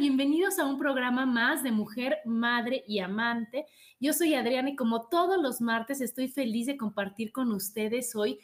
Bienvenidos 0.00 0.58
a 0.58 0.64
un 0.64 0.78
programa 0.78 1.26
más 1.26 1.62
de 1.62 1.72
Mujer, 1.72 2.20
Madre 2.24 2.82
y 2.88 3.00
Amante. 3.00 3.66
Yo 4.00 4.14
soy 4.14 4.32
Adriana 4.32 4.70
y 4.70 4.74
como 4.74 5.08
todos 5.08 5.36
los 5.42 5.60
martes 5.60 6.00
estoy 6.00 6.28
feliz 6.28 6.68
de 6.68 6.78
compartir 6.78 7.32
con 7.32 7.52
ustedes 7.52 8.16
hoy 8.16 8.38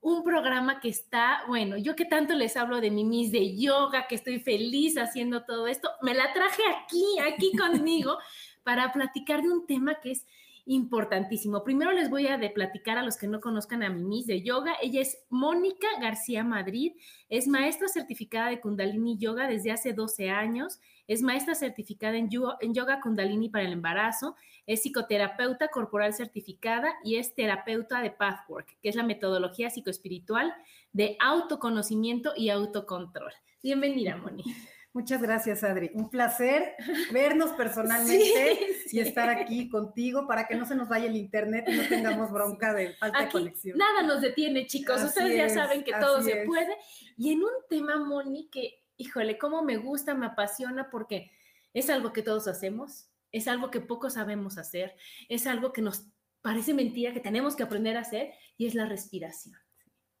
un 0.00 0.22
programa 0.22 0.78
que 0.78 0.88
está, 0.88 1.40
bueno, 1.48 1.76
yo 1.76 1.96
que 1.96 2.04
tanto 2.04 2.34
les 2.34 2.56
hablo 2.56 2.80
de 2.80 2.92
mi 2.92 3.02
mis 3.02 3.32
de 3.32 3.56
yoga, 3.56 4.06
que 4.06 4.14
estoy 4.14 4.38
feliz 4.38 4.98
haciendo 4.98 5.42
todo 5.42 5.66
esto, 5.66 5.90
me 6.00 6.14
la 6.14 6.32
traje 6.32 6.62
aquí, 6.78 7.04
aquí 7.26 7.50
conmigo 7.58 8.16
para 8.62 8.92
platicar 8.92 9.42
de 9.42 9.50
un 9.50 9.66
tema 9.66 9.96
que 10.00 10.12
es 10.12 10.24
importantísimo. 10.70 11.64
Primero 11.64 11.90
les 11.90 12.10
voy 12.10 12.28
a 12.28 12.38
de 12.38 12.48
platicar 12.48 12.96
a 12.96 13.02
los 13.02 13.16
que 13.16 13.26
no 13.26 13.40
conozcan 13.40 13.82
a 13.82 13.90
mi 13.90 14.04
Miss 14.04 14.26
de 14.26 14.42
yoga. 14.42 14.74
Ella 14.80 15.00
es 15.00 15.18
Mónica 15.28 15.88
García 16.00 16.44
Madrid, 16.44 16.92
es 17.28 17.48
maestra 17.48 17.88
certificada 17.88 18.50
de 18.50 18.60
Kundalini 18.60 19.18
Yoga 19.18 19.48
desde 19.48 19.72
hace 19.72 19.92
12 19.92 20.30
años, 20.30 20.78
es 21.10 21.22
maestra 21.22 21.56
certificada 21.56 22.16
en 22.16 22.30
yoga, 22.30 22.56
en 22.60 22.72
yoga 22.72 23.00
Kundalini 23.00 23.48
para 23.48 23.64
el 23.64 23.72
embarazo, 23.72 24.36
es 24.64 24.82
psicoterapeuta 24.82 25.66
corporal 25.66 26.14
certificada 26.14 26.94
y 27.02 27.16
es 27.16 27.34
terapeuta 27.34 28.00
de 28.00 28.12
Pathwork, 28.12 28.78
que 28.80 28.88
es 28.88 28.94
la 28.94 29.02
metodología 29.02 29.70
psicoespiritual 29.70 30.54
de 30.92 31.16
autoconocimiento 31.18 32.32
y 32.36 32.50
autocontrol. 32.50 33.32
Bienvenida, 33.60 34.18
Moni. 34.18 34.44
Muchas 34.92 35.20
gracias, 35.20 35.64
Adri. 35.64 35.90
Un 35.94 36.10
placer 36.10 36.74
vernos 37.12 37.50
personalmente 37.52 38.58
y 38.92 39.00
estar 39.00 39.28
aquí 39.30 39.68
contigo 39.68 40.28
para 40.28 40.46
que 40.46 40.54
no 40.54 40.64
se 40.64 40.76
nos 40.76 40.88
vaya 40.88 41.06
el 41.06 41.16
internet 41.16 41.64
y 41.68 41.76
no 41.76 41.88
tengamos 41.88 42.30
bronca 42.30 42.72
de 42.72 42.94
falta 42.94 43.20
de 43.20 43.28
conexión. 43.30 43.78
Nada 43.78 44.04
nos 44.04 44.20
detiene, 44.20 44.66
chicos. 44.66 45.02
Ustedes 45.02 45.36
ya 45.36 45.48
saben 45.48 45.82
que 45.82 45.92
todo 45.92 46.22
se 46.22 46.44
puede. 46.44 46.76
Y 47.16 47.32
en 47.32 47.40
un 47.40 47.52
tema, 47.68 47.98
Moni, 47.98 48.48
que, 48.48 48.79
híjole, 49.00 49.38
cómo 49.38 49.62
me 49.62 49.78
gusta, 49.78 50.14
me 50.14 50.26
apasiona, 50.26 50.90
porque 50.90 51.32
es 51.72 51.88
algo 51.88 52.12
que 52.12 52.22
todos 52.22 52.46
hacemos, 52.48 53.08
es 53.32 53.48
algo 53.48 53.70
que 53.70 53.80
pocos 53.80 54.14
sabemos 54.14 54.58
hacer, 54.58 54.94
es 55.28 55.46
algo 55.46 55.72
que 55.72 55.80
nos 55.80 56.06
parece 56.42 56.74
mentira, 56.74 57.14
que 57.14 57.20
tenemos 57.20 57.56
que 57.56 57.62
aprender 57.62 57.96
a 57.96 58.00
hacer, 58.00 58.32
y 58.58 58.66
es 58.66 58.74
la 58.74 58.84
respiración. 58.84 59.56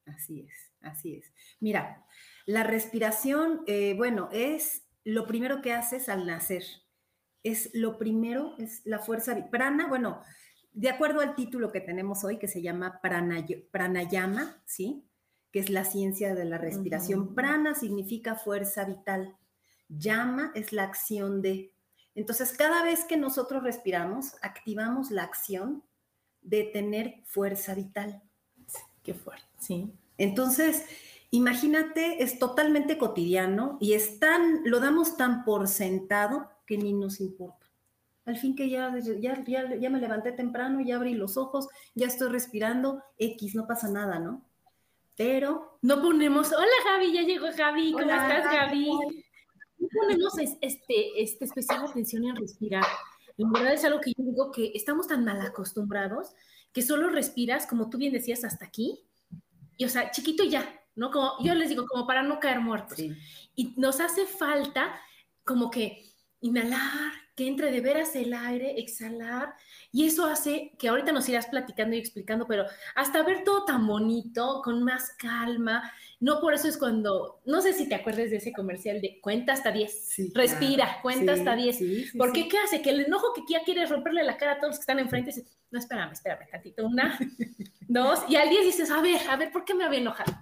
Así 0.06 0.40
es, 0.40 0.72
así 0.80 1.16
es. 1.16 1.32
Mira, 1.60 2.06
la 2.46 2.64
respiración, 2.64 3.62
eh, 3.66 3.94
bueno, 3.96 4.30
es 4.32 4.86
lo 5.04 5.26
primero 5.26 5.60
que 5.60 5.72
haces 5.72 6.08
al 6.08 6.26
nacer. 6.26 6.64
Es 7.42 7.70
lo 7.74 7.98
primero, 7.98 8.54
es 8.58 8.82
la 8.84 8.98
fuerza 8.98 9.36
prana. 9.50 9.88
Bueno, 9.88 10.22
de 10.72 10.88
acuerdo 10.88 11.20
al 11.20 11.34
título 11.34 11.70
que 11.70 11.80
tenemos 11.80 12.24
hoy, 12.24 12.38
que 12.38 12.48
se 12.48 12.62
llama 12.62 13.00
pranayama, 13.02 14.62
¿sí? 14.66 15.04
Que 15.52 15.60
es 15.60 15.70
la 15.70 15.84
ciencia 15.84 16.34
de 16.34 16.44
la 16.44 16.58
respiración. 16.58 17.34
Prana 17.34 17.74
significa 17.74 18.36
fuerza 18.36 18.84
vital. 18.84 19.36
Llama 19.88 20.52
es 20.54 20.72
la 20.72 20.84
acción 20.84 21.42
de. 21.42 21.74
Entonces, 22.14 22.52
cada 22.52 22.82
vez 22.84 23.04
que 23.04 23.16
nosotros 23.16 23.62
respiramos, 23.62 24.34
activamos 24.42 25.10
la 25.10 25.24
acción 25.24 25.82
de 26.42 26.64
tener 26.64 27.22
fuerza 27.24 27.74
vital. 27.74 28.22
Qué 29.02 29.14
fuerte, 29.14 29.46
sí. 29.58 29.92
Entonces, 30.18 30.84
Imagínate, 31.32 32.22
es 32.24 32.40
totalmente 32.40 32.98
cotidiano 32.98 33.78
y 33.80 33.92
es 33.92 34.18
tan, 34.18 34.62
lo 34.64 34.80
damos 34.80 35.16
tan 35.16 35.44
por 35.44 35.68
sentado 35.68 36.50
que 36.66 36.76
ni 36.76 36.92
nos 36.92 37.20
importa. 37.20 37.66
Al 38.24 38.36
fin 38.36 38.56
que 38.56 38.68
ya, 38.68 38.92
ya, 38.98 39.44
ya, 39.44 39.90
me 39.90 40.00
levanté 40.00 40.32
temprano, 40.32 40.80
ya 40.80 40.96
abrí 40.96 41.14
los 41.14 41.36
ojos, 41.36 41.68
ya 41.94 42.08
estoy 42.08 42.30
respirando, 42.30 43.02
X, 43.18 43.54
no 43.54 43.66
pasa 43.66 43.88
nada, 43.88 44.18
¿no? 44.18 44.44
Pero... 45.20 45.78
No 45.82 46.00
ponemos, 46.00 46.50
hola 46.50 46.66
Javi, 46.82 47.12
ya 47.12 47.20
llegó 47.20 47.48
Javi, 47.54 47.92
¿cómo 47.92 48.10
estás 48.10 48.42
Javi? 48.44 48.88
No 49.78 49.88
ponemos 49.94 50.38
este, 50.38 51.22
este 51.22 51.44
especial 51.44 51.84
atención 51.84 52.24
en 52.24 52.36
respirar. 52.36 52.86
En 53.36 53.52
verdad 53.52 53.74
es 53.74 53.84
algo 53.84 54.00
que 54.00 54.14
yo 54.16 54.24
digo 54.24 54.50
que 54.50 54.72
estamos 54.74 55.08
tan 55.08 55.26
mal 55.26 55.38
acostumbrados 55.42 56.34
que 56.72 56.80
solo 56.80 57.10
respiras, 57.10 57.66
como 57.66 57.90
tú 57.90 57.98
bien 57.98 58.14
decías, 58.14 58.44
hasta 58.44 58.64
aquí, 58.64 58.98
y 59.76 59.84
o 59.84 59.90
sea, 59.90 60.10
chiquito 60.10 60.42
y 60.42 60.50
ya, 60.50 60.80
¿no? 60.94 61.10
Como 61.10 61.32
yo 61.44 61.54
les 61.54 61.68
digo, 61.68 61.84
como 61.86 62.06
para 62.06 62.22
no 62.22 62.40
caer 62.40 62.60
muertos. 62.60 62.98
Y 63.54 63.74
nos 63.76 64.00
hace 64.00 64.24
falta 64.24 64.98
como 65.44 65.70
que 65.70 66.02
inhalar, 66.40 67.12
que 67.40 67.46
entre 67.48 67.72
de 67.72 67.80
veras 67.80 68.14
el 68.16 68.34
aire, 68.34 68.78
exhalar, 68.78 69.54
y 69.90 70.04
eso 70.04 70.26
hace 70.26 70.72
que 70.78 70.88
ahorita 70.88 71.10
nos 71.10 71.26
irás 71.26 71.46
platicando 71.46 71.96
y 71.96 71.98
explicando, 71.98 72.46
pero 72.46 72.66
hasta 72.94 73.22
ver 73.22 73.44
todo 73.44 73.64
tan 73.64 73.86
bonito, 73.86 74.60
con 74.62 74.82
más 74.82 75.14
calma, 75.16 75.90
no 76.20 76.38
por 76.38 76.52
eso 76.52 76.68
es 76.68 76.76
cuando, 76.76 77.40
no 77.46 77.62
sé 77.62 77.72
si 77.72 77.88
te 77.88 77.94
acuerdas 77.94 78.28
de 78.28 78.36
ese 78.36 78.52
comercial 78.52 79.00
de 79.00 79.22
cuenta 79.22 79.54
hasta 79.54 79.72
10, 79.72 80.34
respira, 80.34 80.98
cuenta 81.00 81.32
hasta 81.32 81.56
10, 81.56 82.12
porque 82.18 82.46
¿qué 82.46 82.58
hace? 82.58 82.82
Que 82.82 82.90
el 82.90 83.06
enojo 83.06 83.32
que 83.32 83.40
ya 83.50 83.64
quieres 83.64 83.88
romperle 83.88 84.22
la 84.22 84.36
cara 84.36 84.52
a 84.52 84.56
todos 84.56 84.72
los 84.72 84.76
que 84.76 84.82
están 84.82 84.98
enfrente, 84.98 85.32
dice, 85.34 85.48
no, 85.70 85.78
espérame, 85.78 86.12
espérame 86.12 86.46
tantito, 86.50 86.84
una, 86.84 87.18
dos, 87.88 88.20
y 88.28 88.36
al 88.36 88.50
10 88.50 88.66
dices, 88.66 88.90
a 88.90 89.00
ver, 89.00 89.18
a 89.30 89.36
ver, 89.36 89.50
¿por 89.50 89.64
qué 89.64 89.72
me 89.72 89.84
había 89.84 90.00
enojado? 90.00 90.34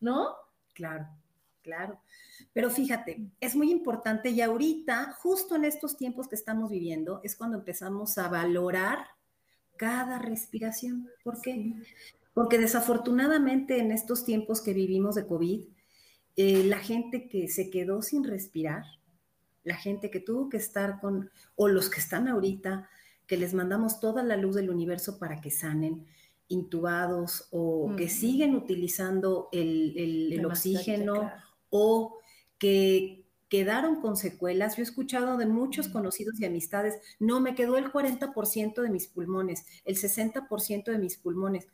¿no? 0.00 0.34
Claro, 0.72 1.06
claro. 1.66 2.00
Pero 2.52 2.70
fíjate, 2.70 3.28
es 3.40 3.56
muy 3.56 3.72
importante 3.72 4.30
y 4.30 4.40
ahorita, 4.40 5.12
justo 5.20 5.56
en 5.56 5.64
estos 5.64 5.96
tiempos 5.96 6.28
que 6.28 6.36
estamos 6.36 6.70
viviendo, 6.70 7.20
es 7.24 7.34
cuando 7.34 7.58
empezamos 7.58 8.16
a 8.18 8.28
valorar 8.28 8.98
cada 9.76 10.18
respiración. 10.20 11.08
¿Por 11.24 11.40
qué? 11.40 11.74
Porque 12.32 12.58
desafortunadamente 12.58 13.78
en 13.78 13.90
estos 13.90 14.24
tiempos 14.24 14.62
que 14.62 14.74
vivimos 14.74 15.16
de 15.16 15.26
COVID, 15.26 15.64
eh, 16.36 16.64
la 16.64 16.78
gente 16.78 17.28
que 17.28 17.48
se 17.48 17.68
quedó 17.68 18.00
sin 18.00 18.22
respirar, 18.22 18.84
la 19.64 19.74
gente 19.74 20.10
que 20.10 20.20
tuvo 20.20 20.48
que 20.48 20.58
estar 20.58 21.00
con, 21.00 21.30
o 21.56 21.66
los 21.66 21.90
que 21.90 21.98
están 21.98 22.28
ahorita, 22.28 22.88
que 23.26 23.36
les 23.36 23.54
mandamos 23.54 23.98
toda 23.98 24.22
la 24.22 24.36
luz 24.36 24.54
del 24.54 24.70
universo 24.70 25.18
para 25.18 25.40
que 25.40 25.50
sanen, 25.50 26.06
intubados 26.48 27.48
o 27.50 27.92
que 27.96 28.08
siguen 28.08 28.54
utilizando 28.54 29.48
el, 29.50 30.46
oxígeno 30.46 31.32
o 31.76 32.18
que 32.58 33.26
quedaron 33.48 34.00
con 34.00 34.16
secuelas. 34.16 34.76
Yo 34.76 34.82
he 34.82 34.84
escuchado 34.84 35.36
de 35.36 35.46
muchos 35.46 35.88
conocidos 35.88 36.40
y 36.40 36.46
amistades, 36.46 36.98
no, 37.18 37.40
me 37.40 37.54
quedó 37.54 37.76
el 37.76 37.92
40% 37.92 38.82
de 38.82 38.90
mis 38.90 39.06
pulmones, 39.06 39.64
el 39.84 39.96
60% 39.96 40.84
de 40.84 40.98
mis 40.98 41.16
pulmones. 41.18 41.68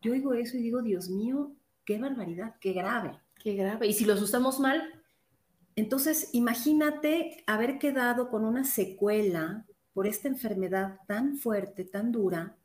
Yo 0.00 0.12
oigo 0.12 0.34
eso 0.34 0.56
y 0.56 0.62
digo, 0.62 0.82
Dios 0.82 1.08
mío, 1.08 1.52
qué 1.84 1.98
barbaridad, 1.98 2.56
qué 2.60 2.72
grave. 2.72 3.18
Qué 3.42 3.54
grave. 3.54 3.86
¿Y 3.86 3.92
si 3.92 4.04
los 4.04 4.22
usamos 4.22 4.58
mal? 4.58 5.02
Entonces, 5.76 6.30
imagínate 6.32 7.42
haber 7.46 7.78
quedado 7.78 8.28
con 8.28 8.44
una 8.44 8.64
secuela 8.64 9.66
por 9.92 10.06
esta 10.06 10.28
enfermedad 10.28 11.00
tan 11.06 11.36
fuerte, 11.36 11.84
tan 11.84 12.10
dura, 12.10 12.56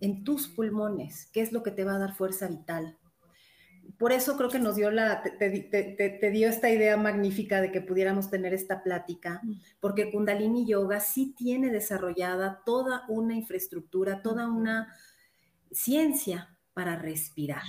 en 0.00 0.24
tus 0.24 0.48
pulmones, 0.48 1.26
qué 1.32 1.40
es 1.40 1.52
lo 1.52 1.62
que 1.62 1.70
te 1.70 1.84
va 1.84 1.94
a 1.94 1.98
dar 1.98 2.14
fuerza 2.14 2.48
vital. 2.48 2.98
Por 3.98 4.12
eso 4.12 4.36
creo 4.36 4.50
que 4.50 4.58
nos 4.58 4.76
dio 4.76 4.90
la, 4.90 5.22
te, 5.22 6.30
dio 6.30 6.48
esta 6.48 6.70
idea 6.70 6.96
magnífica 6.96 7.60
de 7.60 7.72
que 7.72 7.80
pudiéramos 7.80 8.30
tener 8.30 8.52
esta 8.52 8.82
plática, 8.82 9.40
mm. 9.42 9.52
porque 9.80 10.10
Kundalini 10.10 10.66
Yoga 10.66 11.00
sí 11.00 11.34
tiene 11.36 11.70
desarrollada 11.70 12.62
toda 12.64 13.04
una 13.08 13.34
infraestructura, 13.34 14.22
toda 14.22 14.48
una 14.48 14.94
ciencia 15.70 16.56
para 16.74 16.96
respirar. 16.96 17.64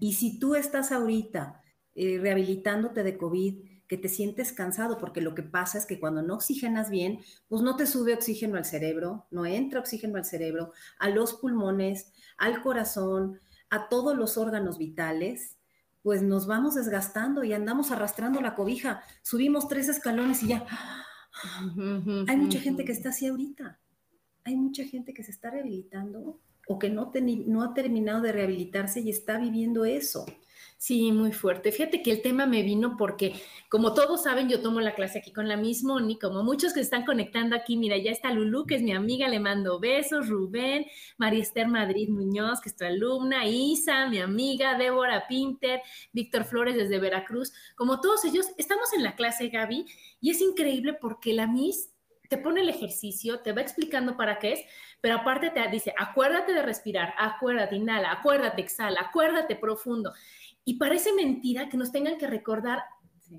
Y 0.00 0.12
si 0.14 0.38
tú 0.38 0.54
estás 0.54 0.92
ahorita 0.92 1.62
eh, 1.94 2.18
rehabilitándote 2.20 3.02
de 3.02 3.16
COVID, 3.16 3.68
que 3.88 3.96
te 3.96 4.10
sientes 4.10 4.52
cansado, 4.52 4.98
porque 4.98 5.22
lo 5.22 5.34
que 5.34 5.42
pasa 5.42 5.78
es 5.78 5.86
que 5.86 5.98
cuando 5.98 6.22
no 6.22 6.34
oxigenas 6.34 6.90
bien, 6.90 7.20
pues 7.48 7.62
no 7.62 7.74
te 7.76 7.86
sube 7.86 8.12
oxígeno 8.12 8.58
al 8.58 8.66
cerebro, 8.66 9.26
no 9.30 9.46
entra 9.46 9.80
oxígeno 9.80 10.18
al 10.18 10.26
cerebro, 10.26 10.72
a 10.98 11.08
los 11.08 11.32
pulmones, 11.32 12.12
al 12.36 12.62
corazón, 12.62 13.40
a 13.70 13.88
todos 13.88 14.16
los 14.16 14.36
órganos 14.36 14.78
vitales, 14.78 15.56
pues 16.02 16.22
nos 16.22 16.46
vamos 16.46 16.74
desgastando 16.74 17.44
y 17.44 17.52
andamos 17.52 17.90
arrastrando 17.90 18.40
la 18.40 18.54
cobija. 18.54 19.02
Subimos 19.22 19.68
tres 19.68 19.88
escalones 19.88 20.42
y 20.42 20.48
ya. 20.48 20.66
Hay 22.26 22.36
mucha 22.36 22.60
gente 22.60 22.84
que 22.84 22.92
está 22.92 23.10
así 23.10 23.26
ahorita. 23.26 23.78
Hay 24.44 24.56
mucha 24.56 24.84
gente 24.84 25.12
que 25.12 25.22
se 25.22 25.30
está 25.30 25.50
rehabilitando 25.50 26.40
o 26.66 26.78
que 26.78 26.90
no, 26.90 27.12
no 27.46 27.62
ha 27.62 27.74
terminado 27.74 28.22
de 28.22 28.32
rehabilitarse 28.32 29.00
y 29.00 29.10
está 29.10 29.38
viviendo 29.38 29.84
eso. 29.84 30.26
Sí, 30.80 31.10
muy 31.10 31.32
fuerte. 31.32 31.72
Fíjate 31.72 32.02
que 32.04 32.12
el 32.12 32.22
tema 32.22 32.46
me 32.46 32.62
vino 32.62 32.96
porque, 32.96 33.34
como 33.68 33.94
todos 33.94 34.22
saben, 34.22 34.48
yo 34.48 34.62
tomo 34.62 34.80
la 34.80 34.94
clase 34.94 35.18
aquí 35.18 35.32
con 35.32 35.48
la 35.48 35.56
misma 35.56 35.94
Moni, 35.94 36.20
como 36.20 36.44
muchos 36.44 36.72
que 36.72 36.78
están 36.80 37.04
conectando 37.04 37.56
aquí, 37.56 37.76
mira, 37.76 37.96
ya 37.96 38.12
está 38.12 38.30
Lulu, 38.32 38.64
que 38.64 38.76
es 38.76 38.82
mi 38.82 38.92
amiga, 38.92 39.26
le 39.26 39.40
mando 39.40 39.80
besos, 39.80 40.28
Rubén, 40.28 40.86
María 41.16 41.42
Esther 41.42 41.66
Madrid 41.66 42.08
Muñoz, 42.08 42.60
que 42.60 42.68
es 42.68 42.76
tu 42.76 42.84
alumna, 42.84 43.44
Isa, 43.44 44.08
mi 44.08 44.20
amiga, 44.20 44.78
Débora 44.78 45.26
Pinter, 45.26 45.82
Víctor 46.12 46.44
Flores 46.44 46.76
desde 46.76 47.00
Veracruz, 47.00 47.52
como 47.74 48.00
todos 48.00 48.24
ellos, 48.24 48.46
estamos 48.56 48.92
en 48.92 49.02
la 49.02 49.16
clase, 49.16 49.48
Gaby, 49.48 49.84
y 50.20 50.30
es 50.30 50.40
increíble 50.40 50.92
porque 50.94 51.34
la 51.34 51.48
Miss 51.48 51.90
te 52.28 52.38
pone 52.38 52.60
el 52.60 52.68
ejercicio, 52.68 53.40
te 53.40 53.52
va 53.52 53.62
explicando 53.62 54.16
para 54.16 54.38
qué 54.38 54.52
es, 54.52 54.60
pero 55.00 55.16
aparte 55.16 55.50
te 55.50 55.66
dice, 55.68 55.94
acuérdate 55.98 56.52
de 56.52 56.62
respirar, 56.62 57.14
acuérdate, 57.18 57.76
inhala, 57.76 58.12
acuérdate, 58.12 58.60
exhala, 58.60 59.00
acuérdate 59.00 59.56
profundo. 59.56 60.12
Y 60.68 60.74
parece 60.74 61.14
mentira 61.14 61.70
que 61.70 61.78
nos 61.78 61.92
tengan 61.92 62.18
que 62.18 62.26
recordar 62.26 62.82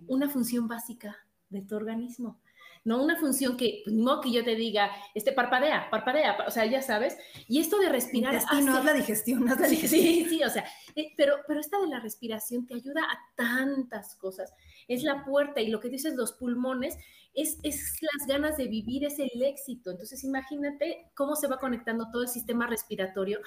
una 0.08 0.30
función 0.30 0.68
básica 0.68 1.16
de 1.50 1.62
tu 1.62 1.76
organismo. 1.76 2.42
No 2.84 3.04
una 3.04 3.18
función 3.18 3.56
que, 3.56 3.82
pues, 3.84 3.96
no 3.96 4.20
que 4.20 4.32
yo 4.32 4.44
te 4.44 4.56
diga, 4.56 4.90
este, 5.14 5.32
parpadea, 5.32 5.92
parpadea, 5.92 6.38
o 6.48 6.50
sea, 6.50 6.66
ya 6.66 6.82
sabes. 6.82 7.20
Y 7.48 7.60
esto 7.60 7.78
de 7.78 7.90
respirar. 7.90 8.34
no 8.64 8.78
haz 8.78 8.84
la 8.84 8.94
digestión, 8.94 9.46
no 9.46 9.54
la 9.54 9.68
digestión. 9.68 10.02
Sí, 10.02 10.26
sí, 10.28 10.44
o 10.44 10.50
sea, 10.50 10.66
eh, 10.96 11.14
pero, 11.16 11.36
pero 11.48 11.60
esta 11.60 11.80
de 11.80 11.86
la 11.86 12.00
respiración 12.00 12.66
te 12.66 12.74
ayuda 12.74 13.04
a 13.04 13.20
tantas 13.36 14.16
cosas. 14.16 14.52
Es 14.88 15.04
la 15.04 15.24
puerta 15.24 15.62
y 15.62 15.68
lo 15.68 15.80
que 15.80 15.90
dices, 15.90 16.16
los 16.16 16.32
pulmones, 16.32 16.98
es, 17.36 17.60
es 17.62 17.96
las 18.02 18.28
ganas 18.28 18.58
de 18.58 18.66
vivir, 18.66 19.06
es 19.06 19.20
el 19.20 19.44
éxito. 19.44 19.92
Entonces, 19.92 20.24
imagínate 20.24 21.12
cómo 21.14 21.36
se 21.36 21.46
va 21.46 21.60
conectando 21.60 22.10
todo 22.12 22.24
el 22.24 22.30
sistema 22.30 22.66
respiratorio 22.66 23.40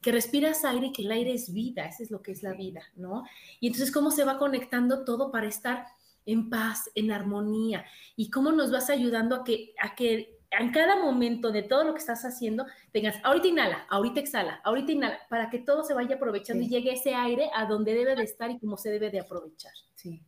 que 0.00 0.12
respiras 0.12 0.64
aire 0.64 0.86
y 0.86 0.92
que 0.92 1.02
el 1.02 1.12
aire 1.12 1.32
es 1.32 1.52
vida, 1.52 1.86
eso 1.86 2.02
es 2.02 2.10
lo 2.10 2.22
que 2.22 2.32
es 2.32 2.42
la 2.42 2.52
vida, 2.52 2.82
¿no? 2.96 3.24
Y 3.60 3.68
entonces 3.68 3.92
cómo 3.92 4.10
se 4.10 4.24
va 4.24 4.38
conectando 4.38 5.04
todo 5.04 5.30
para 5.30 5.48
estar 5.48 5.86
en 6.26 6.50
paz, 6.50 6.90
en 6.94 7.10
armonía, 7.10 7.84
y 8.14 8.30
cómo 8.30 8.52
nos 8.52 8.70
vas 8.70 8.90
ayudando 8.90 9.34
a 9.36 9.44
que, 9.44 9.74
a 9.80 9.94
que 9.94 10.38
en 10.50 10.72
cada 10.72 11.02
momento 11.02 11.52
de 11.52 11.62
todo 11.62 11.84
lo 11.84 11.92
que 11.92 12.00
estás 12.00 12.24
haciendo 12.24 12.66
tengas, 12.92 13.16
ahorita 13.22 13.48
inhala, 13.48 13.86
ahorita 13.90 14.20
exhala, 14.20 14.60
ahorita 14.64 14.92
inhala, 14.92 15.18
para 15.28 15.50
que 15.50 15.58
todo 15.58 15.84
se 15.84 15.94
vaya 15.94 16.16
aprovechando 16.16 16.62
y 16.62 16.68
llegue 16.68 16.92
ese 16.92 17.14
aire 17.14 17.50
a 17.54 17.66
donde 17.66 17.94
debe 17.94 18.14
de 18.14 18.22
estar 18.22 18.50
y 18.50 18.58
cómo 18.58 18.76
se 18.76 18.90
debe 18.90 19.10
de 19.10 19.20
aprovechar. 19.20 19.72
Sí. 19.94 20.22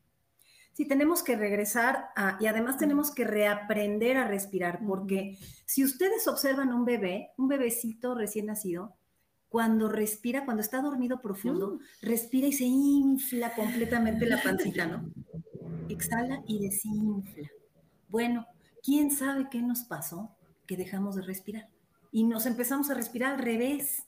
Sí, 0.72 0.86
tenemos 0.86 1.22
que 1.22 1.36
regresar 1.36 2.08
y 2.38 2.46
además 2.46 2.78
tenemos 2.78 3.10
que 3.10 3.24
reaprender 3.24 4.16
a 4.16 4.26
respirar, 4.26 4.80
porque 4.86 5.36
si 5.66 5.84
ustedes 5.84 6.26
observan 6.26 6.72
un 6.72 6.84
bebé, 6.84 7.32
un 7.36 7.48
bebecito 7.48 8.14
recién 8.14 8.46
nacido, 8.46 8.96
cuando 9.50 9.88
respira, 9.88 10.46
cuando 10.46 10.62
está 10.62 10.80
dormido 10.80 11.20
profundo, 11.20 11.74
mm. 11.74 12.06
respira 12.06 12.46
y 12.46 12.52
se 12.52 12.64
infla 12.64 13.54
completamente 13.54 14.24
la 14.24 14.42
pancita, 14.42 14.86
¿no? 14.86 15.10
Exhala 15.90 16.42
y 16.46 16.60
desinfla. 16.60 17.50
Bueno, 18.08 18.46
¿quién 18.82 19.10
sabe 19.10 19.48
qué 19.50 19.60
nos 19.60 19.82
pasó? 19.82 20.34
Que 20.66 20.76
dejamos 20.76 21.16
de 21.16 21.22
respirar 21.22 21.68
y 22.12 22.24
nos 22.24 22.46
empezamos 22.46 22.90
a 22.90 22.94
respirar 22.94 23.34
al 23.34 23.38
revés. 23.40 24.04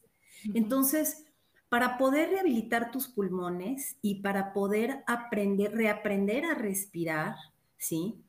Entonces, 0.55 1.25
para 1.69 1.99
poder 1.99 2.31
rehabilitar 2.31 2.91
tus 2.91 3.09
pulmones 3.09 3.97
y 4.03 4.23
para 4.23 4.53
poder 4.53 5.05
aprender, 5.07 5.73
reaprender 5.73 6.45
a 6.45 6.55
respirar, 6.55 7.37
¿sí? 7.79 8.23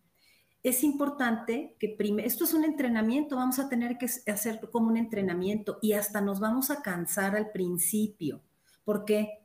Es 0.63 0.83
importante 0.83 1.75
que 1.77 1.89
primero, 1.89 2.25
esto 2.25 2.45
es 2.45 2.53
un 2.53 2.63
entrenamiento, 2.63 3.35
vamos 3.35 3.59
a 3.59 3.67
tener 3.67 3.97
que 3.97 4.05
hacer 4.31 4.61
como 4.71 4.87
un 4.87 4.97
entrenamiento 4.97 5.77
y 5.81 5.93
hasta 5.93 6.21
nos 6.21 6.39
vamos 6.39 6.71
a 6.71 6.81
cansar 6.81 7.35
al 7.35 7.51
principio. 7.51 8.41
¿Por 8.85 9.03
qué? 9.03 9.39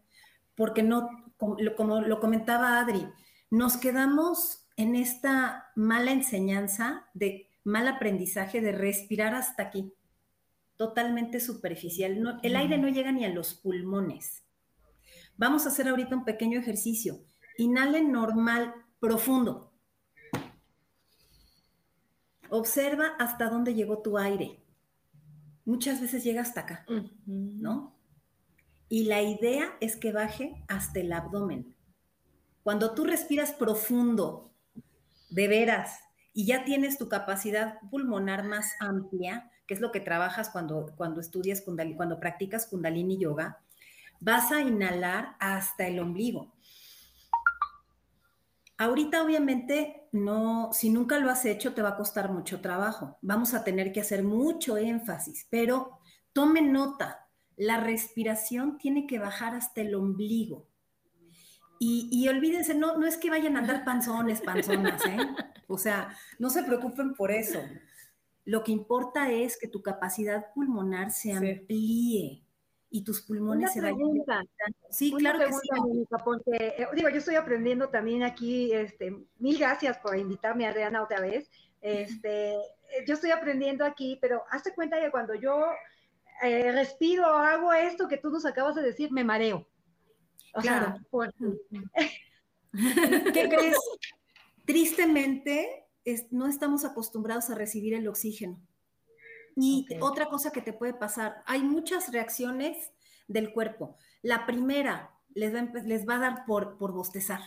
Porque 0.54 0.84
no, 0.84 1.08
como, 1.36 1.56
como 1.76 2.00
lo 2.00 2.20
comentaba 2.20 2.78
Adri, 2.78 3.04
nos 3.50 3.76
quedamos 3.76 4.68
en 4.76 4.94
esta 4.94 5.72
mala 5.74 6.12
enseñanza 6.12 7.08
de 7.14 7.48
mal 7.64 7.88
aprendizaje 7.88 8.60
de 8.60 8.72
respirar 8.72 9.34
hasta 9.34 9.64
aquí, 9.64 9.92
totalmente 10.76 11.40
superficial. 11.40 12.38
el 12.42 12.56
aire 12.56 12.78
no 12.78 12.88
llega 12.88 13.10
ni 13.10 13.24
a 13.24 13.28
los 13.28 13.54
pulmones. 13.54 14.44
Vamos 15.36 15.66
a 15.66 15.70
hacer 15.70 15.88
ahorita 15.88 16.16
un 16.16 16.24
pequeño 16.24 16.60
ejercicio. 16.60 17.18
Inhalen 17.56 18.12
normal, 18.12 18.72
profundo. 19.00 19.67
Observa 22.50 23.14
hasta 23.18 23.48
dónde 23.48 23.74
llegó 23.74 23.98
tu 23.98 24.18
aire. 24.18 24.58
Muchas 25.64 26.00
veces 26.00 26.24
llega 26.24 26.42
hasta 26.42 26.60
acá, 26.60 26.86
¿no? 27.26 27.94
Y 28.88 29.04
la 29.04 29.22
idea 29.22 29.76
es 29.80 29.96
que 29.96 30.12
baje 30.12 30.64
hasta 30.66 31.00
el 31.00 31.12
abdomen. 31.12 31.76
Cuando 32.62 32.94
tú 32.94 33.04
respiras 33.04 33.52
profundo, 33.52 34.50
de 35.30 35.48
veras, 35.48 36.00
y 36.32 36.46
ya 36.46 36.64
tienes 36.64 36.98
tu 36.98 37.08
capacidad 37.08 37.80
pulmonar 37.90 38.44
más 38.44 38.74
amplia, 38.80 39.50
que 39.66 39.74
es 39.74 39.80
lo 39.80 39.92
que 39.92 40.00
trabajas 40.00 40.50
cuando, 40.50 40.94
cuando 40.96 41.20
estudias 41.20 41.60
Kundalini, 41.60 41.96
cuando 41.96 42.20
practicas 42.20 42.66
Kundalini 42.66 43.18
Yoga, 43.18 43.58
vas 44.20 44.52
a 44.52 44.62
inhalar 44.62 45.36
hasta 45.40 45.86
el 45.86 45.98
ombligo. 45.98 46.54
Ahorita 48.78 49.24
obviamente 49.24 50.08
no, 50.12 50.70
si 50.72 50.88
nunca 50.88 51.18
lo 51.18 51.30
has 51.30 51.44
hecho 51.44 51.74
te 51.74 51.82
va 51.82 51.90
a 51.90 51.96
costar 51.96 52.32
mucho 52.32 52.60
trabajo. 52.60 53.18
Vamos 53.22 53.52
a 53.52 53.64
tener 53.64 53.92
que 53.92 54.00
hacer 54.00 54.22
mucho 54.22 54.76
énfasis, 54.76 55.48
pero 55.50 55.98
tomen 56.32 56.72
nota, 56.72 57.28
la 57.56 57.80
respiración 57.80 58.78
tiene 58.78 59.08
que 59.08 59.18
bajar 59.18 59.56
hasta 59.56 59.80
el 59.80 59.96
ombligo. 59.96 60.68
Y, 61.80 62.26
olvídense, 62.26 62.74
no, 62.74 62.98
no 62.98 63.06
es 63.06 63.16
que 63.16 63.30
vayan 63.30 63.56
a 63.56 63.60
andar 63.60 63.84
panzones, 63.84 64.40
panzonas, 64.40 65.04
¿eh? 65.06 65.16
O 65.68 65.78
sea, 65.78 66.16
no 66.38 66.50
se 66.50 66.64
preocupen 66.64 67.14
por 67.14 67.30
eso. 67.30 67.60
Lo 68.44 68.64
que 68.64 68.72
importa 68.72 69.30
es 69.30 69.58
que 69.58 69.68
tu 69.68 69.82
capacidad 69.82 70.52
pulmonar 70.54 71.12
se 71.12 71.34
amplíe 71.34 72.47
y 72.90 73.04
tus 73.04 73.20
pulmones 73.22 73.72
se 73.72 73.80
vayan. 73.80 74.24
Sí, 74.90 75.12
claro 75.12 75.38
que 75.38 75.52
sí. 75.52 75.68
porque 76.24 76.74
eh, 76.78 76.86
digo, 76.94 77.08
yo 77.08 77.18
estoy 77.18 77.34
aprendiendo 77.34 77.88
también 77.90 78.22
aquí, 78.22 78.72
este, 78.72 79.14
mil 79.38 79.58
gracias 79.58 79.98
por 79.98 80.16
invitarme 80.16 80.66
a 80.66 80.70
Adriana 80.70 81.02
otra 81.02 81.20
vez. 81.20 81.50
Este, 81.80 82.54
eh, 82.54 83.04
yo 83.06 83.14
estoy 83.14 83.30
aprendiendo 83.30 83.84
aquí, 83.84 84.18
pero 84.20 84.42
hazte 84.50 84.74
cuenta 84.74 85.00
que 85.00 85.10
cuando 85.10 85.34
yo 85.34 85.66
eh, 86.42 86.72
respiro, 86.72 87.26
hago 87.26 87.72
esto 87.72 88.08
que 88.08 88.16
tú 88.16 88.30
nos 88.30 88.46
acabas 88.46 88.74
de 88.74 88.82
decir, 88.82 89.12
me 89.12 89.24
mareo. 89.24 89.68
claro. 90.60 90.94
¿Qué 93.32 93.48
crees? 93.48 93.78
Tristemente, 94.64 95.86
no 96.30 96.46
estamos 96.46 96.84
acostumbrados 96.84 97.50
a 97.50 97.54
recibir 97.54 97.94
el 97.94 98.06
oxígeno. 98.08 98.60
Y 99.60 99.86
otra 100.00 100.28
cosa 100.28 100.52
que 100.52 100.62
te 100.62 100.72
puede 100.72 100.94
pasar, 100.94 101.42
hay 101.46 101.62
muchas 101.62 102.12
reacciones 102.12 102.92
del 103.26 103.52
cuerpo. 103.52 103.96
La 104.22 104.46
primera 104.46 105.10
les 105.34 105.54
va, 105.54 105.62
les 105.82 106.08
va 106.08 106.16
a 106.16 106.20
dar 106.20 106.46
por, 106.46 106.78
por 106.78 106.92
bostezar. 106.92 107.40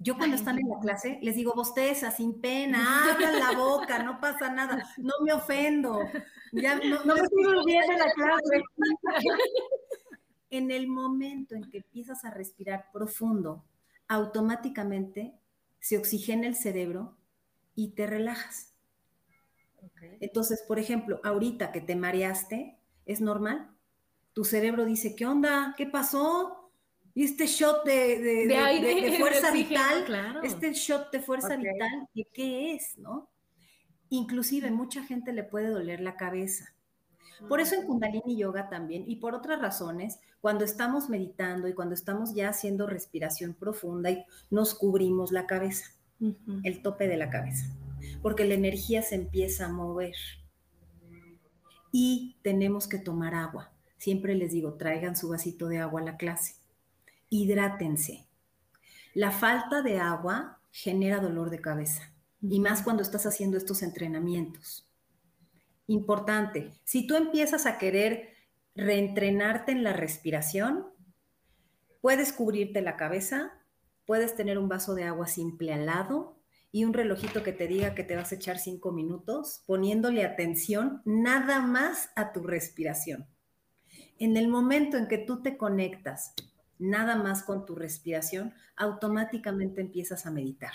Yo 0.00 0.16
cuando 0.16 0.36
están 0.36 0.58
en 0.58 0.68
la 0.68 0.78
clase 0.78 1.18
les 1.22 1.34
digo, 1.34 1.54
bosteza, 1.54 2.10
sin 2.10 2.40
pena, 2.40 2.78
abran 3.12 3.38
la 3.38 3.52
boca, 3.52 4.02
no 4.02 4.20
pasa 4.20 4.50
nada, 4.50 4.84
no 4.96 5.12
me 5.22 5.32
ofendo. 5.32 6.00
Ya, 6.52 6.76
no, 6.76 7.04
no 7.04 7.14
me 7.14 7.20
estoy 7.20 7.44
volviendo 7.44 7.92
la 7.92 8.12
clase. 8.12 8.62
En 10.50 10.70
el 10.70 10.88
momento 10.88 11.54
en 11.54 11.68
que 11.68 11.76
empiezas 11.76 12.24
a 12.24 12.30
respirar 12.30 12.86
profundo, 12.90 13.66
automáticamente 14.08 15.34
se 15.78 15.98
oxigena 15.98 16.46
el 16.46 16.56
cerebro 16.56 17.18
y 17.74 17.88
te 17.88 18.06
relajas. 18.06 18.72
Entonces, 20.20 20.62
por 20.66 20.78
ejemplo, 20.78 21.20
ahorita 21.24 21.72
que 21.72 21.80
te 21.80 21.96
mareaste, 21.96 22.78
¿es 23.06 23.20
normal? 23.20 23.70
Tu 24.32 24.44
cerebro 24.44 24.84
dice, 24.84 25.14
¿qué 25.16 25.26
onda? 25.26 25.74
¿Qué 25.76 25.86
pasó? 25.86 26.58
y 27.18 27.24
este 27.24 27.48
shot 27.48 27.84
de, 27.84 28.46
de, 28.46 29.16
fuerza 29.18 29.50
vital, 29.50 30.04
este 30.44 30.72
shot 30.72 31.10
de 31.10 31.20
fuerza 31.20 31.56
vital, 31.56 32.08
¿qué 32.32 32.76
es, 32.76 32.96
no? 32.96 33.28
Inclusive 34.08 34.70
mucha 34.70 35.02
gente 35.02 35.32
le 35.32 35.42
puede 35.42 35.70
doler 35.70 35.98
la 35.98 36.16
cabeza. 36.16 36.72
Por 37.48 37.60
eso 37.60 37.74
en 37.74 37.88
Kundalini 37.88 38.36
Yoga 38.36 38.68
también, 38.68 39.02
y 39.08 39.16
por 39.16 39.34
otras 39.34 39.60
razones, 39.60 40.20
cuando 40.40 40.64
estamos 40.64 41.08
meditando 41.08 41.66
y 41.66 41.74
cuando 41.74 41.96
estamos 41.96 42.36
ya 42.36 42.50
haciendo 42.50 42.86
respiración 42.86 43.52
profunda 43.52 44.12
y 44.12 44.24
nos 44.48 44.76
cubrimos 44.76 45.32
la 45.32 45.48
cabeza, 45.48 45.86
el 46.62 46.82
tope 46.82 47.08
de 47.08 47.16
la 47.16 47.30
cabeza, 47.30 47.66
porque 48.22 48.44
la 48.44 48.54
energía 48.54 49.02
se 49.02 49.14
empieza 49.14 49.66
a 49.66 49.72
mover. 49.72 50.14
Y 51.92 52.36
tenemos 52.42 52.88
que 52.88 52.98
tomar 52.98 53.34
agua. 53.34 53.72
Siempre 53.96 54.34
les 54.34 54.52
digo, 54.52 54.74
traigan 54.74 55.16
su 55.16 55.28
vasito 55.28 55.68
de 55.68 55.78
agua 55.78 56.00
a 56.00 56.04
la 56.04 56.16
clase. 56.16 56.54
Hidrátense. 57.30 58.26
La 59.14 59.30
falta 59.30 59.82
de 59.82 59.98
agua 59.98 60.60
genera 60.70 61.18
dolor 61.18 61.50
de 61.50 61.60
cabeza, 61.60 62.12
y 62.40 62.60
más 62.60 62.82
cuando 62.82 63.02
estás 63.02 63.26
haciendo 63.26 63.56
estos 63.56 63.82
entrenamientos 63.82 64.88
importante, 65.88 66.70
si 66.84 67.06
tú 67.06 67.16
empiezas 67.16 67.66
a 67.66 67.78
querer 67.78 68.34
reentrenarte 68.76 69.72
en 69.72 69.82
la 69.82 69.92
respiración, 69.92 70.86
puedes 72.00 72.32
cubrirte 72.32 72.80
la 72.82 72.96
cabeza, 72.96 73.52
puedes 74.06 74.36
tener 74.36 74.58
un 74.58 74.68
vaso 74.68 74.94
de 74.94 75.04
agua 75.04 75.26
simple 75.26 75.72
al 75.72 75.86
lado 75.86 76.37
y 76.70 76.84
un 76.84 76.92
relojito 76.92 77.42
que 77.42 77.52
te 77.52 77.66
diga 77.66 77.94
que 77.94 78.04
te 78.04 78.16
vas 78.16 78.32
a 78.32 78.34
echar 78.34 78.58
cinco 78.58 78.92
minutos, 78.92 79.62
poniéndole 79.66 80.24
atención 80.24 81.02
nada 81.04 81.60
más 81.60 82.10
a 82.14 82.32
tu 82.32 82.42
respiración. 82.42 83.26
En 84.18 84.36
el 84.36 84.48
momento 84.48 84.96
en 84.96 85.08
que 85.08 85.18
tú 85.18 85.42
te 85.42 85.56
conectas 85.56 86.34
nada 86.78 87.16
más 87.16 87.42
con 87.42 87.66
tu 87.66 87.74
respiración, 87.74 88.54
automáticamente 88.76 89.80
empiezas 89.80 90.26
a 90.26 90.30
meditar. 90.30 90.72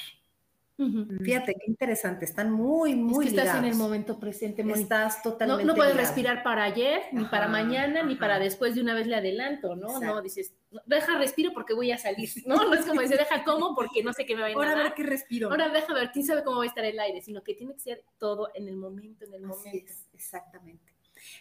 Fíjate 0.76 1.54
qué 1.54 1.66
interesante, 1.68 2.26
están 2.26 2.52
muy, 2.52 2.96
muy 2.96 3.28
es 3.28 3.34
que 3.34 3.40
Estás 3.40 3.58
en 3.58 3.66
el 3.66 3.76
momento 3.76 4.20
presente, 4.20 4.64
Estás 4.74 5.22
totalmente. 5.22 5.66
No, 5.66 5.76
puedes 5.76 5.96
respirar 5.96 6.42
para 6.42 6.64
ayer, 6.64 7.04
ni 7.12 7.26
para 7.26 7.48
mañana, 7.48 8.02
ni 8.04 8.16
para 8.16 8.40
después 8.40 8.74
de 8.74 8.82
una 8.82 8.96
vez 8.96 9.06
le 9.06 9.16
adelanto, 9.16 9.76
¿no? 9.76 10.00
No, 10.00 10.22
dices, 10.22 10.54
deja 10.86 11.18
respiro 11.18 11.52
porque 11.54 11.74
voy 11.74 11.92
a 11.92 11.98
salir, 11.98 12.30
¿no? 12.46 12.56
No 12.56 12.74
es 12.74 12.86
como 12.86 13.02
decir, 13.02 13.18
deja 13.18 13.44
como 13.44 13.76
porque 13.76 14.04
no 14.04 14.14
sé 14.14 14.26
qué 14.26 14.36
me 14.36 14.42
va 14.42 14.48
a 14.48 14.52
ir 14.52 14.56
Ahora 14.56 14.72
a 14.72 14.76
ver 14.76 14.94
qué 14.96 15.04
respiro. 15.04 15.50
Ahora 15.50 15.70
deja 15.70 15.94
ver, 15.94 16.12
quién 16.12 16.26
sabe 16.26 16.44
cómo 16.44 16.58
va 16.58 16.64
a 16.64 16.68
estar 16.68 16.86
el 16.86 17.00
aire, 17.00 17.22
sino 17.22 17.44
que 17.44 17.54
tiene 17.54 17.74
que 17.74 17.80
ser 17.80 18.04
todo 18.18 18.50
en 18.56 18.68
el 18.68 18.76
momento, 18.76 19.26
en 19.26 19.34
el 19.34 19.44
momento. 19.44 19.94
exactamente. 20.14 20.94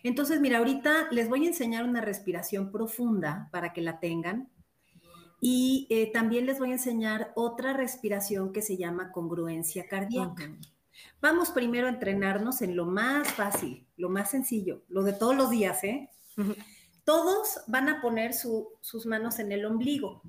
Entonces, 0.03 0.41
mira, 0.41 0.59
ahorita 0.59 1.09
les 1.11 1.29
voy 1.29 1.45
a 1.45 1.49
enseñar 1.49 1.85
una 1.85 2.01
respiración 2.01 2.71
profunda 2.71 3.49
para 3.51 3.73
que 3.73 3.81
la 3.81 3.99
tengan 3.99 4.49
y 5.45 5.89
eh, 5.91 6.09
también 6.13 6.47
les 6.47 6.61
voy 6.61 6.71
a 6.71 6.75
enseñar 6.75 7.33
otra 7.35 7.73
respiración 7.73 8.53
que 8.53 8.63
se 8.63 8.77
llama 8.77 9.11
congruencia 9.11 9.89
cardíaca. 9.89 10.57
Vamos 11.21 11.51
primero 11.51 11.89
a 11.89 11.91
entrenarnos 11.91 12.63
en 12.63 12.77
lo 12.77 12.87
más 12.87 13.33
fácil, 13.33 13.85
lo 13.97 14.09
más 14.09 14.31
sencillo, 14.31 14.85
lo 14.89 15.03
de 15.03 15.13
todos 15.13 15.35
los 15.35 15.51
días, 15.51 15.83
¿eh? 15.83 16.09
Todos 17.03 17.61
van 17.67 17.89
a 17.89 18.01
poner 18.01 18.35
sus 18.35 19.05
manos 19.07 19.41
en 19.41 19.51
el 19.51 19.65
ombligo. 19.65 20.23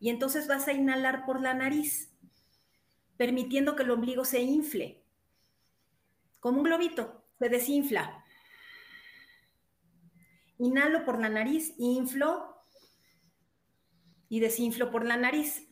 Y 0.00 0.10
entonces 0.10 0.48
vas 0.48 0.66
a 0.66 0.72
inhalar 0.72 1.24
por 1.24 1.40
la 1.40 1.54
nariz, 1.54 2.12
permitiendo 3.16 3.76
que 3.76 3.84
el 3.84 3.92
ombligo 3.92 4.24
se 4.24 4.40
infle. 4.42 5.04
Como 6.40 6.58
un 6.58 6.64
globito, 6.64 7.24
se 7.38 7.48
desinfla. 7.48 8.24
Inhalo 10.58 11.04
por 11.04 11.20
la 11.20 11.28
nariz, 11.28 11.72
inflo, 11.78 12.53
y 14.28 14.40
desinflo 14.40 14.90
por 14.90 15.04
la 15.04 15.16
nariz. 15.16 15.68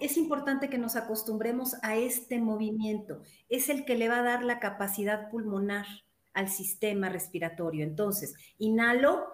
Es 0.00 0.16
importante 0.16 0.68
que 0.68 0.78
nos 0.78 0.94
acostumbremos 0.94 1.74
a 1.82 1.96
este 1.96 2.38
movimiento. 2.38 3.22
Es 3.48 3.68
el 3.68 3.84
que 3.84 3.96
le 3.96 4.08
va 4.08 4.18
a 4.18 4.22
dar 4.22 4.44
la 4.44 4.60
capacidad 4.60 5.30
pulmonar 5.30 5.86
al 6.34 6.50
sistema 6.50 7.08
respiratorio. 7.08 7.82
Entonces, 7.82 8.34
inhalo, 8.58 9.26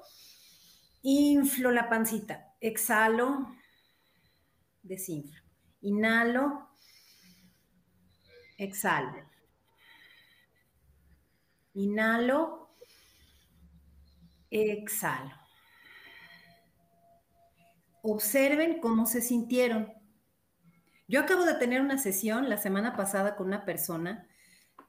inflo 1.03 1.73
la 1.73 1.89
pancita, 1.89 2.55
exhalo, 2.61 3.49
desinflo. 4.83 5.43
Inhalo, 5.81 6.69
exhalo. 8.57 9.29
Inhalo, 11.75 12.71
exhalo 14.51 15.42
observen 18.03 18.81
cómo 18.81 19.07
se 19.07 19.23
sintieron. 19.23 19.93
Yo 21.09 21.21
acabo 21.21 21.45
de 21.45 21.55
tener 21.55 21.81
una 21.81 21.99
sesión 21.99 22.49
la 22.49 22.59
semana 22.59 22.97
pasada 22.97 23.37
con 23.37 23.47
una 23.47 23.65
persona 23.65 24.29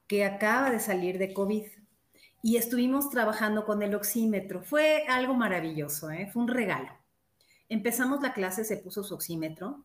que 0.06 0.24
acaba 0.24 0.70
de 0.70 0.80
salir 0.80 1.18
de 1.18 1.32
COVID 1.32 1.64
y 2.42 2.56
estuvimos 2.56 3.08
trabajando 3.10 3.64
con 3.64 3.82
el 3.82 3.94
oxímetro. 3.94 4.62
Fue 4.62 5.06
algo 5.08 5.34
maravilloso, 5.34 6.10
¿eh? 6.10 6.28
fue 6.32 6.42
un 6.42 6.48
regalo. 6.48 6.90
Empezamos 7.68 8.20
la 8.20 8.34
clase, 8.34 8.64
se 8.64 8.76
puso 8.76 9.02
su 9.02 9.14
oxímetro 9.14 9.84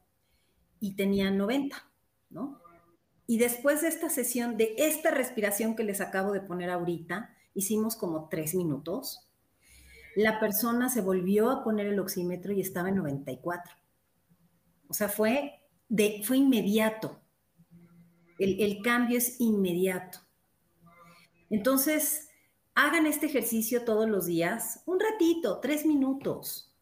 y 0.79 0.95
tenía 0.95 1.31
90, 1.31 1.77
¿no? 2.29 2.61
Y 3.27 3.37
después 3.37 3.81
de 3.81 3.87
esta 3.87 4.09
sesión, 4.09 4.57
de 4.57 4.73
esta 4.77 5.11
respiración 5.11 5.75
que 5.75 5.83
les 5.83 6.01
acabo 6.01 6.31
de 6.31 6.41
poner 6.41 6.69
ahorita, 6.69 7.33
hicimos 7.53 7.95
como 7.95 8.27
tres 8.27 8.55
minutos 8.55 9.28
la 10.15 10.39
persona 10.39 10.89
se 10.89 11.01
volvió 11.01 11.49
a 11.49 11.63
poner 11.63 11.87
el 11.87 11.99
oxímetro 11.99 12.51
y 12.51 12.61
estaba 12.61 12.89
en 12.89 12.95
94. 12.95 13.73
O 14.87 14.93
sea, 14.93 15.09
fue, 15.09 15.61
de, 15.87 16.21
fue 16.23 16.37
inmediato. 16.37 17.19
El, 18.37 18.59
el 18.61 18.81
cambio 18.81 19.17
es 19.17 19.39
inmediato. 19.39 20.19
Entonces, 21.49 22.29
hagan 22.75 23.05
este 23.05 23.25
ejercicio 23.25 23.83
todos 23.83 24.09
los 24.09 24.25
días, 24.25 24.83
un 24.85 24.99
ratito, 24.99 25.59
tres 25.59 25.85
minutos. 25.85 26.73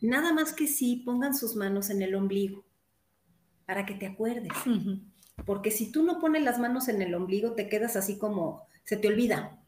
Nada 0.00 0.32
más 0.32 0.52
que 0.52 0.66
sí, 0.66 1.02
pongan 1.04 1.34
sus 1.34 1.56
manos 1.56 1.90
en 1.90 2.02
el 2.02 2.14
ombligo 2.14 2.64
para 3.66 3.86
que 3.86 3.94
te 3.94 4.06
acuerdes. 4.06 4.52
Porque 5.46 5.70
si 5.70 5.90
tú 5.90 6.02
no 6.02 6.20
pones 6.20 6.42
las 6.42 6.58
manos 6.58 6.88
en 6.88 7.02
el 7.02 7.14
ombligo, 7.14 7.52
te 7.52 7.68
quedas 7.68 7.96
así 7.96 8.18
como, 8.18 8.66
se 8.84 8.96
te 8.96 9.08
olvida. 9.08 9.63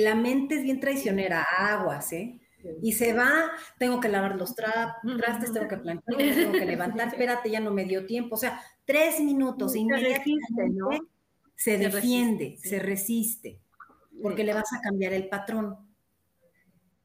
La 0.00 0.14
mente 0.14 0.56
es 0.56 0.62
bien 0.62 0.80
traicionera, 0.80 1.42
aguas, 1.42 2.12
¿eh? 2.12 2.40
Y 2.82 2.92
se 2.92 3.12
va, 3.12 3.50
tengo 3.78 4.00
que 4.00 4.08
lavar 4.08 4.36
los 4.36 4.54
trastes, 4.54 5.52
tengo 5.52 5.68
que 5.68 5.76
plantar, 5.76 6.16
tengo 6.16 6.52
que 6.52 6.64
levantar, 6.64 7.08
espérate, 7.12 7.50
ya 7.50 7.60
no 7.60 7.70
me 7.70 7.84
dio 7.84 8.06
tiempo. 8.06 8.36
O 8.36 8.38
sea, 8.38 8.60
tres 8.84 9.20
minutos, 9.20 9.76
y 9.76 9.84
¿no? 9.84 9.96
se 11.56 11.78
defiende, 11.78 12.58
se 12.62 12.78
resiste, 12.78 13.60
porque 14.22 14.44
le 14.44 14.54
vas 14.54 14.72
a 14.72 14.80
cambiar 14.80 15.12
el 15.12 15.28
patrón. 15.28 15.76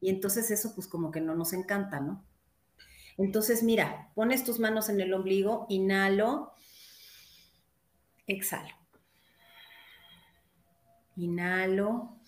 Y 0.00 0.08
entonces 0.08 0.50
eso 0.50 0.74
pues 0.74 0.86
como 0.86 1.10
que 1.10 1.20
no 1.20 1.34
nos 1.34 1.52
encanta, 1.52 2.00
¿no? 2.00 2.24
Entonces, 3.18 3.62
mira, 3.62 4.10
pones 4.14 4.44
tus 4.44 4.58
manos 4.58 4.88
en 4.88 5.00
el 5.00 5.12
ombligo, 5.12 5.66
inhalo, 5.68 6.54
exhalo. 8.26 8.74
Inhalo, 11.16 12.19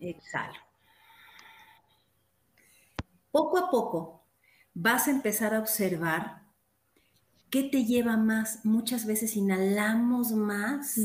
exhalo. 0.00 0.58
Poco 3.30 3.58
a 3.58 3.70
poco 3.70 4.24
vas 4.74 5.08
a 5.08 5.10
empezar 5.10 5.54
a 5.54 5.58
observar 5.58 6.42
qué 7.50 7.64
te 7.64 7.84
lleva 7.84 8.16
más. 8.16 8.64
Muchas 8.64 9.06
veces 9.06 9.36
inhalamos 9.36 10.32
más 10.32 10.98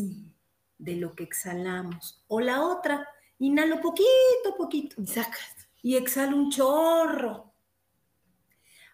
de 0.78 0.96
lo 0.96 1.16
que 1.16 1.24
exhalamos. 1.24 2.24
O 2.28 2.40
la 2.40 2.62
otra, 2.62 3.08
inhalo 3.40 3.80
poquito, 3.82 4.58
poquito. 4.58 5.02
Y 5.02 5.08
sacas. 5.08 5.56
Y 5.82 5.96
exhalo 5.96 6.38
un 6.38 6.52
chorro. 6.52 7.54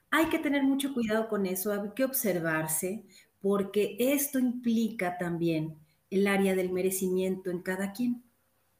Hay 0.10 0.28
que 0.28 0.40
tener 0.40 0.64
mucho 0.64 0.94
cuidado 0.94 1.28
con 1.28 1.46
eso, 1.46 1.72
hay 1.72 1.90
que 1.94 2.06
observarse, 2.06 3.06
porque 3.42 3.98
esto 4.00 4.40
implica 4.40 5.18
también 5.18 5.78
el 6.10 6.28
área 6.28 6.56
del 6.56 6.72
merecimiento 6.72 7.52
en 7.52 7.62
cada 7.62 7.92
quien. 7.92 8.24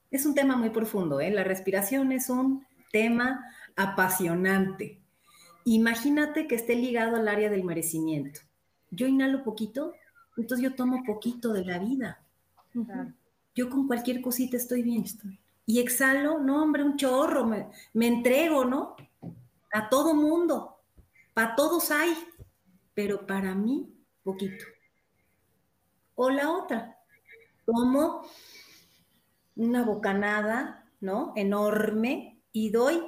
Es 0.10 0.26
un 0.26 0.36
tema 0.36 0.56
muy 0.56 0.70
profundo, 0.70 1.20
¿eh? 1.20 1.32
La 1.32 1.44
respiración 1.44 2.12
es 2.12 2.30
un 2.30 2.66
tema 2.92 3.46
apasionante. 3.76 5.00
Imagínate 5.66 6.48
que 6.48 6.56
esté 6.56 6.76
ligado 6.76 7.18
al 7.18 7.28
área 7.28 7.50
del 7.50 7.64
merecimiento. 7.64 8.40
Yo 8.90 9.06
inhalo 9.06 9.44
poquito, 9.44 9.94
entonces 10.38 10.64
yo 10.64 10.76
tomo 10.76 11.04
poquito 11.06 11.52
de 11.52 11.66
la 11.66 11.80
vida. 11.80 12.22
Yo 13.54 13.70
con 13.70 13.88
cualquier 13.88 14.22
cosita 14.22 14.56
estoy 14.56 14.82
bien. 14.82 15.04
Estoy. 15.04 15.40
Y 15.66 15.80
exhalo, 15.80 16.40
no, 16.40 16.64
hombre, 16.64 16.84
un 16.84 16.96
chorro, 16.96 17.46
me, 17.46 17.68
me 17.94 18.08
entrego, 18.08 18.64
¿no? 18.64 18.96
A 19.74 19.90
todo 19.90 20.14
mundo. 20.14 20.78
Para 21.34 21.56
todos 21.56 21.92
hay, 21.92 22.16
pero 22.94 23.28
para 23.28 23.54
mí, 23.54 23.94
poquito. 24.24 24.66
O 26.16 26.30
la 26.30 26.50
otra, 26.50 26.98
tomo 27.66 28.26
una 29.58 29.84
bocanada, 29.84 30.86
¿no? 31.02 31.34
Enorme 31.36 32.42
y 32.52 32.70
doy 32.70 33.04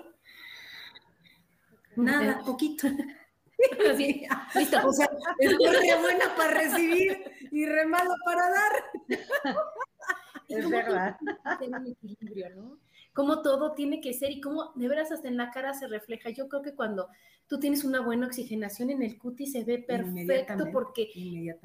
Nada, 1.96 2.41
poquito. 2.46 2.88
Sí, 3.98 4.25
listo. 4.56 4.77
O 4.88 4.94
sea, 4.94 5.10
es 5.39 5.51
re 5.51 6.01
buena 6.01 6.36
para 6.38 6.62
recibir 6.62 7.24
y 7.51 7.65
re 7.65 7.86
malo 7.86 8.12
para 8.25 8.50
dar. 8.50 8.72
Es 10.48 10.63
¿Cómo 10.63 10.77
verdad. 10.77 11.15
Tener 11.60 11.79
un 11.79 11.88
equilibrio, 11.91 12.50
¿no? 12.56 12.79
Cómo 13.13 13.44
todo 13.44 13.74
tiene 13.74 14.01
que 14.01 14.13
ser 14.13 14.32
y 14.32 14.41
cómo 14.41 14.72
de 14.74 14.88
veras 14.88 15.12
hasta 15.12 15.27
en 15.27 15.38
la 15.38 15.51
cara 15.51 15.75
se 15.75 15.88
refleja. 15.88 16.32
Yo 16.32 16.50
creo 16.50 16.63
que 16.63 16.74
cuando 16.74 17.08
tú 17.46 17.60
tienes 17.60 17.84
una 17.84 18.01
buena 18.01 18.25
oxigenación 18.25 18.89
en 18.89 19.03
el 19.03 19.20
cutis 19.20 19.51
se 19.51 19.63
ve 19.63 19.77
perfecto 19.77 20.72
porque 20.74 21.12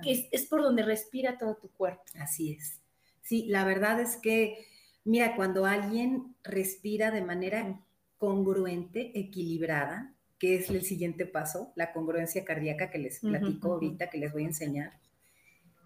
es 0.03 0.47
por 0.47 0.61
donde 0.61 0.83
respira 0.83 1.39
todo 1.39 1.57
tu 1.57 1.71
cuerpo. 1.71 2.03
Así 2.21 2.53
es. 2.53 2.83
Sí, 3.23 3.47
la 3.49 3.65
verdad 3.65 4.01
es 4.01 4.19
que, 4.19 4.67
mira, 5.05 5.37
cuando 5.37 5.67
alguien 5.67 6.35
respira 6.43 7.11
de 7.11 7.23
manera 7.23 7.81
congruente, 8.19 9.19
equilibrada, 9.19 10.15
que 10.39 10.57
es 10.57 10.71
el 10.71 10.83
siguiente 10.85 11.27
paso, 11.27 11.73
la 11.77 11.93
congruencia 11.93 12.45
cardíaca 12.45 12.91
que 12.91 12.99
les 12.99 13.21
platico 13.21 13.69
ujú. 13.69 13.75
ahorita, 13.75 14.11
que 14.11 14.19
les 14.19 14.33
voy 14.33 14.45
a 14.45 14.49
enseñar, 14.49 14.99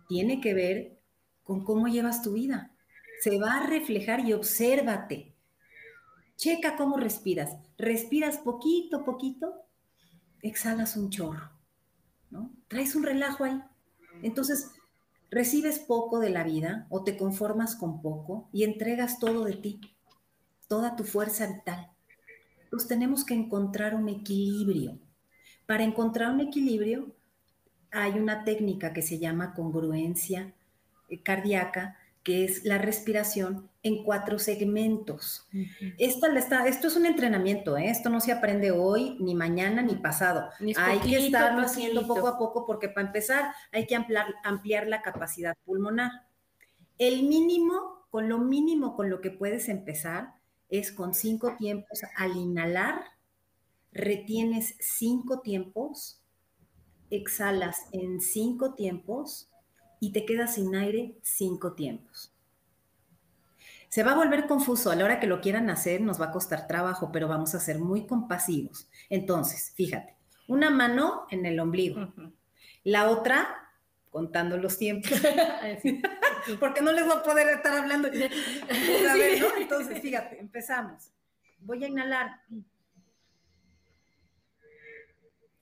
tiene 0.08 0.40
que 0.40 0.54
ver 0.54 0.98
con 1.42 1.64
cómo 1.64 1.88
llevas 1.88 2.22
tu 2.22 2.32
vida. 2.32 2.74
Se 3.20 3.38
va 3.38 3.54
a 3.54 3.66
reflejar 3.66 4.20
y 4.20 4.32
obsérvate. 4.32 5.34
Checa 6.36 6.76
cómo 6.76 6.96
respiras. 6.96 7.56
Respiras 7.76 8.38
poquito, 8.38 9.04
poquito, 9.04 9.64
exhalas 10.40 10.96
un 10.96 11.10
chorro, 11.10 11.50
¿no? 12.30 12.52
Traes 12.68 12.94
un 12.94 13.02
relajo 13.02 13.44
ahí. 13.44 13.60
Entonces, 14.22 14.70
recibes 15.30 15.78
poco 15.78 16.20
de 16.20 16.30
la 16.30 16.44
vida 16.44 16.86
o 16.90 17.04
te 17.04 17.16
conformas 17.16 17.76
con 17.76 18.00
poco 18.02 18.48
y 18.52 18.64
entregas 18.64 19.18
todo 19.18 19.44
de 19.44 19.54
ti, 19.54 19.80
toda 20.68 20.96
tu 20.96 21.04
fuerza 21.04 21.46
vital. 21.46 21.90
Pues 22.70 22.86
tenemos 22.86 23.24
que 23.24 23.34
encontrar 23.34 23.94
un 23.94 24.08
equilibrio. 24.08 24.98
Para 25.66 25.84
encontrar 25.84 26.32
un 26.32 26.40
equilibrio 26.40 27.14
hay 27.90 28.18
una 28.18 28.44
técnica 28.44 28.92
que 28.92 29.02
se 29.02 29.18
llama 29.18 29.54
congruencia 29.54 30.54
eh, 31.08 31.22
cardíaca, 31.22 31.96
que 32.28 32.44
es 32.44 32.66
la 32.66 32.76
respiración 32.76 33.70
en 33.82 34.04
cuatro 34.04 34.38
segmentos. 34.38 35.48
Esta 35.96 36.28
esto 36.66 36.88
es 36.88 36.94
un 36.94 37.06
entrenamiento, 37.06 37.78
¿eh? 37.78 37.88
esto 37.88 38.10
no 38.10 38.20
se 38.20 38.32
aprende 38.32 38.70
hoy, 38.70 39.16
ni 39.18 39.34
mañana, 39.34 39.80
ni 39.80 39.94
pasado. 39.94 40.50
Ni 40.60 40.74
Hay 40.76 40.98
que 40.98 41.04
poquito, 41.04 41.24
estarlo 41.24 41.62
haciendo 41.62 42.06
poco 42.06 42.28
a 42.28 42.36
poco 42.36 42.66
porque 42.66 42.90
para 42.90 43.06
empezar 43.06 43.54
hay 43.72 43.86
que 43.86 43.96
ampliar, 43.96 44.26
ampliar 44.44 44.88
la 44.88 45.00
capacidad 45.00 45.56
pulmonar. 45.64 46.10
El 46.98 47.22
mínimo, 47.22 48.06
con 48.10 48.28
lo 48.28 48.36
mínimo 48.36 48.94
con 48.94 49.08
lo 49.08 49.22
que 49.22 49.30
puedes 49.30 49.70
empezar 49.70 50.34
es 50.68 50.92
con 50.92 51.14
cinco 51.14 51.56
tiempos 51.56 52.02
al 52.14 52.36
inhalar, 52.36 53.04
retienes 53.90 54.74
cinco 54.80 55.40
tiempos, 55.40 56.20
exhalas 57.08 57.86
en 57.92 58.20
cinco 58.20 58.74
tiempos 58.74 59.47
y 60.00 60.12
te 60.12 60.24
quedas 60.24 60.54
sin 60.54 60.74
aire 60.74 61.16
cinco 61.22 61.74
tiempos. 61.74 62.34
Se 63.88 64.02
va 64.02 64.12
a 64.12 64.16
volver 64.16 64.46
confuso. 64.46 64.90
A 64.90 64.96
la 64.96 65.04
hora 65.04 65.20
que 65.20 65.26
lo 65.26 65.40
quieran 65.40 65.70
hacer 65.70 66.00
nos 66.00 66.20
va 66.20 66.26
a 66.26 66.30
costar 66.30 66.66
trabajo, 66.66 67.10
pero 67.10 67.26
vamos 67.26 67.54
a 67.54 67.60
ser 67.60 67.78
muy 67.78 68.06
compasivos. 68.06 68.88
Entonces, 69.08 69.72
fíjate, 69.74 70.16
una 70.46 70.70
mano 70.70 71.26
en 71.30 71.46
el 71.46 71.58
ombligo, 71.58 72.12
la 72.84 73.08
otra 73.08 73.68
contando 74.10 74.56
los 74.56 74.78
tiempos, 74.78 75.10
porque 76.60 76.82
no 76.82 76.92
les 76.92 77.04
voy 77.04 77.16
a 77.16 77.22
poder 77.22 77.48
estar 77.48 77.76
hablando. 77.76 78.08
A 79.10 79.14
ver, 79.14 79.40
¿no? 79.40 79.56
Entonces, 79.56 80.00
fíjate, 80.00 80.40
empezamos. 80.40 81.10
Voy 81.60 81.84
a 81.84 81.88
inhalar. 81.88 82.42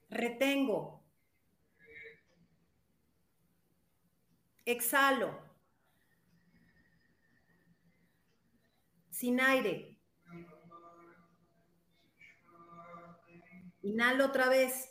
Retengo. 0.09 0.96
Exhalo. 4.73 5.29
Sin 9.09 9.39
aire. 9.41 9.97
Inhalo 13.83 14.25
otra 14.25 14.49
vez. 14.49 14.89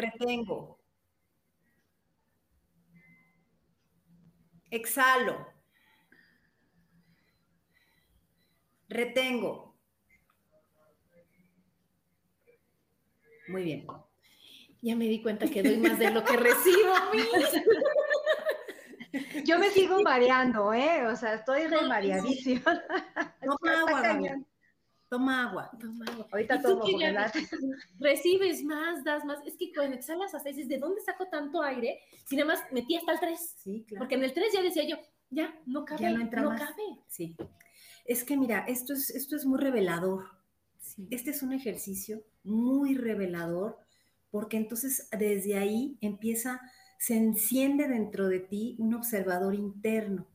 Retengo. 0.00 0.58
Exhalo. 4.70 5.36
Retengo. 8.98 9.52
Muy 13.48 13.64
bien. 13.64 13.86
Ya 14.82 14.94
me 14.94 15.06
di 15.06 15.22
cuenta 15.22 15.48
que 15.48 15.62
doy 15.62 15.78
más 15.78 15.98
de 15.98 16.10
lo 16.10 16.24
que 16.24 16.36
recibo. 16.36 16.92
Yo 19.44 19.58
me 19.58 19.70
sigo 19.70 20.02
mareando, 20.02 20.72
¿eh? 20.72 21.06
O 21.06 21.16
sea, 21.16 21.34
estoy 21.34 21.66
re 21.66 21.82
mareadísima. 21.82 22.62
Toma 23.42 23.80
agua, 23.80 24.02
cañón. 24.02 24.46
Toma 25.08 25.48
agua. 25.48 25.70
Toma 25.80 26.04
agua. 26.06 26.26
Ahorita 26.30 26.56
¿Y 26.56 26.62
tú 26.62 26.78
tomo, 26.78 26.98
recibes 27.98 28.62
más, 28.62 29.02
das 29.04 29.24
más? 29.24 29.38
Es 29.46 29.56
que 29.56 29.72
cuando 29.72 29.96
exhalas 29.96 30.34
hasta 30.34 30.50
dices, 30.50 30.68
¿de 30.68 30.78
dónde 30.78 31.00
saco 31.00 31.26
tanto 31.28 31.62
aire? 31.62 32.00
Si 32.26 32.36
nada 32.36 32.52
más 32.52 32.62
metí 32.70 32.96
hasta 32.96 33.12
el 33.12 33.20
3. 33.20 33.54
Sí, 33.56 33.84
claro. 33.88 34.00
Porque 34.00 34.16
en 34.16 34.24
el 34.24 34.34
3 34.34 34.52
ya 34.52 34.62
decía 34.62 34.86
yo, 34.86 34.96
ya, 35.30 35.58
no 35.66 35.84
cabe, 35.84 36.02
Ya 36.02 36.10
no 36.10 36.20
entra 36.20 36.42
más. 36.42 36.60
cabe. 36.60 36.82
Sí. 37.08 37.34
Es 38.04 38.24
que 38.24 38.36
mira, 38.36 38.64
esto 38.68 38.92
es, 38.92 39.10
esto 39.10 39.36
es 39.36 39.46
muy 39.46 39.58
revelador. 39.58 40.26
Sí. 40.78 41.08
Este 41.10 41.30
es 41.30 41.42
un 41.42 41.54
ejercicio 41.54 42.22
muy 42.44 42.94
revelador 42.94 43.78
porque 44.30 44.56
entonces 44.56 45.08
desde 45.16 45.56
ahí 45.56 45.96
empieza, 46.00 46.60
se 46.98 47.16
enciende 47.16 47.88
dentro 47.88 48.28
de 48.28 48.40
ti 48.40 48.76
un 48.78 48.94
observador 48.94 49.54
interno. 49.54 50.26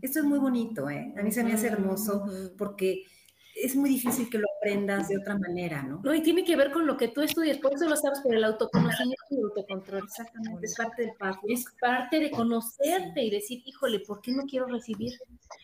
Esto 0.00 0.20
es 0.20 0.24
muy 0.24 0.38
bonito, 0.38 0.88
¿eh? 0.88 1.12
A 1.18 1.22
mí 1.22 1.32
se 1.32 1.42
me 1.42 1.52
hace 1.52 1.66
hermoso 1.66 2.24
porque 2.56 3.04
es 3.54 3.76
muy 3.76 3.90
difícil 3.90 4.30
que 4.30 4.38
lo 4.38 4.46
aprendas 4.58 5.08
de 5.08 5.18
otra 5.18 5.36
manera, 5.38 5.82
¿no? 5.82 6.00
No, 6.02 6.14
y 6.14 6.22
tiene 6.22 6.44
que 6.44 6.56
ver 6.56 6.72
con 6.72 6.86
lo 6.86 6.96
que 6.96 7.08
tú 7.08 7.20
estudias, 7.20 7.58
por 7.58 7.74
eso 7.74 7.88
lo 7.88 7.96
sabes 7.96 8.20
por 8.20 8.34
el 8.34 8.44
autoconocimiento 8.44 9.24
y 9.30 9.36
el 9.36 9.44
autocontrol. 9.44 10.04
Exactamente, 10.04 10.66
es 10.66 10.76
parte 10.76 11.02
del 11.02 11.12
paso. 11.18 11.40
Es 11.48 11.64
parte 11.80 12.20
de 12.20 12.30
conocerte 12.30 13.22
y 13.22 13.30
decir, 13.30 13.62
híjole, 13.66 14.00
¿por 14.00 14.20
qué 14.20 14.32
no 14.32 14.44
quiero 14.44 14.66
recibir? 14.66 15.12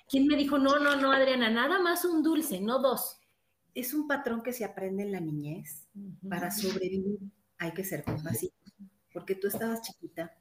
¿Quién 0.09 0.27
me 0.27 0.37
dijo, 0.37 0.59
no, 0.59 0.79
no, 0.79 0.97
no, 0.97 1.13
Adriana, 1.13 1.51
nada 1.51 1.79
más 1.81 2.05
un 2.05 2.23
dulce, 2.23 2.61
no 2.61 2.81
dos? 2.81 3.21
Es 3.75 3.95
un 3.95 4.07
patrón 4.07 4.43
que 4.43 4.53
se 4.53 4.65
aprende 4.65 5.05
en 5.05 5.13
la 5.13 5.21
niñez. 5.21 5.87
Para 6.29 6.51
sobrevivir 6.51 7.19
hay 7.59 7.73
que 7.73 7.85
ser 7.85 8.05
compasivos, 8.05 8.57
porque 9.13 9.35
tú 9.35 9.49
estabas 9.49 9.83
chiquita 9.83 10.37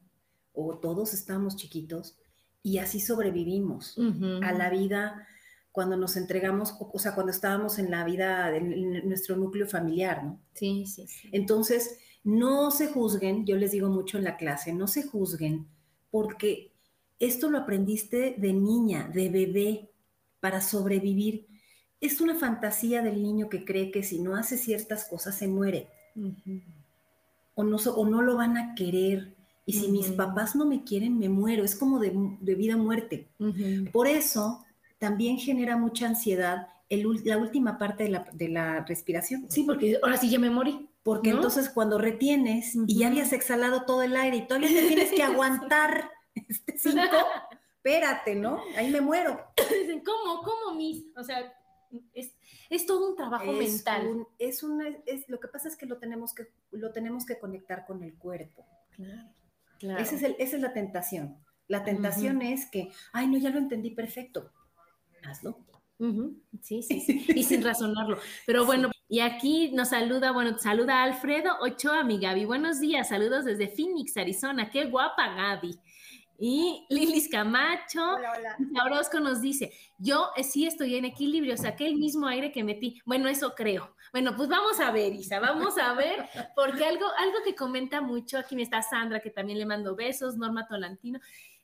o 0.53 0.77
todos 0.77 1.13
estábamos 1.13 1.55
chiquitos 1.55 2.17
y 2.63 2.79
así 2.79 2.99
sobrevivimos 2.99 3.97
a 4.41 4.51
la 4.51 4.69
vida 4.69 5.27
cuando 5.71 5.95
nos 5.95 6.17
entregamos, 6.17 6.75
o, 6.79 6.99
sea, 6.99 7.13
cuando 7.13 7.31
estábamos 7.31 7.77
en 7.77 7.91
la 7.91 8.03
vida, 8.03 8.55
en, 8.55 8.73
en 8.73 9.07
nuestro 9.07 9.35
núcleo 9.35 9.67
familiar, 9.67 10.23
¿no? 10.23 10.41
Sí, 10.53 10.87
sí, 10.87 11.07
sí. 11.07 11.29
Entonces, 11.31 11.99
no 12.23 12.71
se 12.71 12.87
juzguen, 12.87 13.45
yo 13.45 13.57
les 13.57 13.71
digo 13.71 13.87
mucho 13.89 14.17
en 14.17 14.23
la 14.23 14.37
clase, 14.37 14.73
no 14.73 14.87
se 14.87 15.03
juzguen, 15.03 15.67
porque 16.09 16.71
esto 17.19 17.49
lo 17.51 17.59
aprendiste 17.59 18.35
de 18.39 18.53
niña, 18.53 19.07
de 19.13 19.29
bebé, 19.29 19.91
para 20.39 20.61
sobrevivir. 20.61 21.47
Es 21.99 22.21
una 22.21 22.35
fantasía 22.35 23.01
del 23.01 23.21
niño 23.21 23.49
que 23.49 23.65
cree 23.65 23.91
que 23.91 24.03
si 24.03 24.19
no 24.19 24.35
hace 24.35 24.57
ciertas 24.57 25.05
cosas 25.05 25.37
se 25.37 25.47
muere 25.47 25.89
Ujú. 26.15 26.61
O 27.57 27.63
no, 27.63 27.77
o 27.77 28.05
no 28.05 28.21
lo 28.21 28.37
van 28.37 28.55
a 28.55 28.75
querer. 28.75 29.35
Y 29.65 29.73
si 29.73 29.89
mis 29.89 30.11
papás 30.11 30.55
no 30.55 30.65
me 30.65 30.83
quieren, 30.83 31.17
me 31.17 31.27
muero. 31.27 31.65
Es 31.65 31.75
como 31.75 31.99
de, 31.99 32.13
de 32.39 32.55
vida 32.55 32.75
a 32.75 32.77
muerte. 32.77 33.27
Ujú. 33.39 33.91
Por 33.91 34.07
eso 34.07 34.63
también 34.99 35.37
genera 35.37 35.75
mucha 35.75 36.07
ansiedad 36.07 36.67
el 36.89 37.05
la 37.25 37.37
última 37.37 37.77
parte 37.77 38.03
de 38.03 38.09
la, 38.09 38.27
de 38.31 38.47
la 38.47 38.85
respiración. 38.85 39.47
Sí, 39.49 39.63
porque 39.63 39.99
ahora 40.01 40.17
sí 40.17 40.29
ya 40.29 40.39
me 40.39 40.49
morí. 40.49 40.87
Porque 41.03 41.31
¿no? 41.31 41.37
entonces 41.37 41.69
cuando 41.69 41.97
retienes 41.97 42.75
y 42.85 42.99
ya 42.99 43.07
habías 43.07 43.33
exhalado 43.33 43.83
todo 43.83 44.03
el 44.03 44.15
aire 44.15 44.37
y 44.37 44.47
todavía 44.47 44.69
te 44.69 44.87
tienes 44.87 45.11
que 45.11 45.23
aguantar 45.23 46.11
este 46.35 46.77
cinco, 46.77 47.01
espérate, 47.75 48.35
¿no? 48.35 48.61
Ahí 48.77 48.91
me 48.91 49.01
muero. 49.01 49.39
Dicen, 49.57 50.03
¿cómo, 50.03 50.43
cómo, 50.43 50.75
mis? 50.75 51.05
O 51.17 51.23
sea, 51.23 51.53
es, 52.13 52.36
es 52.69 52.85
todo 52.85 53.09
un 53.09 53.15
trabajo 53.15 53.51
Es 53.51 53.73
mental. 53.73 54.07
un- 54.07 54.27
es 54.39 54.63
una, 54.63 54.87
es, 55.05 55.27
lo 55.29 55.39
que 55.39 55.47
pasa 55.47 55.67
es 55.67 55.75
que 55.75 55.85
lo 55.85 55.97
tenemos 55.97 56.33
que, 56.33 56.47
lo 56.71 56.91
tenemos 56.91 57.25
que 57.25 57.37
conectar 57.39 57.85
con 57.85 58.03
el 58.03 58.13
cuerpo. 58.15 58.65
Claro, 58.91 59.29
claro. 59.79 60.01
Ese 60.01 60.15
es 60.15 60.23
el- 60.23 60.35
esa 60.39 60.55
es 60.57 60.61
la 60.61 60.73
tentación. 60.73 61.37
La 61.67 61.83
tentación 61.83 62.41
es 62.41 62.65
que, 62.69 62.89
ay, 63.11 63.27
no, 63.27 63.37
ya 63.37 63.49
lo 63.49 63.57
entendí 63.57 63.91
perfecto. 63.91 64.51
Hazlo. 65.23 65.59
Sí, 66.61 66.83
sí, 66.83 66.99
sí. 67.01 67.25
Y 67.41 67.43
sin 67.43 67.63
razonarlo. 67.63 68.19
Pero 68.45 68.65
bueno, 68.65 68.91
y 69.09 69.19
aquí 69.19 69.71
nos 69.73 69.89
saluda, 69.89 70.31
bueno, 70.31 70.57
saluda 70.59 71.01
Alfredo 71.03 71.53
Ochoa, 71.61 72.03
mi 72.03 72.19
Gaby. 72.19 72.45
Buenos 72.45 72.79
días, 72.79 73.09
saludos 73.09 73.45
desde 73.45 73.67
Phoenix, 73.67 74.15
Arizona. 74.15 74.69
Qué 74.69 74.85
guapa, 74.85 75.33
Gaby. 75.35 75.79
Y 76.37 76.85
Lilis 76.89 77.29
Camacho, 77.29 78.17
Orozco 78.85 79.19
nos 79.19 79.41
dice, 79.41 79.71
yo 79.97 80.29
sí 80.43 80.67
estoy 80.67 80.95
en 80.95 81.05
equilibrio, 81.05 81.57
saqué 81.57 81.87
el 81.87 81.95
mismo 81.95 82.27
aire 82.27 82.51
que 82.51 82.63
metí. 82.63 83.01
Bueno, 83.05 83.27
eso 83.27 83.53
creo. 83.55 83.95
Bueno, 84.11 84.35
pues 84.35 84.47
vamos 84.47 84.79
a 84.79 84.91
ver, 84.91 85.13
Isa, 85.13 85.39
vamos 85.39 85.77
a 85.77 85.93
ver, 85.93 86.27
porque 86.55 86.85
algo, 86.85 87.05
algo 87.17 87.37
que 87.43 87.55
comenta 87.55 88.01
mucho, 88.01 88.37
aquí 88.37 88.55
me 88.55 88.61
está 88.61 88.81
Sandra, 88.81 89.19
que 89.19 89.31
también 89.31 89.59
le 89.59 89.65
mando 89.65 89.95
besos, 89.95 90.37
Norma 90.37 90.67
Tolantino, 90.67 91.19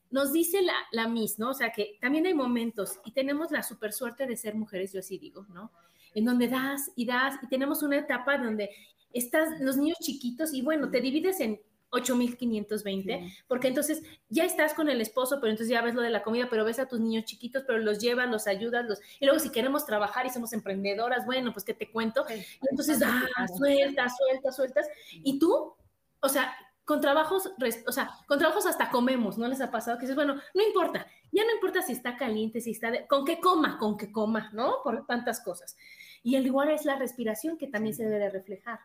nos 0.10 0.32
dice 0.32 0.62
la, 0.62 0.76
la 0.92 1.08
Miss, 1.08 1.40
¿no? 1.40 1.52
O 1.52 1.54
sea, 1.54 1.72
que 1.72 1.98
también 2.00 2.26
hay 2.26 2.34
momentos 2.34 3.00
y 3.06 3.12
tenemos 3.14 3.52
la 3.52 3.64
super 3.64 3.94
suerte 3.94 4.28
de 4.28 4.38
ser 4.38 4.56
mujeres, 4.56 4.94
yo 4.94 5.00
así 5.00 5.18
digo, 5.18 5.46
¿no? 5.50 5.72
En 6.14 6.26
donde 6.26 6.48
das 6.48 6.92
y 6.96 7.06
das 7.06 7.36
y 7.42 7.48
tenemos 7.48 7.82
una 7.82 7.98
etapa 7.98 8.38
donde 8.38 8.70
estás 9.12 9.60
los 9.60 9.78
niños 9.78 9.98
chiquitos 10.00 10.54
y 10.54 10.62
bueno, 10.62 10.92
te 10.92 11.02
divides 11.02 11.40
en 11.40 11.60
8520, 11.94 13.34
porque 13.48 13.68
entonces 13.68 14.04
ya 14.30 14.46
estás 14.46 14.74
con 14.74 14.90
el 14.90 15.02
esposo, 15.02 15.40
pero 15.40 15.52
entonces 15.52 15.70
ya 15.70 15.82
ves 15.82 15.96
lo 15.96 16.02
de 16.02 16.10
la 16.10 16.24
comida, 16.24 16.48
pero 16.50 16.66
ves 16.66 16.80
a 16.80 16.88
tus 16.88 17.00
niños 17.00 17.26
chiquitos, 17.26 17.64
pero 17.66 17.80
los 17.80 18.00
llevas, 18.00 18.30
los 18.30 18.48
ayudas, 18.48 18.86
los 18.86 19.00
y 19.20 19.26
luego 19.26 19.40
si 19.40 19.50
queremos 19.50 19.86
trabajar 19.86 20.26
y 20.26 20.30
somos 20.30 20.54
emprendedoras, 20.54 21.26
bueno, 21.26 21.54
pues 21.54 21.64
qué 21.64 21.74
te 21.74 21.92
cuento. 21.92 22.26
Y 22.30 22.68
entonces 22.70 23.02
ah, 23.06 23.48
sueltas, 23.58 24.14
sueltas, 24.18 24.56
sueltas 24.56 24.88
y 25.12 25.40
tú, 25.40 25.76
o 26.20 26.30
sea, 26.30 26.56
con 26.86 27.00
trabajos, 27.00 27.52
o 27.88 27.92
sea, 27.92 28.12
con 28.28 28.40
trabajos 28.40 28.66
hasta 28.66 28.90
comemos, 28.90 29.38
¿no 29.38 29.48
les 29.48 29.62
ha 29.62 29.72
pasado? 29.72 29.98
Que 29.98 30.02
dices, 30.02 30.16
bueno, 30.16 30.36
no 30.54 30.64
importa, 30.64 31.08
ya 31.32 31.46
no 31.46 31.52
importa 31.54 31.82
si 31.82 31.94
está 31.94 32.18
caliente, 32.18 32.60
si 32.60 32.72
está, 32.72 33.08
con 33.08 33.24
qué 33.26 33.40
coma, 33.40 33.78
con 33.78 33.98
qué 33.98 34.12
coma, 34.12 34.50
¿no? 34.54 34.78
Por 34.84 35.06
tantas 35.06 35.42
cosas. 35.42 35.78
Y 36.24 36.36
el 36.36 36.46
igual 36.46 36.70
es 36.70 36.86
la 36.86 36.98
respiración 36.98 37.58
que 37.58 37.68
también 37.68 37.94
se 37.94 38.04
debe 38.04 38.18
de 38.18 38.30
reflejar. 38.30 38.80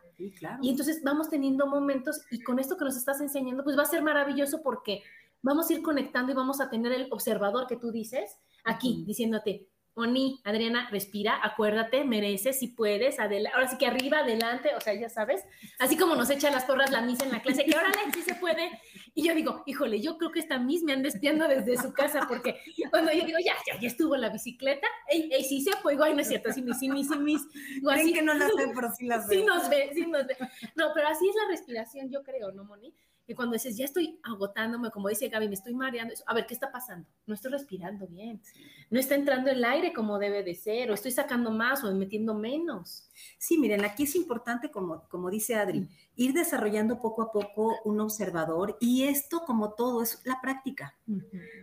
Y 0.61 0.69
entonces 0.69 1.01
vamos 1.03 1.29
teniendo 1.29 1.67
momentos 1.67 2.21
y 2.29 2.41
con 2.41 2.59
esto 2.59 2.75
que 2.77 2.85
nos 2.85 2.97
estás 2.97 3.21
enseñando, 3.21 3.63
pues 3.63 3.77
va 3.77 3.83
a 3.83 3.85
ser 3.85 4.03
maravilloso 4.03 4.61
porque 4.61 5.01
vamos 5.41 5.69
a 5.69 5.73
ir 5.73 5.81
conectando 5.81 6.33
y 6.33 6.35
vamos 6.35 6.59
a 6.59 6.69
tener 6.69 6.91
el 6.91 7.07
observador 7.11 7.65
que 7.67 7.77
tú 7.77 7.91
dices 7.91 8.37
aquí, 8.65 9.03
diciéndote, 9.07 9.67
Oni, 9.95 10.39
Adriana, 10.45 10.87
respira, 10.91 11.39
acuérdate, 11.43 12.05
mereces, 12.05 12.59
si 12.59 12.67
puedes, 12.67 13.19
adelante, 13.19 13.55
ahora 13.55 13.67
sí 13.67 13.77
que 13.77 13.85
arriba, 13.85 14.19
adelante, 14.19 14.69
o 14.75 14.79
sea, 14.79 14.93
ya 14.93 15.09
sabes, 15.09 15.43
así 15.77 15.97
como 15.97 16.15
nos 16.15 16.29
echa 16.29 16.49
las 16.51 16.65
porras 16.65 16.91
la 16.91 17.01
misa 17.01 17.25
en 17.25 17.31
la 17.31 17.41
clase, 17.41 17.65
que 17.65 17.75
ahora 17.75 17.91
sí 18.13 18.21
se 18.21 18.35
puede, 18.35 18.69
y 19.13 19.27
yo 19.27 19.35
digo, 19.35 19.63
híjole, 19.65 19.99
yo 19.99 20.17
creo 20.17 20.31
que 20.31 20.39
esta 20.39 20.57
Miss 20.57 20.83
me 20.83 20.93
anda 20.93 21.09
espiando 21.09 21.47
desde 21.47 21.75
su 21.77 21.91
casa, 21.91 22.25
porque 22.27 22.61
cuando 22.91 23.11
yo 23.11 23.25
digo, 23.25 23.39
ya, 23.43 23.55
ya, 23.67 23.79
ya 23.79 23.87
estuvo 23.87 24.15
la 24.15 24.29
bicicleta, 24.29 24.87
ey, 25.09 25.29
ey, 25.33 25.43
sí 25.43 25.61
se 25.61 25.73
apoyó, 25.73 26.03
ay, 26.03 26.13
no 26.13 26.21
es 26.21 26.27
cierto, 26.29 26.53
sí, 26.53 26.63
sí, 26.63 26.73
sí, 26.73 27.03
sí, 27.03 27.19
mis, 27.19 27.41
así, 27.89 28.13
que 28.13 28.21
no 28.21 28.33
las 28.35 28.49
ve, 28.55 28.71
pero 28.73 28.91
sí 28.95 29.05
las 29.05 29.27
ve. 29.27 29.35
Sí 29.35 29.43
nos 29.43 29.69
ve, 29.69 29.89
sí 29.93 30.05
nos 30.05 30.25
ve. 30.25 30.37
No, 30.75 30.91
pero 30.93 31.07
así 31.07 31.27
es 31.27 31.35
la 31.35 31.49
respiración, 31.49 32.09
yo 32.09 32.23
creo, 32.23 32.51
¿no, 32.51 32.63
Moni? 32.63 32.93
Que 33.29 33.35
cuando 33.35 33.53
dices, 33.53 33.77
ya 33.77 33.85
estoy 33.85 34.19
agotándome, 34.23 34.89
como 34.89 35.07
dice 35.07 35.29
Gaby, 35.29 35.49
me 35.49 35.53
estoy 35.53 35.75
mareando, 35.75 36.15
a 36.25 36.33
ver, 36.33 36.47
¿qué 36.47 36.55
está 36.55 36.71
pasando? 36.71 37.07
No 37.27 37.35
estoy 37.35 37.51
respirando 37.51 38.07
bien, 38.07 38.41
no 38.89 38.99
está 38.99 39.13
entrando 39.13 39.51
el 39.51 39.63
aire 39.63 39.93
como 39.93 40.17
debe 40.17 40.41
de 40.41 40.55
ser, 40.55 40.89
o 40.89 40.95
estoy 40.95 41.11
sacando 41.11 41.51
más 41.51 41.83
o 41.83 41.93
metiendo 41.93 42.33
menos. 42.33 43.07
Sí, 43.37 43.59
miren, 43.59 43.85
aquí 43.85 44.05
es 44.05 44.15
importante, 44.15 44.71
como, 44.71 45.07
como 45.09 45.29
dice 45.29 45.53
Adri, 45.53 45.87
ir 46.15 46.33
desarrollando 46.33 46.99
poco 46.99 47.21
a 47.21 47.31
poco 47.31 47.75
un 47.85 47.99
observador 47.99 48.75
y 48.79 49.03
esto, 49.03 49.43
como 49.45 49.75
todo, 49.75 50.01
es 50.01 50.19
la 50.25 50.41
práctica. 50.41 50.97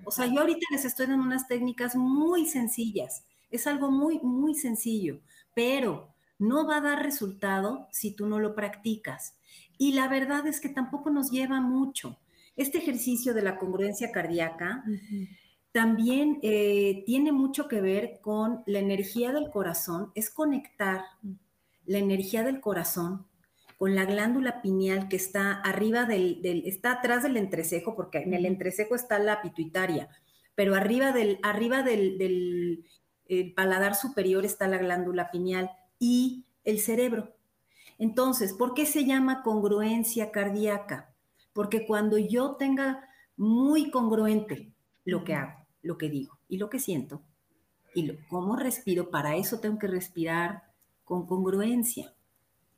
O 0.04 0.12
sea, 0.12 0.26
yo 0.26 0.42
ahorita 0.42 0.66
les 0.70 0.84
estoy 0.84 1.06
dando 1.06 1.24
unas 1.24 1.48
técnicas 1.48 1.96
muy 1.96 2.46
sencillas, 2.46 3.24
es 3.50 3.66
algo 3.66 3.90
muy, 3.90 4.20
muy 4.20 4.54
sencillo, 4.54 5.18
pero 5.52 6.14
no 6.38 6.64
va 6.64 6.76
a 6.76 6.82
dar 6.82 7.02
resultado 7.02 7.88
si 7.90 8.12
tú 8.12 8.26
no 8.28 8.38
lo 8.38 8.54
practicas. 8.54 9.34
Y 9.78 9.92
la 9.92 10.08
verdad 10.08 10.46
es 10.46 10.60
que 10.60 10.68
tampoco 10.68 11.10
nos 11.10 11.30
lleva 11.30 11.60
mucho. 11.60 12.18
Este 12.56 12.78
ejercicio 12.78 13.34
de 13.34 13.42
la 13.42 13.58
congruencia 13.58 14.10
cardíaca 14.12 14.82
también 15.72 16.38
eh, 16.42 17.02
tiene 17.04 17.32
mucho 17.32 17.68
que 17.68 17.82
ver 17.82 18.20
con 18.22 18.62
la 18.64 18.78
energía 18.78 19.32
del 19.32 19.50
corazón, 19.50 20.10
es 20.14 20.30
conectar 20.30 21.02
la 21.84 21.98
energía 21.98 22.42
del 22.42 22.60
corazón 22.60 23.26
con 23.76 23.94
la 23.94 24.06
glándula 24.06 24.62
pineal 24.62 25.08
que 25.08 25.16
está 25.16 25.52
arriba 25.52 26.06
del, 26.06 26.40
está 26.64 26.92
atrás 26.92 27.22
del 27.22 27.36
entrecejo, 27.36 27.94
porque 27.94 28.18
en 28.18 28.32
el 28.32 28.46
entrecejo 28.46 28.94
está 28.94 29.18
la 29.18 29.42
pituitaria, 29.42 30.08
pero 30.54 30.74
arriba 30.74 31.12
del, 31.12 31.38
arriba 31.42 31.82
del, 31.82 32.82
paladar 33.54 33.96
superior 33.96 34.46
está 34.46 34.68
la 34.68 34.78
glándula 34.78 35.30
pineal 35.30 35.70
y 35.98 36.46
el 36.64 36.78
cerebro. 36.78 37.35
Entonces, 37.98 38.52
¿por 38.52 38.74
qué 38.74 38.86
se 38.86 39.04
llama 39.04 39.42
congruencia 39.42 40.30
cardíaca? 40.30 41.14
Porque 41.52 41.86
cuando 41.86 42.18
yo 42.18 42.56
tenga 42.56 43.08
muy 43.36 43.90
congruente 43.90 44.72
lo 45.04 45.24
que 45.24 45.34
hago, 45.34 45.66
lo 45.82 45.96
que 45.96 46.10
digo 46.10 46.38
y 46.48 46.58
lo 46.58 46.68
que 46.68 46.78
siento, 46.78 47.22
y 47.94 48.14
cómo 48.28 48.56
respiro, 48.56 49.10
para 49.10 49.36
eso 49.36 49.58
tengo 49.58 49.78
que 49.78 49.86
respirar 49.86 50.64
con 51.04 51.26
congruencia. 51.26 52.12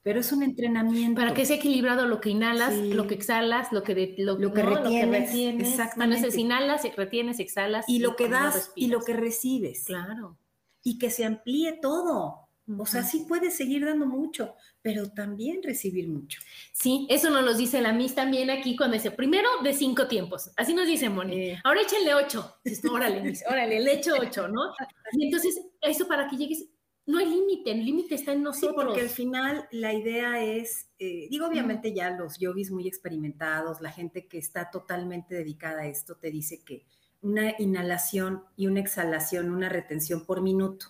Pero 0.02 0.20
es 0.20 0.32
un 0.32 0.44
entrenamiento. 0.44 1.20
Para 1.20 1.34
que 1.34 1.44
sea 1.44 1.56
equilibrado 1.56 2.06
lo 2.06 2.20
que 2.20 2.30
inhalas, 2.30 2.74
lo 2.76 3.06
que 3.08 3.14
exhalas, 3.14 3.72
lo 3.72 3.82
que, 3.82 4.14
lo, 4.18 4.38
que 4.52 4.62
retienes. 4.62 5.34
Exactamente. 5.34 6.40
inhalas, 6.40 6.82
retienes, 6.96 7.40
exhalas. 7.40 7.84
Y 7.88 7.98
lo 7.98 8.14
que 8.14 8.28
das 8.28 8.72
y 8.76 8.86
lo 8.86 9.00
que 9.00 9.12
recibes. 9.14 9.84
Claro. 9.84 10.38
Y 10.84 10.98
que 10.98 11.10
se 11.10 11.24
amplíe 11.24 11.72
todo. 11.82 12.47
O 12.76 12.84
sea, 12.84 13.02
sí 13.02 13.24
puedes 13.26 13.56
seguir 13.56 13.84
dando 13.84 14.04
mucho, 14.04 14.54
pero 14.82 15.10
también 15.10 15.62
recibir 15.62 16.08
mucho. 16.08 16.40
Sí, 16.72 17.06
eso 17.08 17.30
nos 17.30 17.42
lo 17.42 17.54
dice 17.54 17.80
la 17.80 17.92
Miss 17.92 18.14
también 18.14 18.50
aquí 18.50 18.76
cuando 18.76 18.94
dice, 18.94 19.10
primero 19.10 19.48
de 19.62 19.72
cinco 19.72 20.06
tiempos, 20.06 20.50
así 20.56 20.74
nos 20.74 20.86
dice 20.86 21.08
Moni, 21.08 21.54
ahora 21.64 21.80
échenle 21.80 22.14
ocho, 22.14 22.56
órale, 22.90 23.22
Miss, 23.22 23.42
órale, 23.48 23.80
le 23.80 23.94
echo 23.94 24.14
ocho, 24.20 24.48
¿no? 24.48 24.74
Y 25.12 25.24
entonces, 25.24 25.58
eso 25.80 26.06
para 26.06 26.28
que 26.28 26.36
llegues, 26.36 26.66
no 27.06 27.16
hay 27.16 27.24
límite, 27.24 27.70
el 27.70 27.86
límite 27.86 28.14
está 28.16 28.32
en 28.32 28.42
nosotros. 28.42 28.76
Sí, 28.76 28.86
porque 28.86 29.00
al 29.00 29.08
final 29.08 29.66
la 29.70 29.94
idea 29.94 30.44
es, 30.44 30.90
eh, 30.98 31.28
digo, 31.30 31.46
obviamente 31.46 31.94
ya 31.94 32.10
los 32.10 32.38
yogis 32.38 32.70
muy 32.70 32.86
experimentados, 32.86 33.80
la 33.80 33.90
gente 33.90 34.28
que 34.28 34.36
está 34.36 34.70
totalmente 34.70 35.34
dedicada 35.34 35.82
a 35.82 35.86
esto, 35.86 36.16
te 36.16 36.30
dice 36.30 36.62
que 36.62 36.84
una 37.22 37.54
inhalación 37.58 38.44
y 38.56 38.66
una 38.66 38.80
exhalación, 38.80 39.50
una 39.50 39.70
retención 39.70 40.26
por 40.26 40.42
minuto, 40.42 40.88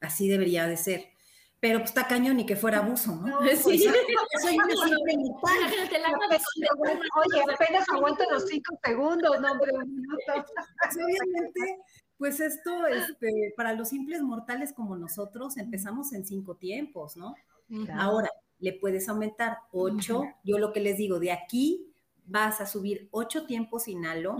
así 0.00 0.28
debería 0.28 0.68
de 0.68 0.76
ser 0.76 1.15
pero 1.60 1.78
pues 1.78 1.90
está 1.90 2.06
cañón 2.06 2.40
y 2.40 2.46
que 2.46 2.56
fuera 2.56 2.78
abuso, 2.78 3.16
¿no? 3.16 3.40
sí. 3.56 3.78
soy 4.42 4.56
una 4.56 4.74
simple 4.74 5.16
Oye, 5.42 7.44
apenas 7.52 7.84
aguanto 7.92 8.24
los 8.30 8.46
cinco 8.46 8.78
segundos, 8.84 9.40
no, 9.40 9.52
hombre, 9.52 9.72
un 9.72 9.94
minuto. 9.94 10.24
Pues, 10.86 11.04
obviamente, 11.04 11.78
pues 12.18 12.40
esto, 12.40 12.86
este, 12.86 13.52
para 13.56 13.72
los 13.72 13.88
simples 13.88 14.22
mortales 14.22 14.72
como 14.72 14.96
nosotros, 14.96 15.56
empezamos 15.56 16.12
en 16.12 16.24
cinco 16.24 16.56
tiempos, 16.56 17.16
¿no? 17.16 17.34
Ahora, 17.92 18.30
le 18.58 18.72
puedes 18.72 19.08
aumentar 19.08 19.58
ocho, 19.72 20.24
yo 20.44 20.58
lo 20.58 20.72
que 20.72 20.80
les 20.80 20.96
digo, 20.96 21.18
de 21.18 21.32
aquí 21.32 21.92
vas 22.24 22.60
a 22.60 22.66
subir 22.66 23.08
ocho 23.10 23.46
tiempos 23.46 23.88
inhalo, 23.88 24.36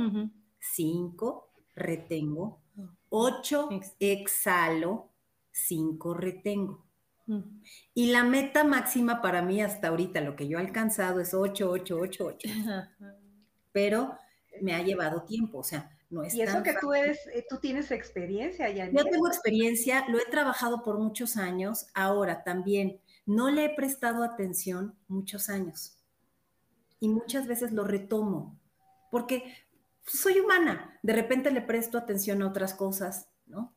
cinco, 0.59 1.51
retengo, 1.75 2.61
ocho, 3.09 3.69
exhalo, 3.99 5.11
cinco, 5.51 6.15
retengo. 6.15 6.86
Y 7.95 8.07
la 8.13 8.25
meta 8.25 8.65
máxima 8.65 9.21
para 9.21 9.43
mí 9.43 9.61
hasta 9.63 9.89
ahorita, 9.89 10.21
lo 10.21 10.37
que 10.37 10.49
yo 10.49 10.59
he 10.59 10.61
alcanzado 10.61 11.21
es 11.21 11.35
8, 11.35 11.71
8, 11.71 11.99
8, 12.01 12.25
8. 12.27 12.49
Pero 13.73 14.17
me 14.61 14.75
ha 14.75 14.83
llevado 14.83 15.23
tiempo, 15.25 15.59
o 15.59 15.65
sea, 15.65 15.91
no 16.09 16.23
es 16.23 16.35
Y 16.35 16.43
eso 16.43 16.63
que 16.63 16.75
tú 16.81 16.93
eres, 16.95 17.27
eh, 17.35 17.45
tú 17.49 17.59
tienes 17.59 17.91
experiencia 17.91 18.71
ya. 18.71 18.91
Yo 18.91 19.05
tengo 19.05 19.27
experiencia, 19.27 20.05
lo 20.09 20.19
he 20.19 20.25
trabajado 20.27 20.83
por 20.83 20.99
muchos 20.99 21.37
años, 21.37 21.87
ahora 21.95 22.45
también 22.45 23.01
no 23.27 23.51
le 23.51 23.65
he 23.65 23.75
prestado 23.75 24.23
atención 24.23 24.97
muchos 25.09 25.49
años. 25.49 25.99
Y 27.01 27.09
muchas 27.09 27.47
veces 27.47 27.73
lo 27.73 27.85
retomo, 27.85 28.59
porque 29.11 29.53
soy 30.07 30.39
humana, 30.39 30.99
de 31.03 31.13
repente 31.13 31.51
le 31.51 31.61
presto 31.61 31.99
atención 31.99 32.43
a 32.43 32.49
otras 32.49 32.73
cosas, 32.73 33.29
¿no? 33.47 33.76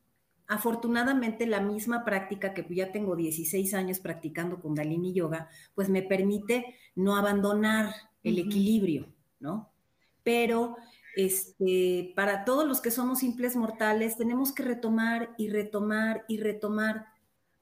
Afortunadamente, 0.50 1.46
la 1.46 1.60
misma 1.60 2.04
práctica 2.04 2.52
que 2.52 2.66
ya 2.74 2.90
tengo 2.90 3.14
16 3.14 3.72
años 3.72 4.00
practicando 4.00 4.58
Kundalini 4.58 5.12
Yoga, 5.12 5.48
pues 5.76 5.88
me 5.88 6.02
permite 6.02 6.74
no 6.96 7.14
abandonar 7.14 7.94
el 8.24 8.36
equilibrio, 8.40 9.06
¿no? 9.38 9.70
Pero 10.24 10.76
este, 11.14 12.12
para 12.16 12.44
todos 12.44 12.66
los 12.66 12.80
que 12.80 12.90
somos 12.90 13.20
simples 13.20 13.54
mortales, 13.54 14.16
tenemos 14.16 14.52
que 14.52 14.64
retomar 14.64 15.32
y 15.38 15.50
retomar 15.50 16.24
y 16.26 16.38
retomar. 16.38 17.06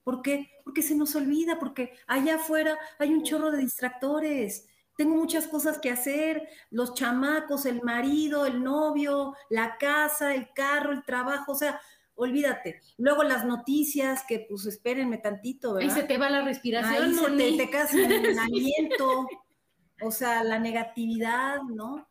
¿Por 0.03 0.23
qué? 0.23 0.49
Porque 0.63 0.81
se 0.81 0.95
nos 0.95 1.15
olvida, 1.15 1.59
porque 1.59 1.93
allá 2.07 2.37
afuera 2.37 2.75
hay 2.97 3.13
un 3.13 3.21
chorro 3.21 3.51
de 3.51 3.59
distractores. 3.59 4.65
Tengo 4.97 5.13
muchas 5.15 5.45
cosas 5.45 5.77
que 5.77 5.91
hacer, 5.91 6.49
los 6.71 6.95
chamacos, 6.95 7.67
el 7.67 7.83
marido, 7.83 8.47
el 8.47 8.63
novio, 8.63 9.35
la 9.51 9.77
casa, 9.77 10.33
el 10.33 10.51
carro, 10.55 10.91
el 10.91 11.03
trabajo, 11.03 11.51
o 11.51 11.55
sea, 11.55 11.79
olvídate. 12.19 12.81
Luego 12.97 13.23
las 13.23 13.45
noticias, 13.45 14.23
que 14.27 14.45
pues 14.47 14.65
espérenme 14.65 15.17
tantito, 15.17 15.73
¿verdad? 15.73 15.89
Ahí 15.89 16.01
se 16.01 16.07
te 16.07 16.17
va 16.17 16.29
la 16.29 16.43
respiración, 16.43 17.03
Ahí 17.03 17.15
se 17.15 17.57
te, 17.57 17.65
te 17.65 17.69
casi 17.69 18.01
el 18.01 18.39
aliento, 18.39 19.27
o 20.01 20.11
sea, 20.11 20.43
la 20.43 20.59
negatividad, 20.59 21.61
¿no? 21.63 22.07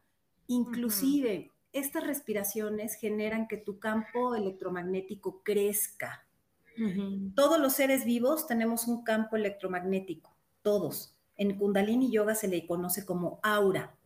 Inclusive, 0.47 1.53
estas 1.73 2.07
respiraciones 2.07 2.94
generan 2.94 3.47
que 3.49 3.59
tu 3.59 3.79
campo 3.79 4.35
electromagnético 4.35 5.42
crezca. 5.42 6.25
Todos 7.35 7.59
los 7.59 7.73
seres 7.73 8.05
vivos 8.05 8.47
tenemos 8.47 8.87
un 8.87 9.03
campo 9.03 9.35
electromagnético, 9.35 10.37
todos. 10.62 11.16
En 11.37 11.59
Kundalini 11.59 12.09
Yoga 12.09 12.37
se 12.37 12.47
le 12.47 12.68
conoce 12.68 13.05
como 13.05 13.40
aura. 13.42 13.97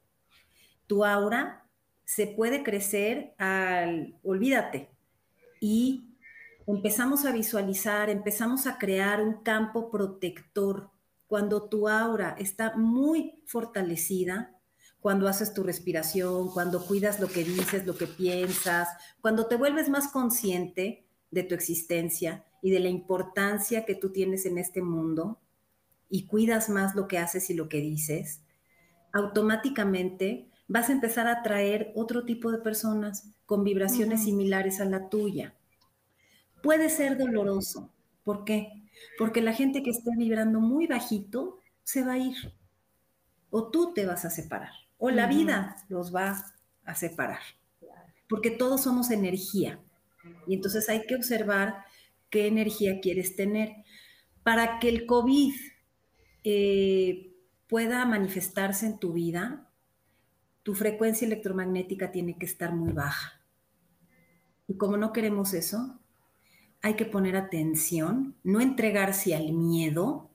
Tu 0.87 1.05
aura 1.05 1.67
se 2.07 2.27
puede 2.29 2.62
crecer 2.62 3.35
al, 3.37 4.19
olvídate, 4.23 4.91
y 5.62 6.18
empezamos 6.66 7.25
a 7.25 7.31
visualizar, 7.31 8.11
empezamos 8.11 8.66
a 8.66 8.79
crear 8.79 9.22
un 9.22 9.44
campo 9.44 9.92
protector. 9.92 10.90
Cuando 11.29 11.68
tu 11.68 11.88
aura 11.88 12.35
está 12.37 12.77
muy 12.77 13.40
fortalecida, 13.46 14.59
cuando 14.98 15.29
haces 15.29 15.55
tu 15.55 15.62
respiración, 15.62 16.51
cuando 16.51 16.85
cuidas 16.85 17.20
lo 17.20 17.29
que 17.29 17.44
dices, 17.44 17.87
lo 17.87 17.96
que 17.96 18.09
piensas, 18.09 18.88
cuando 19.20 19.46
te 19.46 19.55
vuelves 19.55 19.88
más 19.88 20.09
consciente 20.09 21.07
de 21.31 21.44
tu 21.44 21.55
existencia 21.55 22.44
y 22.61 22.72
de 22.72 22.81
la 22.81 22.88
importancia 22.88 23.85
que 23.85 23.94
tú 23.94 24.11
tienes 24.11 24.46
en 24.46 24.59
este 24.59 24.83
mundo 24.83 25.40
y 26.11 26.27
cuidas 26.27 26.68
más 26.70 26.96
lo 26.96 27.07
que 27.07 27.18
haces 27.18 27.51
y 27.51 27.55
lo 27.55 27.68
que 27.68 27.79
dices, 27.79 28.42
automáticamente 29.12 30.52
vas 30.72 30.88
a 30.88 30.92
empezar 30.92 31.26
a 31.26 31.40
atraer 31.40 31.92
otro 31.94 32.24
tipo 32.24 32.50
de 32.50 32.58
personas 32.58 33.28
con 33.46 33.62
vibraciones 33.62 34.24
similares 34.24 34.80
a 34.80 34.87
la 34.87 35.08
tuya. 35.08 35.54
Puede 36.62 36.88
ser 36.88 37.18
doloroso. 37.18 37.92
¿Por 38.24 38.44
qué? 38.44 38.68
Porque 39.18 39.42
la 39.42 39.52
gente 39.52 39.82
que 39.82 39.90
esté 39.90 40.11
vibrando 40.16 40.61
muy 40.61 40.87
bajito 40.87 41.58
se 41.82 42.04
va 42.04 42.12
a 42.14 42.18
ir. 42.18 42.54
O 43.50 43.70
tú 43.70 43.92
te 43.92 44.06
vas 44.06 44.24
a 44.24 44.30
separar 44.30 44.70
o 45.04 45.11
la 45.11 45.26
vida 45.26 45.76
los 45.88 46.14
va 46.14 46.44
a 46.85 46.94
separar, 46.94 47.40
porque 48.28 48.52
todos 48.52 48.85
somos 48.85 49.11
energía. 49.11 49.80
Y 50.46 50.54
entonces 50.54 50.88
hay 50.88 51.06
que 51.08 51.16
observar 51.16 51.85
qué 52.30 52.46
energía 52.46 53.00
quieres 53.00 53.35
tener. 53.35 53.74
Para 54.44 54.78
que 54.78 54.88
el 54.88 55.06
COVID 55.06 55.54
eh, 56.44 57.32
pueda 57.66 58.04
manifestarse 58.04 58.87
en 58.87 59.00
tu 59.00 59.12
vida, 59.12 59.71
tu 60.62 60.75
frecuencia 60.75 61.27
electromagnética 61.27 62.11
tiene 62.11 62.38
que 62.38 62.46
estar 62.46 62.72
muy 62.75 62.92
baja. 62.92 63.40
Y 64.68 64.77
como 64.77 64.96
no 64.96 65.12
queremos 65.12 65.55
eso, 65.55 66.01
hay 66.81 66.94
que 66.94 67.05
poner 67.05 67.37
atención, 67.37 68.37
no 68.42 68.61
entregarse 68.61 69.35
al 69.35 69.53
miedo 69.53 70.31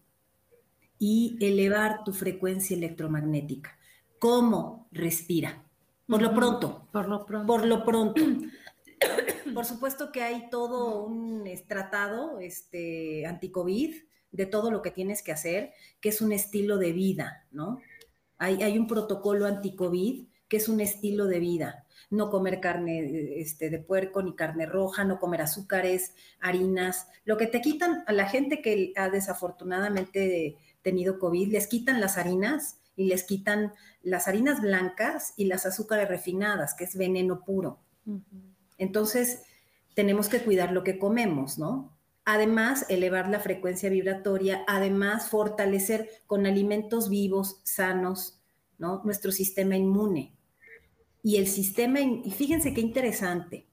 y 1.00 1.38
elevar 1.42 2.04
tu 2.04 2.14
frecuencia 2.14 2.76
electromagnética 2.76 3.78
cómo 4.20 4.88
respira. 4.92 5.64
Por 6.08 6.22
lo 6.22 6.34
pronto. 6.34 6.88
Por 6.92 7.08
lo 7.08 7.26
pronto. 7.26 7.48
Por 7.48 7.66
lo 7.66 7.86
pronto. 7.86 8.22
Por 9.54 9.66
supuesto 9.66 10.12
que 10.12 10.22
hay 10.22 10.50
todo 10.50 11.04
un 11.04 11.50
tratado 11.68 12.40
este, 12.40 13.26
anti-COVID 13.26 13.96
de 14.32 14.46
todo 14.46 14.72
lo 14.72 14.82
que 14.82 14.92
tienes 14.92 15.22
que 15.22 15.32
hacer, 15.32 15.74
que 16.00 16.10
es 16.10 16.22
un 16.22 16.32
estilo 16.32 16.78
de 16.78 16.92
vida, 16.92 17.46
¿no? 17.52 17.80
Hay, 18.38 18.62
hay 18.64 18.78
un 18.78 18.88
protocolo 18.88 19.46
anti-COVID 19.46 20.28
que 20.48 20.58
es 20.58 20.70
un 20.70 20.80
estilo 20.80 21.26
de 21.26 21.40
vida. 21.40 21.86
No 22.10 22.30
comer 22.30 22.62
carne 22.62 23.40
este, 23.42 23.70
de 23.70 23.80
puerco 23.80 24.22
ni 24.22 24.34
carne 24.34 24.66
roja, 24.66 25.04
no 25.04 25.20
comer 25.20 25.42
azúcares, 25.42 26.14
harinas. 26.40 27.08
Lo 27.26 27.38
que 27.38 27.48
te 27.48 27.62
quitan 27.62 28.04
a 28.08 28.14
la 28.14 28.30
gente 28.30 28.62
que 28.62 28.94
ha 28.96 29.10
desafortunadamente 29.10 30.56
tenido 30.82 31.20
COVID, 31.20 31.52
les 31.52 31.68
quitan 31.68 32.00
las 32.00 32.18
harinas 32.18 32.78
y 32.96 33.06
les 33.06 33.24
quitan 33.26 33.74
las 34.04 34.28
harinas 34.28 34.62
blancas 34.62 35.34
y 35.36 35.46
las 35.46 35.66
azúcares 35.66 36.08
refinadas, 36.08 36.74
que 36.76 36.86
es 36.86 36.96
veneno 36.96 37.44
puro. 37.44 37.80
Entonces, 38.78 39.42
tenemos 39.94 40.30
que 40.30 40.40
cuidar 40.42 40.72
lo 40.72 40.84
que 40.84 40.98
comemos, 40.98 41.60
¿no? 41.60 41.97
Además, 42.30 42.86
elevar 42.90 43.30
la 43.30 43.40
frecuencia 43.40 43.90
vibratoria, 43.90 44.66
además, 44.68 45.30
fortalecer 45.30 46.10
con 46.26 46.46
alimentos 46.46 47.10
vivos, 47.10 47.62
sanos, 47.64 48.42
¿no? 48.78 49.02
Nuestro 49.06 49.32
sistema 49.32 49.78
inmune. 49.78 50.34
Y 51.24 51.38
el 51.38 51.48
sistema, 51.48 52.02
y 52.02 52.30
fíjense 52.32 52.74
qué 52.74 52.82
interesante, 52.82 53.66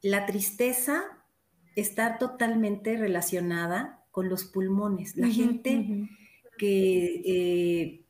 la 0.00 0.24
tristeza 0.24 1.04
está 1.76 2.16
totalmente 2.16 2.96
relacionada 2.96 4.06
con 4.10 4.30
los 4.30 4.44
pulmones. 4.44 5.14
La 5.14 5.28
gente 5.28 6.08
que 6.56 7.20
eh, 7.26 8.04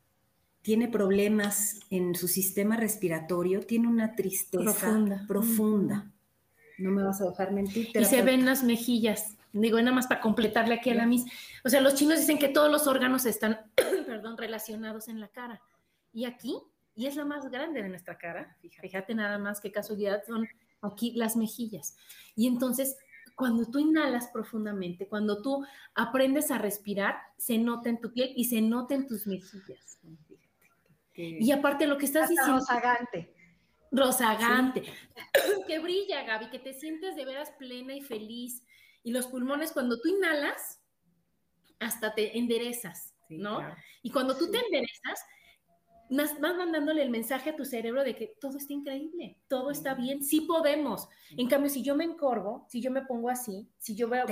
tiene 0.62 0.86
problemas 0.86 1.80
en 1.90 2.14
su 2.14 2.28
sistema 2.28 2.76
respiratorio, 2.76 3.66
tiene 3.66 3.88
una 3.88 4.14
tristeza 4.14 4.96
profunda. 5.26 6.13
No 6.78 6.90
me 6.90 7.02
vas 7.02 7.20
a 7.20 7.30
dejar 7.30 7.52
mentir. 7.52 7.90
Y 7.94 8.04
se 8.04 8.22
ven 8.22 8.44
las 8.44 8.62
mejillas. 8.64 9.36
Digo, 9.52 9.78
nada 9.78 9.92
más 9.92 10.06
para 10.06 10.20
completarle 10.20 10.74
aquí 10.74 10.90
a 10.90 10.94
la 10.94 11.06
misma. 11.06 11.30
O 11.64 11.68
sea, 11.68 11.80
los 11.80 11.94
chinos 11.94 12.18
dicen 12.18 12.38
que 12.38 12.48
todos 12.48 12.70
los 12.70 12.86
órganos 12.86 13.24
están, 13.26 13.60
perdón, 14.06 14.36
relacionados 14.36 15.08
en 15.08 15.20
la 15.20 15.28
cara. 15.28 15.62
Y 16.12 16.24
aquí, 16.24 16.58
y 16.94 17.06
es 17.06 17.16
la 17.16 17.24
más 17.24 17.48
grande 17.50 17.82
de 17.82 17.88
nuestra 17.88 18.18
cara, 18.18 18.56
fíjate 18.60 19.14
nada 19.14 19.38
más 19.38 19.60
qué 19.60 19.70
casualidad 19.70 20.22
son 20.26 20.46
aquí 20.82 21.12
las 21.14 21.36
mejillas. 21.36 21.96
Y 22.34 22.46
entonces, 22.46 22.96
cuando 23.36 23.66
tú 23.66 23.78
inhalas 23.78 24.28
profundamente, 24.28 25.06
cuando 25.08 25.42
tú 25.42 25.64
aprendes 25.94 26.50
a 26.50 26.58
respirar, 26.58 27.16
se 27.36 27.58
nota 27.58 27.88
en 27.88 28.00
tu 28.00 28.12
piel 28.12 28.32
y 28.36 28.44
se 28.44 28.60
nota 28.60 28.94
en 28.94 29.06
tus 29.06 29.26
mejillas 29.26 29.98
y 31.16 31.52
aparte 31.52 31.86
lo 31.86 31.98
que 31.98 32.06
estás 32.06 32.28
diciendo... 32.28 32.64
Rosagante. 33.90 34.80
Rosagante. 34.80 35.66
Que 35.66 35.78
brilla, 35.78 36.22
Gaby, 36.24 36.50
que 36.50 36.58
te 36.58 36.74
sientes 36.74 37.16
de 37.16 37.24
veras 37.24 37.50
plena 37.52 37.94
y 37.94 38.02
feliz. 38.02 38.62
Y 39.02 39.12
los 39.12 39.26
pulmones, 39.26 39.72
cuando 39.72 40.00
tú 40.00 40.08
inhalas, 40.08 40.80
hasta 41.78 42.14
te 42.14 42.38
enderezas, 42.38 43.14
¿no? 43.28 43.60
Y 44.02 44.10
cuando 44.10 44.36
tú 44.36 44.50
te 44.50 44.58
enderezas, 44.58 45.24
vas 46.10 46.38
mandándole 46.38 47.02
el 47.02 47.10
mensaje 47.10 47.50
a 47.50 47.56
tu 47.56 47.64
cerebro 47.64 48.04
de 48.04 48.14
que 48.14 48.34
todo 48.40 48.58
está 48.58 48.72
increíble, 48.72 49.38
todo 49.48 49.70
está 49.70 49.94
bien, 49.94 50.22
sí 50.22 50.42
podemos. 50.42 51.08
En 51.36 51.48
cambio, 51.48 51.70
si 51.70 51.82
yo 51.82 51.94
me 51.94 52.04
encorvo, 52.04 52.66
si 52.68 52.80
yo 52.80 52.90
me 52.90 53.02
pongo 53.02 53.30
así, 53.30 53.68
si 53.78 53.94
yo 53.94 54.12
a... 54.12 54.24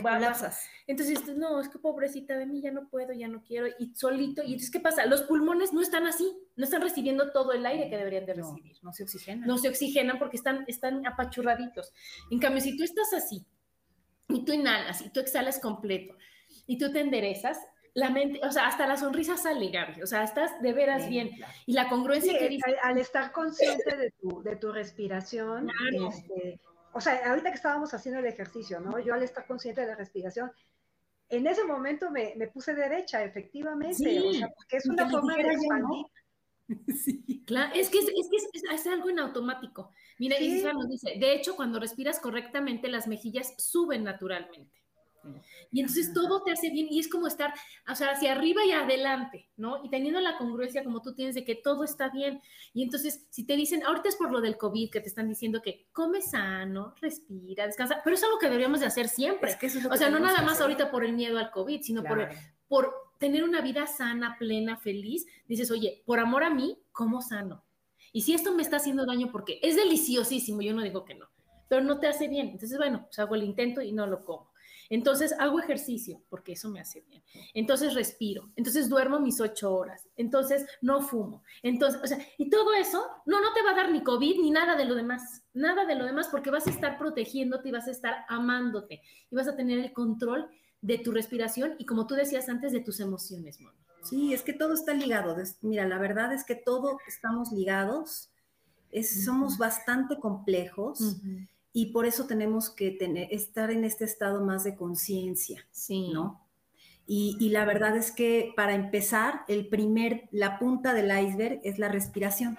Entonces, 0.87 1.37
no, 1.37 1.61
es 1.61 1.69
que 1.69 1.79
pobrecita 1.79 2.37
de 2.37 2.47
mí, 2.47 2.61
ya 2.61 2.71
no 2.71 2.89
puedo, 2.89 3.13
ya 3.13 3.29
no 3.29 3.43
quiero, 3.43 3.69
y 3.79 3.95
solito, 3.95 4.43
y 4.43 4.53
entonces, 4.53 4.71
¿qué 4.71 4.81
pasa? 4.81 5.07
Los 5.07 5.23
pulmones 5.23 5.73
no 5.73 5.81
están 5.81 6.07
así, 6.07 6.31
no 6.57 6.65
están 6.65 6.83
recibiendo 6.83 7.33
todo 7.33 7.53
el 7.53 7.65
aire 7.65 7.89
que 7.89 7.97
deberían 7.97 8.27
de 8.27 8.35
recibir. 8.35 8.77
No, 8.83 8.93
se 8.93 9.05
oxigenan. 9.05 9.47
No 9.49 9.59
se 9.59 9.69
oxigenan 9.69 10.19
porque 10.19 10.37
están, 10.37 10.65
están 10.69 11.07
apachurraditos. 11.07 11.93
En 12.31 12.39
cambio, 12.39 12.61
si 12.61 12.77
tú 12.77 12.85
estás 12.85 13.13
así, 13.13 13.45
y 14.29 14.45
tú 14.45 14.53
inhalas, 14.53 15.03
y 15.03 15.11
tú 15.11 15.21
exhalas 15.21 15.59
completo, 15.59 16.15
y 16.67 16.79
tú 16.79 16.93
te 16.93 17.01
enderezas, 17.01 17.59
la 17.95 18.11
mente, 18.11 18.41
o 18.47 18.51
sea, 18.51 18.67
hasta 18.67 18.87
la 18.87 18.97
sonrisa 18.97 19.37
sale, 19.37 19.69
Gaby, 19.69 20.03
o 20.03 20.07
sea, 20.07 20.25
estás 20.25 20.61
de 20.63 20.73
veras 20.73 21.09
bien. 21.09 21.31
Y 21.67 21.75
la 21.75 21.89
congruencia 21.89 22.39
que 22.39 22.49
dice... 22.49 22.77
Al, 22.83 22.99
estar 22.99 23.33
consciente 23.33 23.97
de 23.97 24.11
tu, 24.13 24.43
de 24.43 24.57
tu 24.57 24.73
respiración, 24.73 25.69
este, 26.09 26.59
o 26.93 27.01
sea, 27.01 27.29
ahorita 27.29 27.51
que 27.51 27.57
estábamos 27.57 27.93
haciendo 27.93 28.21
el 28.21 28.27
ejercicio, 28.27 28.81
¿no? 28.81 28.99
Yo 28.99 29.15
al 29.15 29.23
estar 29.23 29.47
consciente 29.47 29.83
de 29.83 29.89
la 29.89 29.97
respiración, 29.97 30.51
en 31.29 31.47
ese 31.47 31.65
momento 31.65 32.11
me, 32.11 32.35
me 32.37 32.49
puse 32.49 32.75
derecha, 32.75 33.23
efectivamente, 33.25 34.21
o 34.21 34.33
sea, 34.33 34.49
porque 34.49 34.77
es 34.77 34.87
una 34.87 35.09
forma 35.09 35.37
de 35.37 35.43
expandir. 35.43 36.07
Sí. 37.05 37.43
Claro, 37.45 37.75
es 37.75 37.91
que 37.91 37.99
es, 37.99 38.07
es, 38.07 38.29
que 38.31 38.75
es, 38.75 38.87
algo 38.87 39.11
en 39.11 39.19
automático. 39.19 39.91
Mira, 40.19 40.39
sí. 40.39 40.65
nos 40.73 40.89
dice, 40.89 41.19
de 41.19 41.35
hecho, 41.35 41.55
cuando 41.55 41.79
respiras 41.79 42.19
correctamente, 42.19 42.89
las 42.89 43.09
mejillas 43.09 43.53
suben 43.59 44.05
naturalmente. 44.05 44.82
Y 45.71 45.81
entonces 45.81 46.13
todo 46.13 46.43
te 46.43 46.53
hace 46.53 46.71
bien 46.71 46.89
y 46.91 46.99
es 46.99 47.09
como 47.09 47.27
estar, 47.27 47.53
o 47.89 47.95
sea, 47.95 48.11
hacia 48.11 48.33
arriba 48.33 48.65
y 48.65 48.73
adelante, 48.73 49.49
¿no? 49.57 49.85
Y 49.85 49.91
teniendo 49.91 50.21
la 50.21 50.37
congruencia 50.37 50.85
como 50.85 51.03
tú 51.03 51.15
tienes 51.15 51.35
de 51.35 51.45
que 51.45 51.55
todo 51.55 51.85
está 51.85 52.09
bien. 52.09 52.41
Y 52.75 52.83
entonces, 52.83 53.27
si 53.31 53.45
te 53.45 53.57
dicen, 53.57 53.83
ahorita 53.85 54.09
es 54.09 54.17
por 54.17 54.31
lo 54.31 54.41
del 54.41 54.57
COVID, 54.57 54.91
que 54.91 55.01
te 55.01 55.09
están 55.09 55.29
diciendo 55.29 55.63
que 55.63 55.89
come 55.93 56.21
sano, 56.21 56.95
respira, 57.01 57.67
descansa, 57.67 58.01
pero 58.05 58.17
es 58.17 58.23
algo 58.25 58.39
que 58.39 58.47
deberíamos 58.47 58.81
de 58.81 58.87
hacer 58.87 59.09
siempre. 59.09 59.57
o 59.91 59.97
sea, 59.97 60.11
no 60.11 60.19
nada 60.19 60.43
más 60.43 60.61
ahorita 60.61 60.91
por 60.91 61.05
el 61.05 61.13
miedo 61.13 61.39
al 61.39 61.51
COVID, 61.51 61.83
sino 61.83 62.03
por, 62.03 62.29
por 62.69 62.95
tener 63.19 63.45
una 63.45 63.61
vida 63.61 63.87
sana, 63.87 64.37
plena, 64.39 64.77
feliz. 64.77 65.27
Dices, 65.47 65.71
oye, 65.71 66.03
por 66.05 66.19
amor 66.19 66.45
a 66.45 66.51
mí, 66.51 66.79
como 66.93 67.23
sano? 67.23 67.65
Y 68.13 68.23
si 68.23 68.35
esto 68.35 68.53
me 68.55 68.63
está 68.63 68.77
haciendo 68.77 69.07
daño, 69.07 69.31
porque 69.33 69.59
es 69.63 69.77
deliciosísimo, 69.77 70.61
yo 70.61 70.75
no 70.75 70.83
digo 70.83 71.05
que 71.05 71.15
no, 71.15 71.29
pero 71.69 71.83
no 71.83 71.99
te 71.99 72.07
hace 72.07 72.29
bien. 72.29 72.49
Entonces, 72.49 72.77
bueno, 72.77 73.05
pues 73.07 73.19
hago 73.19 73.35
el 73.35 73.43
intento 73.43 73.81
y 73.81 73.93
no 73.93 74.07
lo 74.07 74.25
como. 74.25 74.52
Entonces 74.91 75.35
hago 75.39 75.61
ejercicio, 75.61 76.23
porque 76.29 76.53
eso 76.53 76.69
me 76.69 76.81
hace 76.81 77.01
bien. 77.03 77.23
Entonces 77.55 77.95
respiro. 77.95 78.51
Entonces 78.57 78.89
duermo 78.89 79.21
mis 79.21 79.41
ocho 79.41 79.75
horas. 79.75 80.09
Entonces 80.17 80.67
no 80.81 81.01
fumo. 81.01 81.43
Entonces, 81.63 82.01
o 82.03 82.07
sea, 82.07 82.19
y 82.39 82.51
todo 82.51 82.75
eso, 82.75 83.05
no, 83.27 83.41
no 83.41 83.53
te 83.53 83.63
va 83.63 83.71
a 83.71 83.77
dar 83.77 83.91
ni 83.91 84.03
COVID 84.03 84.41
ni 84.41 84.51
nada 84.51 84.77
de 84.77 84.85
lo 84.85 84.95
demás. 84.95 85.43
Nada 85.55 85.85
de 85.85 85.95
lo 85.95 86.05
demás, 86.05 86.29
porque 86.31 86.51
vas 86.51 86.67
a 86.67 86.71
estar 86.71 86.99
protegiéndote 86.99 87.69
y 87.69 87.73
vas 87.73 87.89
a 87.89 87.93
estar 87.93 88.25
amándote 88.29 89.03
y 89.31 89.35
vas 89.35 89.49
a 89.49 89.57
tener 89.57 89.79
el 89.79 89.93
control 89.93 90.49
de 90.81 90.99
tu 90.99 91.13
respiración 91.13 91.77
y 91.79 91.87
como 91.87 92.07
tú 92.07 92.15
decías 92.15 92.49
antes, 92.49 92.73
de 92.73 92.81
tus 92.81 93.01
emociones, 93.01 93.61
Moni. 93.61 93.79
Sí, 94.03 94.35
es 94.35 94.43
que 94.43 94.53
todo 94.53 94.75
está 94.75 94.95
ligado. 94.95 95.37
Mira, 95.61 95.87
la 95.87 95.99
verdad 95.99 96.33
es 96.33 96.45
que 96.45 96.57
todo 96.57 96.99
estamos 97.07 97.53
ligados 97.53 98.33
somos 99.01 99.57
bastante 99.57 100.19
complejos 100.19 101.17
y 101.73 101.87
por 101.87 102.07
eso 102.07 102.27
tenemos 102.27 102.71
que 102.71 102.91
tener, 102.91 103.29
estar 103.31 103.71
en 103.71 103.85
este 103.85 104.05
estado 104.05 104.45
más 104.45 104.65
de 104.65 104.77
conciencia, 104.77 105.67
sí. 105.71 106.11
¿no? 106.13 106.43
Y, 107.07 107.51
la 107.51 107.65
verdad 107.65 107.97
es 107.97 108.13
que 108.13 108.53
para 108.57 108.75
empezar, 108.75 109.43
el 109.49 109.69
primer, 109.69 110.29
la 110.31 110.59
punta 110.59 110.95
del 110.95 111.11
iceberg 111.11 111.61
es 111.65 111.79
la 111.79 111.89
respiración. 111.89 112.59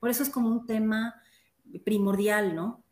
Por 0.00 0.10
eso 0.10 0.22
es 0.22 0.30
como 0.30 0.48
un 0.48 0.66
tema 0.66 1.22
primordial, 1.84 2.54
¿no? 2.54 2.82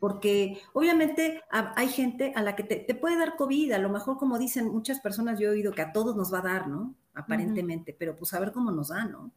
Porque 0.00 0.60
obviamente 0.72 1.40
hay 1.50 1.88
gente 1.88 2.32
a 2.34 2.42
la 2.42 2.56
que 2.56 2.64
te, 2.64 2.94
puede 2.94 3.16
dar 3.16 3.36
COVID, 3.36 3.72
a 3.72 3.78
lo 3.78 3.88
mejor 3.88 4.18
como 4.18 4.38
dicen 4.38 4.68
muchas 4.68 5.00
personas, 5.00 5.38
yo 5.38 5.48
he 5.48 5.52
oído 5.52 5.72
que 5.72 5.82
a 5.82 5.92
todos 5.92 6.16
nos 6.16 6.32
va 6.34 6.40
a 6.40 6.42
dar, 6.42 6.68
¿no? 6.68 6.94
Aparentemente, 7.14 7.94
pero 7.96 8.16
pues 8.16 8.34
a 8.34 8.40
ver 8.40 8.52
cómo 8.52 8.72
nos 8.72 8.88
da, 8.88 9.04
¿no? 9.04 9.30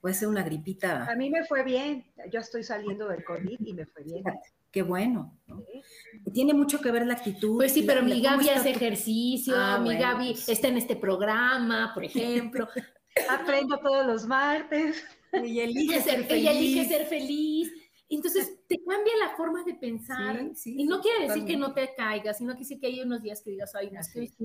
Puede 0.00 0.14
ser 0.14 0.28
una 0.28 0.42
gripita. 0.42 1.04
A 1.04 1.16
mí 1.16 1.28
me 1.28 1.44
fue 1.44 1.64
bien, 1.64 2.06
yo 2.32 2.40
estoy 2.40 2.64
saliendo 2.64 3.08
del 3.08 3.24
COVID 3.24 3.58
y 3.60 3.74
me 3.74 3.84
fue 3.86 4.04
bien 4.04 4.24
qué 4.76 4.82
bueno. 4.82 5.34
Tiene 6.34 6.52
mucho 6.52 6.82
que 6.82 6.90
ver 6.90 7.06
la 7.06 7.14
actitud. 7.14 7.56
Pues 7.56 7.72
sí, 7.72 7.80
pero 7.80 8.02
mi 8.02 8.20
Gaby 8.20 8.50
hace 8.50 8.72
ejercicio, 8.72 9.54
ah, 9.56 9.78
mi 9.78 9.96
Gaby 9.96 10.32
pues 10.32 10.50
está 10.50 10.68
en 10.68 10.76
este 10.76 10.96
programa, 10.96 11.92
por 11.94 12.04
ejemplo. 12.10 12.68
Aprendo 13.30 13.78
todos 13.78 14.06
los 14.06 14.26
martes. 14.26 15.02
Y 15.32 15.60
elige 15.60 16.02
ser 16.02 16.26
feliz. 16.26 16.30
Ella 16.30 16.50
elige 16.50 16.84
ser 16.84 17.06
feliz. 17.06 17.72
Entonces 18.10 18.58
te 18.68 18.76
cambia 18.84 19.14
la 19.18 19.34
forma 19.34 19.64
de 19.64 19.72
pensar. 19.76 20.44
y 20.66 20.84
no 20.84 21.00
quiere 21.00 21.26
decir 21.26 21.46
que 21.46 21.56
no 21.56 21.72
te 21.72 21.94
caigas, 21.96 22.36
sino 22.36 22.54
que 22.54 22.66
sí 22.66 22.78
que 22.78 22.88
hay 22.88 23.00
unos 23.00 23.22
días 23.22 23.40
que 23.40 23.52
digas, 23.52 23.74
ay, 23.74 23.90
no 23.90 24.00
estoy 24.00 24.28
sí, 24.28 24.36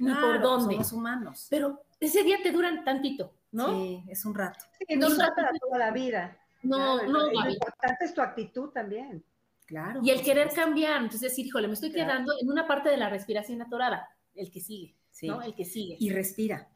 ni 0.00 0.12
por 0.14 0.40
dónde. 0.42 0.74
Somos 0.74 0.92
humanos. 0.92 1.46
Pero 1.48 1.80
ese 2.00 2.24
día 2.24 2.38
te 2.42 2.50
duran 2.50 2.84
tantito, 2.84 3.34
¿no? 3.52 3.68
Sí, 3.68 4.02
es 4.08 4.24
un 4.24 4.34
rato. 4.34 4.64
Sí, 4.80 4.96
no 4.96 5.06
es 5.06 5.14
para 5.14 5.52
toda 5.60 5.78
la 5.78 5.92
vida. 5.92 6.36
No, 6.64 7.06
no. 7.06 7.30
Lo 7.30 7.50
importante 7.50 8.04
es 8.04 8.12
tu 8.12 8.20
actitud 8.20 8.70
también. 8.70 9.24
Claro. 9.66 10.00
Y 10.02 10.10
el 10.10 10.22
querer 10.22 10.50
cambiar, 10.54 11.02
entonces 11.02 11.22
decir, 11.22 11.46
híjole, 11.46 11.66
me 11.66 11.74
estoy 11.74 11.92
quedando 11.92 12.32
en 12.40 12.48
una 12.48 12.66
parte 12.66 12.88
de 12.88 12.96
la 12.96 13.08
respiración 13.08 13.60
atorada, 13.60 14.08
el 14.34 14.50
que 14.50 14.60
sigue, 14.60 14.94
¿no? 15.22 15.42
El 15.42 15.54
que 15.54 15.64
sigue. 15.64 15.96
Y 15.98 16.10
respira. 16.10 16.68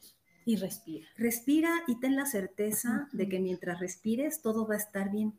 Y 0.44 0.56
respira. 0.56 1.06
Respira 1.16 1.70
y 1.86 2.00
ten 2.00 2.16
la 2.16 2.26
certeza 2.26 3.08
de 3.12 3.28
que 3.28 3.38
mientras 3.38 3.78
respires 3.78 4.42
todo 4.42 4.66
va 4.66 4.74
a 4.74 4.78
estar 4.78 5.10
bien. 5.10 5.38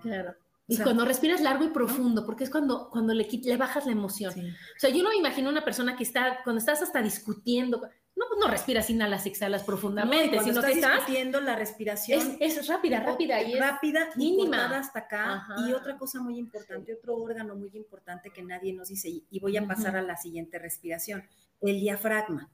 Claro. 0.00 0.34
Y 0.70 0.76
cuando 0.78 1.06
respiras 1.06 1.40
largo 1.40 1.64
y 1.64 1.68
profundo, 1.68 2.26
porque 2.26 2.44
es 2.44 2.50
cuando, 2.50 2.90
cuando 2.90 3.14
le, 3.14 3.26
le 3.26 3.56
bajas 3.56 3.86
la 3.86 3.92
emoción. 3.92 4.34
O 4.34 4.78
sea, 4.78 4.90
yo 4.90 5.02
no 5.02 5.08
me 5.08 5.16
imagino 5.16 5.48
una 5.48 5.64
persona 5.64 5.96
que 5.96 6.04
está, 6.04 6.40
cuando 6.44 6.60
estás 6.60 6.82
hasta 6.82 7.00
discutiendo, 7.00 7.88
no, 8.18 8.24
pues 8.28 8.40
no 8.40 8.48
respiras, 8.48 8.90
inhalas, 8.90 9.26
exhalas 9.26 9.62
profundamente, 9.62 10.40
sino 10.40 10.60
que 10.60 10.72
estás 10.72 11.02
haciendo 11.02 11.40
la 11.40 11.54
respiración 11.54 12.36
es, 12.40 12.66
rápida, 12.66 13.00
rápida 13.00 13.40
y 13.42 13.54
rápida 13.54 14.08
y 14.16 14.50
hasta 14.52 14.98
acá. 14.98 15.46
Y 15.66 15.72
otra 15.72 15.96
cosa 15.96 16.20
muy 16.20 16.36
importante, 16.36 16.94
otro 16.94 17.16
órgano 17.16 17.54
muy 17.54 17.70
importante 17.74 18.30
que 18.30 18.42
nadie 18.42 18.72
nos 18.72 18.88
dice, 18.88 19.08
y 19.30 19.40
voy 19.40 19.56
a 19.56 19.66
pasar 19.66 19.96
a 19.96 20.02
la 20.02 20.16
siguiente 20.16 20.58
respiración, 20.58 21.22
el 21.60 21.80
diafragma. 21.80 22.50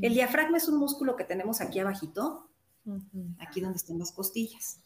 El 0.00 0.14
diafragma 0.14 0.56
es 0.56 0.68
un 0.68 0.78
músculo 0.78 1.16
que 1.16 1.24
tenemos 1.24 1.60
aquí 1.60 1.78
abajito, 1.78 2.48
aquí 3.38 3.60
donde 3.60 3.76
están 3.76 3.98
las 3.98 4.12
costillas. 4.12 4.80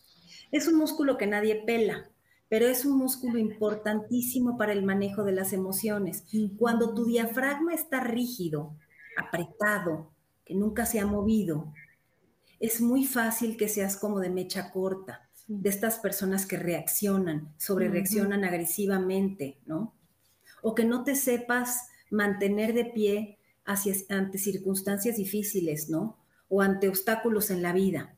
Es 0.50 0.66
un 0.66 0.74
músculo 0.74 1.16
que 1.16 1.26
nadie 1.26 1.62
pela, 1.64 2.10
pero 2.48 2.66
es 2.66 2.84
un 2.84 2.98
músculo 2.98 3.38
importantísimo 3.38 4.58
para 4.58 4.72
el 4.72 4.82
manejo 4.82 5.22
de 5.22 5.32
las 5.32 5.52
emociones. 5.52 6.24
Cuando 6.58 6.92
tu 6.92 7.04
diafragma 7.04 7.72
está 7.72 8.00
rígido, 8.00 8.74
apretado, 9.16 10.12
que 10.44 10.54
nunca 10.54 10.86
se 10.86 11.00
ha 11.00 11.06
movido, 11.06 11.72
es 12.60 12.80
muy 12.80 13.04
fácil 13.04 13.56
que 13.56 13.68
seas 13.68 13.96
como 13.96 14.20
de 14.20 14.30
mecha 14.30 14.70
corta, 14.70 15.28
de 15.46 15.68
estas 15.68 15.98
personas 15.98 16.46
que 16.46 16.56
reaccionan, 16.56 17.54
sobre 17.56 17.88
reaccionan 17.88 18.44
agresivamente, 18.44 19.58
¿no? 19.66 19.94
O 20.62 20.74
que 20.74 20.84
no 20.84 21.04
te 21.04 21.14
sepas 21.14 21.88
mantener 22.10 22.72
de 22.72 22.86
pie 22.86 23.38
hacia, 23.64 23.94
ante 24.08 24.38
circunstancias 24.38 25.16
difíciles, 25.16 25.88
¿no? 25.88 26.18
O 26.48 26.62
ante 26.62 26.88
obstáculos 26.88 27.50
en 27.50 27.62
la 27.62 27.72
vida. 27.72 28.16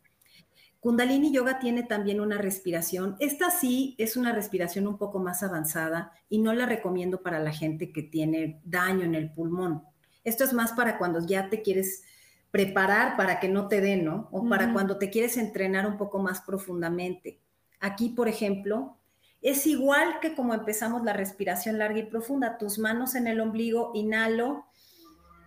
Kundalini 0.81 1.33
Yoga 1.33 1.59
tiene 1.59 1.83
también 1.83 2.21
una 2.21 2.39
respiración. 2.39 3.17
Esta 3.19 3.51
sí 3.51 3.97
es 3.99 4.17
una 4.17 4.33
respiración 4.33 4.87
un 4.87 4.97
poco 4.97 5.19
más 5.19 5.43
avanzada 5.43 6.13
y 6.29 6.39
no 6.39 6.53
la 6.53 6.67
recomiendo 6.67 7.23
para 7.23 7.41
la 7.41 7.53
gente 7.53 7.91
que 7.93 8.03
tiene 8.05 8.61
daño 8.65 9.05
en 9.05 9.17
el 9.17 9.33
pulmón. 9.33 9.83
Esto 10.29 10.45
es 10.45 10.53
más 10.53 10.73
para 10.73 10.99
cuando 10.99 11.25
ya 11.27 11.49
te 11.49 11.63
quieres 11.63 12.03
preparar 12.51 13.17
para 13.17 13.41
que 13.41 13.49
no 13.49 13.69
te 13.69 13.81
den, 13.81 14.05
¿no? 14.05 14.29
O 14.33 14.49
para 14.49 14.73
cuando 14.73 14.99
te 14.99 15.11
quieres 15.11 15.37
entrenar 15.37 15.87
un 15.87 15.97
poco 15.97 16.19
más 16.19 16.41
profundamente. 16.41 17.41
Aquí, 17.81 18.11
por 18.11 18.29
ejemplo, 18.29 18.97
es 19.43 19.67
igual 19.67 20.19
que 20.21 20.35
como 20.35 20.55
empezamos 20.55 21.05
la 21.05 21.13
respiración 21.13 21.79
larga 21.79 21.99
y 21.99 22.05
profunda. 22.05 22.59
Tus 22.59 22.79
manos 22.79 23.15
en 23.15 23.27
el 23.27 23.41
ombligo, 23.41 23.93
inhalo, 23.95 24.67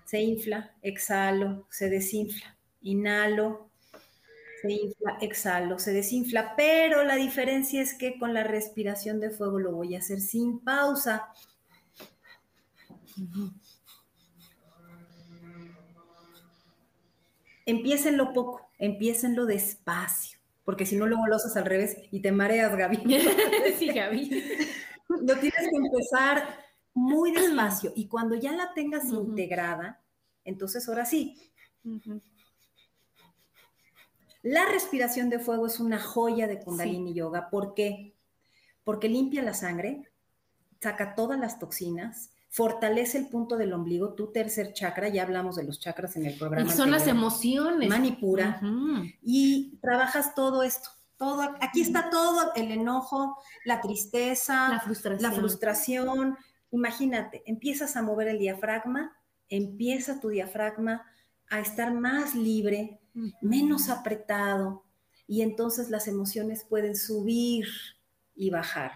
se 0.06 0.22
infla, 0.22 0.76
exhalo, 0.82 1.68
se 1.70 1.90
desinfla, 1.90 2.58
inhalo, 2.82 3.70
se 4.62 4.72
infla, 4.72 5.18
exhalo, 5.22 5.80
se 5.80 5.92
desinfla. 5.92 6.56
Pero 6.56 7.04
la 7.04 7.16
diferencia 7.16 7.82
es 7.82 7.94
que 7.96 8.18
con 8.20 8.34
la 8.34 8.44
respiración 8.44 9.20
de 9.20 9.32
fuego 9.32 9.60
lo 9.60 9.72
voy 9.72 9.96
a 9.96 10.00
hacer 10.00 10.22
sin 10.22 10.60
pausa. 10.60 11.30
Empiecenlo 17.72 18.34
poco, 18.34 18.70
empiecenlo 18.80 19.46
despacio, 19.46 20.38
porque 20.66 20.86
si 20.86 20.98
no 20.98 21.06
luego 21.08 21.26
lo 21.28 21.38
haces 21.38 21.56
al 21.56 21.64
revés 21.64 21.96
y 22.12 22.22
te 22.22 22.34
mareas, 22.34 22.76
Gaby. 22.76 22.98
sí, 23.80 23.88
Gaby. 23.88 24.44
Lo 25.08 25.38
tienes 25.38 25.70
que 25.70 25.78
empezar 25.78 26.66
muy 26.94 27.32
despacio 27.32 27.94
y 27.96 28.08
cuando 28.08 28.36
ya 28.36 28.52
la 28.52 28.74
tengas 28.74 29.06
integrada, 29.06 30.02
entonces 30.44 30.88
ahora 30.90 31.06
sí. 31.06 31.54
La 34.42 34.66
respiración 34.66 35.30
de 35.30 35.40
fuego 35.40 35.68
es 35.68 35.80
una 35.80 36.00
joya 36.00 36.48
de 36.48 36.60
Kundalini 36.60 37.14
Yoga. 37.14 37.50
¿Por 37.50 37.74
qué? 37.74 38.16
Porque 38.84 39.08
limpia 39.08 39.44
la 39.44 39.54
sangre, 39.54 40.12
saca 40.82 41.16
todas 41.16 41.40
las 41.40 41.58
toxinas, 41.58 42.32
fortalece 42.52 43.18
el 43.18 43.28
punto 43.30 43.56
del 43.56 43.72
ombligo, 43.72 44.14
tu 44.14 44.30
tercer 44.34 44.74
chakra, 44.74 45.08
ya 45.08 45.24
hablamos 45.24 45.56
de 45.56 45.64
los 45.64 45.80
chakras 45.80 46.18
en 46.18 46.26
el 46.26 46.38
programa. 46.38 46.70
Y 46.70 46.74
son 46.74 46.92
las 46.92 47.08
emociones. 47.08 47.88
Manipura. 47.88 48.60
Y 49.22 49.78
trabajas 49.82 50.36
todo 50.36 50.62
esto. 50.62 50.90
Todo, 51.16 51.44
aquí 51.62 51.82
está 51.82 52.10
todo, 52.10 52.54
el 52.56 52.72
enojo, 52.72 53.38
la 53.64 53.80
tristeza, 53.80 54.70
la 54.70 54.80
frustración. 54.82 55.32
la 55.32 55.38
frustración. 55.38 56.38
Imagínate, 56.72 57.42
empiezas 57.46 57.96
a 57.96 58.02
mover 58.02 58.28
el 58.28 58.40
diafragma, 58.40 59.16
empieza 59.48 60.20
tu 60.20 60.28
diafragma 60.28 61.06
a 61.50 61.60
estar 61.60 61.94
más 61.94 62.36
libre, 62.36 63.00
menos 63.40 63.88
apretado, 63.88 64.84
y 65.26 65.42
entonces 65.42 65.90
las 65.90 66.08
emociones 66.08 66.66
pueden 66.66 66.98
subir 66.98 67.68
y 68.36 68.50
bajar 68.50 68.92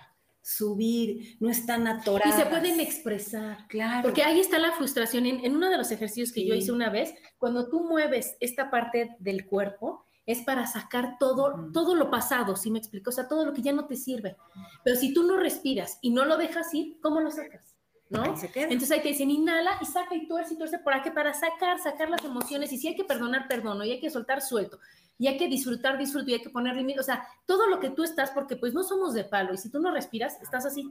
subir, 0.45 1.37
no 1.39 1.49
están 1.49 1.87
atoradas. 1.87 2.37
Y 2.37 2.43
se 2.43 2.45
pueden 2.47 2.79
expresar. 2.79 3.67
Claro. 3.67 4.03
Porque 4.03 4.23
ahí 4.23 4.39
está 4.39 4.59
la 4.59 4.73
frustración. 4.73 5.25
En, 5.25 5.55
uno 5.55 5.71
de 5.71 5.77
los 5.77 5.89
ejercicios 5.89 6.31
que 6.31 6.45
yo 6.45 6.53
hice 6.53 6.71
una 6.71 6.91
vez, 6.91 7.15
cuando 7.39 7.67
tú 7.67 7.83
mueves 7.83 8.37
esta 8.39 8.69
parte 8.69 9.15
del 9.17 9.47
cuerpo, 9.47 10.05
es 10.27 10.41
para 10.41 10.67
sacar 10.67 11.17
todo, 11.19 11.71
todo 11.73 11.95
lo 11.95 12.11
pasado, 12.11 12.55
¿sí 12.55 12.69
me 12.69 12.77
explico? 12.77 13.09
O 13.09 13.13
sea, 13.13 13.27
todo 13.27 13.43
lo 13.43 13.53
que 13.53 13.63
ya 13.63 13.73
no 13.73 13.87
te 13.87 13.95
sirve. 13.95 14.37
Pero 14.83 14.95
si 14.97 15.15
tú 15.15 15.23
no 15.23 15.37
respiras 15.37 15.97
y 16.01 16.11
no 16.11 16.25
lo 16.25 16.37
dejas 16.37 16.71
ir, 16.75 16.99
¿cómo 17.01 17.21
lo 17.21 17.31
sacas? 17.31 17.75
¿No? 18.09 18.23
Entonces 18.23 18.91
ahí 18.91 19.01
te 19.01 19.09
dicen, 19.09 19.31
inhala 19.31 19.79
y 19.81 19.85
saca 19.85 20.13
y 20.13 20.27
tuerce 20.27 20.53
y 20.53 20.57
tuerce 20.57 20.77
por 20.77 20.93
aquí 20.93 21.09
para 21.09 21.33
sacar, 21.33 21.79
sacar 21.79 22.11
las 22.11 22.23
emociones. 22.23 22.71
Y 22.71 22.77
si 22.77 22.87
hay 22.87 22.95
que 22.95 23.03
perdonar, 23.03 23.47
perdono. 23.47 23.83
Y 23.83 23.93
hay 23.93 23.99
que 23.99 24.11
soltar, 24.11 24.43
suelto 24.43 24.79
y 25.17 25.27
hay 25.27 25.37
que 25.37 25.47
disfrutar, 25.47 25.97
disfruto, 25.97 26.29
y 26.29 26.33
hay 26.33 26.41
que 26.41 26.49
poner 26.49 26.75
límites, 26.75 27.01
o 27.01 27.05
sea, 27.05 27.27
todo 27.45 27.67
lo 27.67 27.79
que 27.79 27.89
tú 27.89 28.03
estás, 28.03 28.31
porque 28.31 28.55
pues 28.55 28.73
no 28.73 28.83
somos 28.83 29.13
de 29.13 29.23
palo, 29.23 29.53
y 29.53 29.57
si 29.57 29.69
tú 29.69 29.79
no 29.79 29.91
respiras, 29.91 30.41
estás 30.41 30.65
así, 30.65 30.89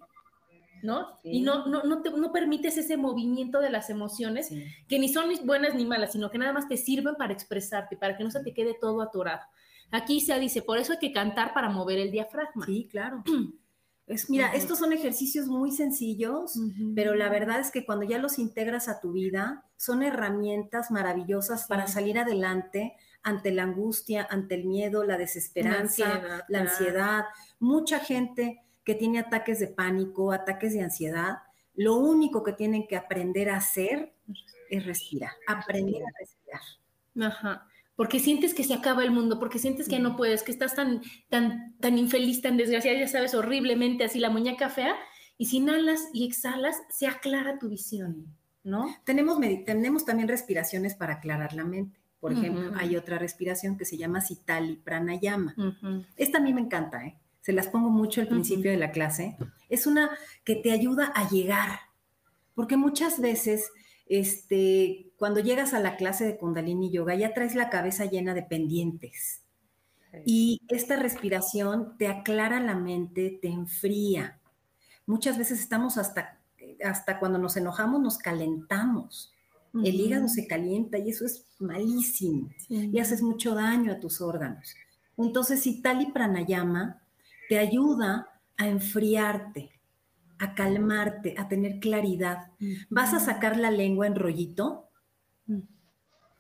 ¿no? 0.82 1.18
Y 1.22 1.42
no, 1.42 1.66
no, 1.66 1.82
no, 1.82 2.02
te, 2.02 2.10
no, 2.10 2.32
permites 2.32 2.76
ese 2.76 2.96
movimiento 2.96 3.60
de 3.60 3.70
las 3.70 3.90
emociones, 3.90 4.50
que 4.88 4.98
ni 4.98 5.08
son 5.08 5.30
buenas 5.44 5.74
ni 5.74 5.84
malas, 5.84 6.12
sino 6.12 6.30
que 6.30 6.38
nada 6.38 6.52
más 6.52 6.68
te 6.68 6.76
sirven 6.76 7.14
para 7.16 7.32
expresarte, 7.32 7.96
para 7.96 8.16
que 8.16 8.24
no 8.24 8.30
se 8.30 8.42
te 8.42 8.54
quede 8.54 8.76
todo 8.80 9.00
atorado. 9.02 9.42
Aquí 9.90 10.20
se 10.20 10.38
dice, 10.38 10.62
por 10.62 10.78
eso 10.78 10.92
hay 10.92 10.98
que 10.98 11.12
cantar 11.12 11.54
para 11.54 11.68
mover 11.68 11.98
el 11.98 12.10
diafragma. 12.10 12.64
Sí, 12.66 12.88
claro. 12.90 13.22
Es, 14.06 14.28
mira, 14.28 14.48
estos 14.52 14.80
son 14.80 14.92
ejercicios 14.92 15.46
muy 15.46 15.72
sencillos, 15.72 16.60
pero 16.94 17.14
la 17.14 17.30
verdad 17.30 17.60
es 17.60 17.70
que 17.70 17.86
cuando 17.86 18.04
ya 18.04 18.18
los 18.18 18.38
integras 18.38 18.86
a 18.86 19.00
tu 19.00 19.12
vida, 19.12 19.64
son 19.78 20.02
herramientas 20.02 20.90
maravillosas 20.90 21.66
para 21.66 21.86
salir 21.86 22.18
adelante, 22.18 22.96
ante 23.24 23.50
la 23.50 23.64
angustia, 23.64 24.26
ante 24.30 24.54
el 24.54 24.64
miedo, 24.66 25.02
la 25.02 25.16
desesperanza, 25.16 26.44
la 26.48 26.60
ansiedad. 26.60 27.24
Mucha 27.58 27.98
gente 27.98 28.62
que 28.84 28.94
tiene 28.94 29.18
ataques 29.18 29.58
de 29.58 29.68
pánico, 29.68 30.30
ataques 30.30 30.74
de 30.74 30.82
ansiedad, 30.82 31.38
lo 31.74 31.96
único 31.96 32.44
que 32.44 32.52
tienen 32.52 32.86
que 32.86 32.96
aprender 32.96 33.50
a 33.50 33.56
hacer 33.56 34.14
es 34.70 34.86
respirar, 34.86 35.32
aprender 35.48 36.02
a 36.02 36.12
respirar. 36.18 36.60
Ajá. 37.20 37.68
porque 37.96 38.18
sientes 38.18 38.54
que 38.54 38.64
se 38.64 38.74
acaba 38.74 39.04
el 39.04 39.12
mundo, 39.12 39.38
porque 39.38 39.60
sientes 39.60 39.88
que 39.88 40.00
no 40.00 40.16
puedes, 40.16 40.42
que 40.42 40.50
estás 40.50 40.74
tan, 40.74 41.00
tan, 41.28 41.76
tan 41.78 41.96
infeliz, 41.96 42.42
tan 42.42 42.56
desgraciada, 42.56 42.98
ya 42.98 43.06
sabes, 43.06 43.34
horriblemente, 43.34 44.02
así 44.02 44.18
la 44.18 44.30
muñeca 44.30 44.68
fea, 44.68 44.96
y 45.38 45.46
si 45.46 45.58
inhalas 45.58 46.08
y 46.12 46.26
exhalas, 46.26 46.76
se 46.90 47.06
aclara 47.06 47.58
tu 47.60 47.68
visión, 47.68 48.26
¿no? 48.64 48.86
Tenemos, 49.04 49.38
tenemos 49.64 50.04
también 50.04 50.28
respiraciones 50.28 50.96
para 50.96 51.14
aclarar 51.14 51.54
la 51.54 51.64
mente. 51.64 52.03
Por 52.24 52.32
ejemplo, 52.32 52.72
hay 52.78 52.96
otra 52.96 53.18
respiración 53.18 53.76
que 53.76 53.84
se 53.84 53.98
llama 53.98 54.22
Sitali 54.22 54.76
Pranayama. 54.76 55.54
Esta 56.16 56.38
a 56.38 56.40
mí 56.40 56.54
me 56.54 56.62
encanta, 56.62 57.04
¿eh? 57.04 57.18
se 57.42 57.52
las 57.52 57.68
pongo 57.68 57.90
mucho 57.90 58.22
al 58.22 58.28
principio 58.28 58.70
de 58.70 58.78
la 58.78 58.92
clase. 58.92 59.36
Es 59.68 59.86
una 59.86 60.08
que 60.42 60.56
te 60.56 60.72
ayuda 60.72 61.12
a 61.14 61.28
llegar, 61.28 61.80
porque 62.54 62.78
muchas 62.78 63.20
veces 63.20 63.70
este, 64.06 65.12
cuando 65.18 65.40
llegas 65.40 65.74
a 65.74 65.80
la 65.80 65.96
clase 65.96 66.24
de 66.24 66.38
Kundalini 66.38 66.90
Yoga 66.90 67.14
ya 67.14 67.34
traes 67.34 67.54
la 67.54 67.68
cabeza 67.68 68.06
llena 68.06 68.32
de 68.32 68.42
pendientes. 68.42 69.42
Y 70.24 70.62
esta 70.68 70.96
respiración 70.96 71.98
te 71.98 72.08
aclara 72.08 72.58
la 72.58 72.74
mente, 72.74 73.38
te 73.42 73.48
enfría. 73.48 74.40
Muchas 75.04 75.36
veces 75.36 75.60
estamos 75.60 75.98
hasta, 75.98 76.40
hasta 76.82 77.18
cuando 77.18 77.38
nos 77.38 77.58
enojamos, 77.58 78.00
nos 78.00 78.16
calentamos. 78.16 79.33
El 79.82 80.00
hígado 80.00 80.28
se 80.28 80.46
calienta 80.46 80.98
y 80.98 81.10
eso 81.10 81.24
es 81.24 81.46
malísimo. 81.58 82.50
Y 82.68 82.98
haces 82.98 83.22
mucho 83.22 83.54
daño 83.54 83.92
a 83.92 84.00
tus 84.00 84.20
órganos. 84.20 84.74
Entonces, 85.16 85.62
si 85.62 85.82
Tali 85.82 86.12
Pranayama 86.12 87.02
te 87.48 87.58
ayuda 87.58 88.28
a 88.56 88.68
enfriarte, 88.68 89.74
a 90.38 90.54
calmarte, 90.54 91.34
a 91.38 91.48
tener 91.48 91.80
claridad. 91.80 92.48
Vas 92.90 93.14
a 93.14 93.20
sacar 93.20 93.56
la 93.56 93.70
lengua 93.70 94.06
en 94.06 94.14
rollito, 94.14 94.88
mm. 95.46 95.60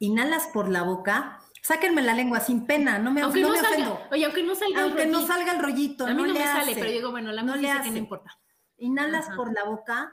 inhalas 0.00 0.48
por 0.52 0.68
la 0.68 0.82
boca, 0.82 1.40
sáquenme 1.62 2.02
la 2.02 2.14
lengua 2.14 2.40
sin 2.40 2.66
pena, 2.66 2.98
no 2.98 3.10
me, 3.12 3.22
aunque 3.22 3.40
no, 3.40 3.50
me 3.50 3.58
salga, 3.58 3.70
ofendo. 3.70 4.00
Oye, 4.10 4.24
aunque 4.24 4.42
no 4.42 4.54
salga 4.54 4.82
aunque 4.82 5.02
el 5.02 5.08
rollito. 5.08 5.20
no 5.20 5.26
salga 5.26 5.52
el 5.52 5.62
rollito, 5.62 6.06
a 6.06 6.10
mí 6.10 6.14
no, 6.14 6.26
no 6.26 6.32
le 6.32 6.38
me 6.38 6.44
hace. 6.44 6.60
sale, 6.60 6.74
pero 6.74 6.90
digo, 6.90 7.10
bueno, 7.10 7.32
la 7.32 7.42
no 7.42 7.56
le 7.56 7.70
hace. 7.70 7.84
que 7.84 7.90
no 7.90 7.98
importa. 7.98 8.30
Inhalas 8.78 9.28
por 9.36 9.52
la 9.52 9.64
boca, 9.64 10.12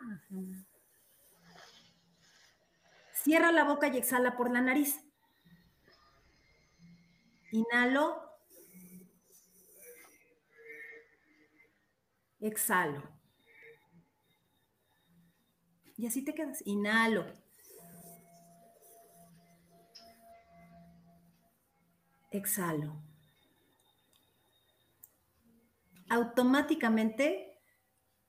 cierra 3.23 3.51
la 3.51 3.63
boca 3.63 3.87
y 3.87 3.97
exhala 3.97 4.35
por 4.35 4.51
la 4.51 4.61
nariz. 4.61 4.99
Inhalo, 7.51 8.21
exhalo. 12.39 13.03
Y 15.97 16.07
así 16.07 16.23
te 16.23 16.33
quedas. 16.33 16.63
Inhalo. 16.65 17.25
Exhalo. 22.31 22.95
Automáticamente 26.09 27.61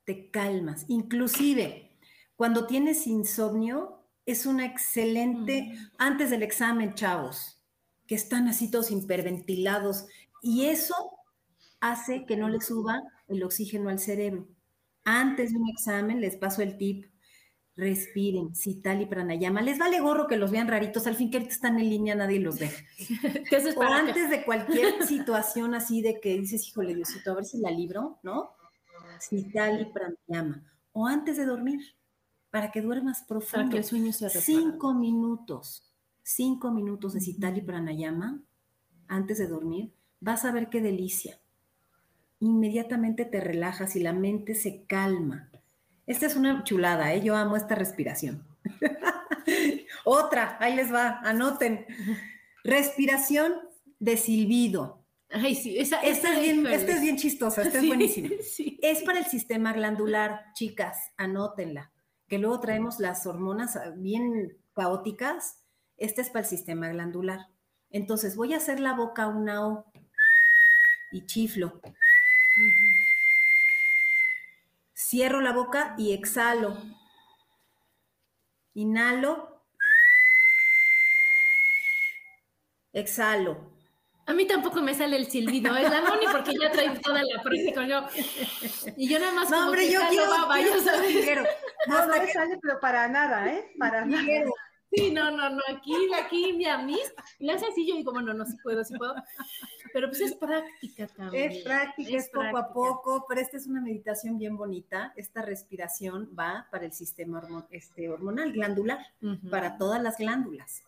te 0.04 0.30
calmas. 0.30 0.84
Inclusive, 0.88 1.98
cuando 2.36 2.66
tienes 2.66 3.06
insomnio, 3.06 4.01
es 4.26 4.46
una 4.46 4.66
excelente, 4.66 5.76
antes 5.98 6.30
del 6.30 6.42
examen, 6.42 6.94
chavos, 6.94 7.60
que 8.06 8.14
están 8.14 8.48
así 8.48 8.70
todos 8.70 8.90
hiperventilados. 8.90 10.06
Y 10.42 10.66
eso 10.66 10.94
hace 11.80 12.24
que 12.26 12.36
no 12.36 12.48
le 12.48 12.60
suba 12.60 13.02
el 13.28 13.42
oxígeno 13.42 13.90
al 13.90 13.98
cerebro. 13.98 14.48
Antes 15.04 15.52
de 15.52 15.58
un 15.58 15.68
examen, 15.68 16.20
les 16.20 16.36
paso 16.36 16.62
el 16.62 16.76
tip, 16.76 17.06
respiren, 17.76 18.52
tal 18.82 19.02
y 19.02 19.06
pranayama. 19.06 19.62
Les 19.62 19.78
vale 19.78 20.00
gorro 20.00 20.26
que 20.26 20.36
los 20.36 20.50
vean 20.50 20.68
raritos, 20.68 21.06
al 21.06 21.16
fin 21.16 21.30
que 21.30 21.38
ahorita 21.38 21.54
están 21.54 21.78
en 21.78 21.90
línea, 21.90 22.14
nadie 22.14 22.38
los 22.38 22.58
ve. 22.58 22.70
o 23.76 23.82
antes 23.82 24.30
de 24.30 24.44
cualquier 24.44 25.04
situación 25.06 25.74
así 25.74 26.02
de 26.02 26.20
que 26.20 26.38
dices, 26.38 26.68
híjole, 26.68 26.94
Diosito, 26.94 27.32
a 27.32 27.36
ver 27.36 27.44
si 27.44 27.58
la 27.58 27.70
libro, 27.70 28.18
¿no? 28.22 28.50
tal 29.52 29.80
y 29.80 29.84
pranayama. 29.86 30.62
O 30.92 31.06
antes 31.06 31.36
de 31.36 31.46
dormir, 31.46 31.80
para 32.52 32.70
que 32.70 32.80
duermas 32.80 33.24
profundo. 33.24 33.64
Para 33.64 33.68
que 33.68 33.78
el 33.78 33.84
sueño 33.84 34.12
se 34.12 34.30
Cinco 34.30 34.94
minutos, 34.94 35.92
cinco 36.22 36.70
minutos 36.70 37.14
de 37.14 37.20
cital 37.20 37.58
y 37.58 37.62
pranayama 37.62 38.40
antes 39.08 39.38
de 39.38 39.48
dormir, 39.48 39.92
vas 40.20 40.44
a 40.44 40.52
ver 40.52 40.68
qué 40.70 40.80
delicia. 40.80 41.40
Inmediatamente 42.38 43.24
te 43.24 43.40
relajas 43.40 43.96
y 43.96 44.00
la 44.00 44.12
mente 44.12 44.54
se 44.54 44.84
calma 44.86 45.50
esta 46.06 46.26
es 46.26 46.36
una 46.36 46.64
chulada, 46.64 47.14
¿eh? 47.14 47.22
Yo 47.22 47.36
amo 47.36 47.56
esta 47.56 47.74
respiración. 47.74 48.44
Otra, 50.04 50.56
ahí 50.60 50.74
les 50.74 50.92
va, 50.92 51.20
anoten. 51.20 51.86
Respiración 52.64 53.54
de 53.98 54.16
silbido. 54.16 55.04
Ay, 55.30 55.54
sí, 55.54 55.78
esa, 55.78 56.00
esta, 56.02 56.34
es 56.34 56.40
bien, 56.42 56.66
esta 56.66 56.92
es 56.92 57.00
bien 57.00 57.16
chistosa, 57.16 57.62
esta 57.62 57.78
es 57.78 57.86
buenísima. 57.86 58.28
Es 58.82 59.02
para 59.02 59.20
el 59.20 59.26
sistema 59.26 59.72
glandular, 59.72 60.52
chicas, 60.54 60.98
anótenla. 61.16 61.91
Que 62.32 62.38
luego 62.38 62.60
traemos 62.60 62.98
las 62.98 63.26
hormonas 63.26 63.78
bien 63.96 64.56
caóticas. 64.72 65.58
Esta 65.98 66.22
es 66.22 66.30
para 66.30 66.40
el 66.40 66.48
sistema 66.48 66.88
glandular. 66.88 67.48
Entonces, 67.90 68.36
voy 68.36 68.54
a 68.54 68.56
hacer 68.56 68.80
la 68.80 68.94
boca 68.94 69.26
una 69.26 69.66
O 69.66 69.92
y 71.10 71.26
chiflo. 71.26 71.82
Cierro 74.96 75.42
la 75.42 75.52
boca 75.52 75.94
y 75.98 76.14
exhalo. 76.14 76.78
Inhalo. 78.72 79.62
Exhalo. 82.94 83.71
A 84.26 84.32
mí 84.32 84.46
tampoco 84.46 84.80
me 84.80 84.94
sale 84.94 85.16
el 85.16 85.26
silbido, 85.26 85.76
es 85.76 85.90
la 85.90 86.00
Moni 86.00 86.26
porque 86.30 86.52
ya 86.60 86.70
trae 86.70 86.98
toda 87.00 87.22
la 87.22 87.42
práctica. 87.42 87.86
Yo, 87.86 88.06
y 88.96 89.08
yo 89.08 89.18
nada 89.18 89.32
más 89.32 89.50
no, 89.50 89.56
como 89.56 89.66
hombre, 89.68 89.82
que 89.86 89.92
yo 89.92 90.00
quiero, 90.08 90.30
baba, 90.30 90.54
quiero, 90.56 90.80
sabes. 90.80 91.24
Quiero. 91.24 91.44
No, 91.88 92.06
no 92.06 92.16
me 92.16 92.32
sale, 92.32 92.58
pero 92.62 92.78
para 92.80 93.08
nada, 93.08 93.52
¿eh? 93.52 93.72
Para 93.78 94.04
nada. 94.04 94.24
Sí, 94.94 95.10
no, 95.10 95.30
no, 95.30 95.48
no, 95.48 95.62
aquí, 95.74 95.94
aquí 96.22 96.52
mi 96.52 96.66
amis, 96.66 97.14
le 97.38 97.52
hace 97.52 97.66
así, 97.66 97.88
yo 97.88 97.96
digo, 97.96 98.12
bueno, 98.12 98.34
no, 98.34 98.44
sí 98.44 98.58
puedo, 98.62 98.84
sí 98.84 98.94
puedo, 98.98 99.14
pero 99.94 100.08
pues 100.08 100.20
es 100.20 100.34
práctica 100.34 101.06
también. 101.06 101.50
Es 101.50 101.64
práctica, 101.64 102.16
es, 102.18 102.28
poco 102.28 102.58
a 102.58 102.72
poco, 102.74 103.24
pero 103.26 103.40
esta 103.40 103.56
es 103.56 103.66
una 103.66 103.80
meditación 103.80 104.36
bien 104.36 104.54
bonita, 104.54 105.14
esta 105.16 105.40
respiración 105.40 106.28
va 106.38 106.68
para 106.70 106.84
el 106.84 106.92
sistema 106.92 107.42
este, 107.70 108.10
hormonal, 108.10 108.52
glandular, 108.52 108.98
para 109.50 109.78
todas 109.78 110.02
las 110.02 110.18
glándulas. 110.18 110.82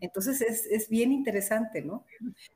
Entonces 0.00 0.40
es, 0.40 0.66
es, 0.66 0.88
bien 0.88 1.12
interesante, 1.12 1.82
¿no? 1.82 2.04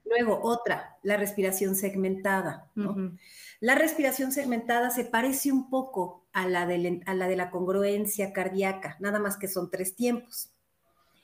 Luego, 0.04 0.40
otra, 0.42 0.96
la 1.02 1.16
respiración 1.16 1.74
segmentada, 1.74 2.70
¿no? 2.74 3.16
La 3.60 3.74
respiración 3.74 4.32
segmentada 4.32 4.90
se 4.90 5.04
parece 5.04 5.52
un 5.52 5.70
poco 5.70 6.26
a 6.32 6.46
la, 6.46 6.66
de, 6.66 7.02
a 7.06 7.14
la 7.14 7.28
de 7.28 7.36
la 7.36 7.50
congruencia 7.50 8.32
cardíaca, 8.32 8.96
nada 9.00 9.18
más 9.18 9.36
que 9.36 9.48
son 9.48 9.70
tres 9.70 9.96
tiempos 9.96 10.52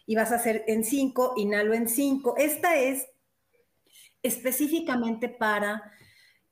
y 0.07 0.17
vas 0.17 0.33
a 0.33 0.37
hacer 0.37 0.65
en 0.67 0.85
5, 0.85 1.35
inhalo 1.37 1.75
en 1.75 1.89
5. 1.89 2.35
Esta 2.37 2.77
es 2.77 3.07
específicamente 4.23 5.29
para 5.29 5.93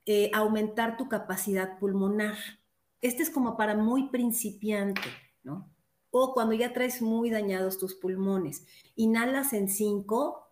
eh, 0.07 0.31
aumentar 0.35 0.97
tu 0.97 1.09
capacidad 1.09 1.79
pulmonar. 1.79 2.37
Este 3.01 3.23
es 3.23 3.31
como 3.31 3.57
para 3.57 3.75
muy 3.75 4.09
principiante, 4.09 5.03
¿no? 5.43 5.72
O 6.13 6.33
cuando 6.33 6.55
ya 6.55 6.73
traes 6.73 7.03
muy 7.03 7.31
dañados 7.31 7.79
tus 7.79 7.97
pulmones. 7.97 8.65
Inhalas 8.95 9.53
en 9.53 9.69
5. 9.69 10.49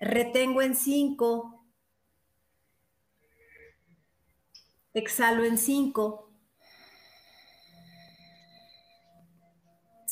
Retengo 0.00 0.62
en 0.62 0.76
5. 0.76 1.66
Exhalo 4.94 5.44
en 5.44 5.58
5. 5.58 6.28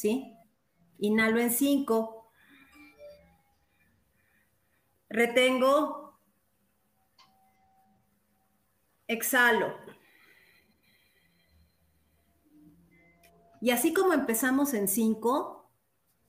¿sí? 0.01 0.34
Inhalo 0.99 1.41
en 1.41 1.51
5. 1.51 2.32
Retengo. 5.11 6.18
Exhalo. 9.07 9.89
Y 13.61 13.71
así 13.71 13.93
como 13.93 14.13
empezamos 14.13 14.75
en 14.75 14.89
5, 14.89 15.71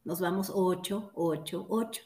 nos 0.03 0.19
vamos 0.19 0.51
8, 0.53 1.11
8, 1.13 1.65
8. 1.69 2.03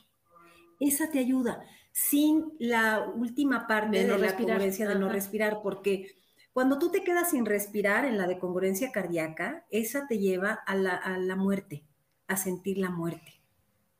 Esa 0.80 1.10
te 1.10 1.20
ayuda 1.20 1.66
sin 1.92 2.54
la 2.60 3.10
última 3.16 3.68
parte 3.68 4.00
de, 4.00 4.08
no 4.08 4.18
la 4.18 4.36
congruencia 4.36 4.88
de 4.88 4.96
no 4.96 5.08
respirar, 5.08 5.62
porque 5.64 6.18
cuando 6.56 6.78
tú 6.78 6.90
te 6.90 7.04
quedas 7.04 7.32
sin 7.32 7.46
respirar 7.46 8.06
en 8.06 8.18
la 8.18 8.28
decongruencia 8.28 8.92
cardíaca, 8.92 9.66
esa 9.72 10.08
te 10.08 10.20
lleva 10.20 10.54
a 10.54 10.76
la, 10.76 11.36
muerte, 11.36 11.84
a 12.28 12.38
sentir 12.38 12.78
la 12.78 12.90
muerte. 12.90 13.42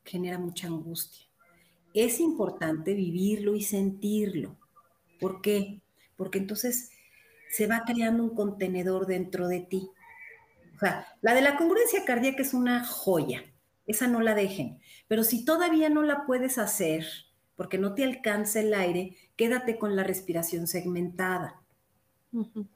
Genera 0.04 0.38
mucha 0.38 0.66
angustia. 0.66 1.26
Es 1.92 2.20
importante 2.20 2.94
vivirlo 2.94 3.54
y 3.54 3.62
sentirlo. 3.62 4.56
¿Por 5.20 5.40
qué? 5.40 5.80
Porque 6.16 6.38
entonces 6.38 6.90
se 7.50 7.66
va 7.66 7.82
creando 7.86 8.22
un 8.22 8.34
contenedor 8.34 9.06
dentro 9.06 9.48
de 9.48 9.60
ti. 9.60 9.90
O 10.76 10.78
sea, 10.78 11.06
la 11.22 11.34
de 11.34 11.40
la 11.40 11.56
congruencia 11.56 12.04
cardíaca 12.04 12.42
es 12.42 12.54
una 12.54 12.84
joya. 12.84 13.44
esa 13.86 14.06
no 14.08 14.20
la 14.20 14.34
dejen. 14.34 14.78
Pero 15.08 15.24
si 15.24 15.44
todavía 15.44 15.88
no 15.88 16.02
la 16.02 16.26
puedes 16.26 16.58
hacer, 16.58 17.06
porque 17.54 17.78
no 17.78 17.94
te 17.94 18.04
alcanza 18.04 18.60
el 18.60 18.74
aire, 18.74 19.16
quédate 19.36 19.78
con 19.78 19.96
la 19.96 20.02
respiración 20.02 20.66
segmentada, 20.66 21.62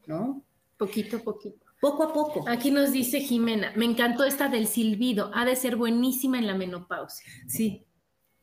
¿no? 0.07 0.43
Poquito 0.79 1.19
a 1.19 1.21
poquito. 1.21 1.67
Poco 1.81 2.03
a 2.05 2.13
poco. 2.13 2.45
Aquí 2.49 2.71
nos 2.71 2.93
dice 2.93 3.21
Jimena, 3.21 3.73
me 3.77 3.87
encantó 3.87 4.25
esta 4.25 4.49
del 4.49 4.67
silbido, 4.67 5.31
ha 5.35 5.45
de 5.45 5.57
ser 5.57 5.77
buenísima 5.77 6.39
en 6.39 6.47
la 6.47 6.55
menopausia. 6.55 7.27
Sí, 7.49 7.85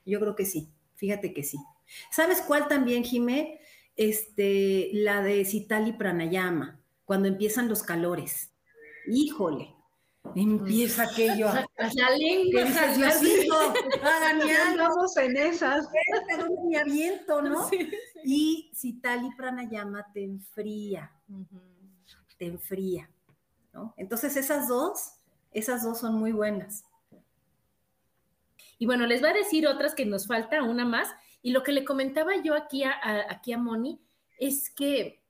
yo 0.06 0.20
creo 0.20 0.36
que 0.36 0.46
sí, 0.46 0.70
fíjate 0.96 1.34
que 1.34 1.44
sí. 1.44 1.58
¿Sabes 2.12 2.42
cuál 2.42 2.68
también, 2.68 3.04
Jimé? 3.04 3.60
Este, 3.96 4.90
la 4.94 5.22
de 5.24 5.46
Citali 5.46 5.94
Pranayama, 5.94 6.80
cuando 7.06 7.28
empiezan 7.28 7.70
los 7.70 7.82
calores. 7.84 8.52
Híjole, 9.08 9.74
empieza 10.36 11.04
aquello. 11.04 11.48
La 11.78 12.10
lengua, 12.12 12.64
dices, 12.64 12.98
Diosito, 12.98 13.56
Vamos 14.78 15.18
en 15.18 15.38
esas. 15.38 15.88
me 16.70 16.78
aviento, 16.78 17.42
¿no? 17.42 17.70
Y 18.30 18.72
Citali 18.76 19.30
Pranayama 19.38 20.06
te 20.12 20.24
enfría, 20.24 21.10
te 22.38 22.48
enfría. 22.48 23.10
Entonces 23.96 24.36
esas 24.36 24.68
dos, 24.68 25.14
esas 25.52 25.84
dos 25.84 26.00
son 26.00 26.16
muy 26.16 26.34
buenas. 26.34 26.84
Y 28.80 28.86
bueno, 28.86 29.06
les 29.06 29.22
voy 29.22 29.30
a 29.30 29.34
decir 29.34 29.66
otras 29.68 29.96
que 29.96 30.06
nos 30.06 30.28
falta, 30.28 30.62
una 30.64 30.84
más. 30.84 31.10
Y 31.42 31.52
lo 31.52 31.64
que 31.64 31.72
le 31.72 31.86
comentaba 31.86 32.36
yo 32.44 32.54
aquí 32.54 32.84
a, 32.84 32.96
aquí 33.30 33.54
a 33.54 33.58
Moni 33.58 34.02
es 34.40 34.70
que 34.70 35.24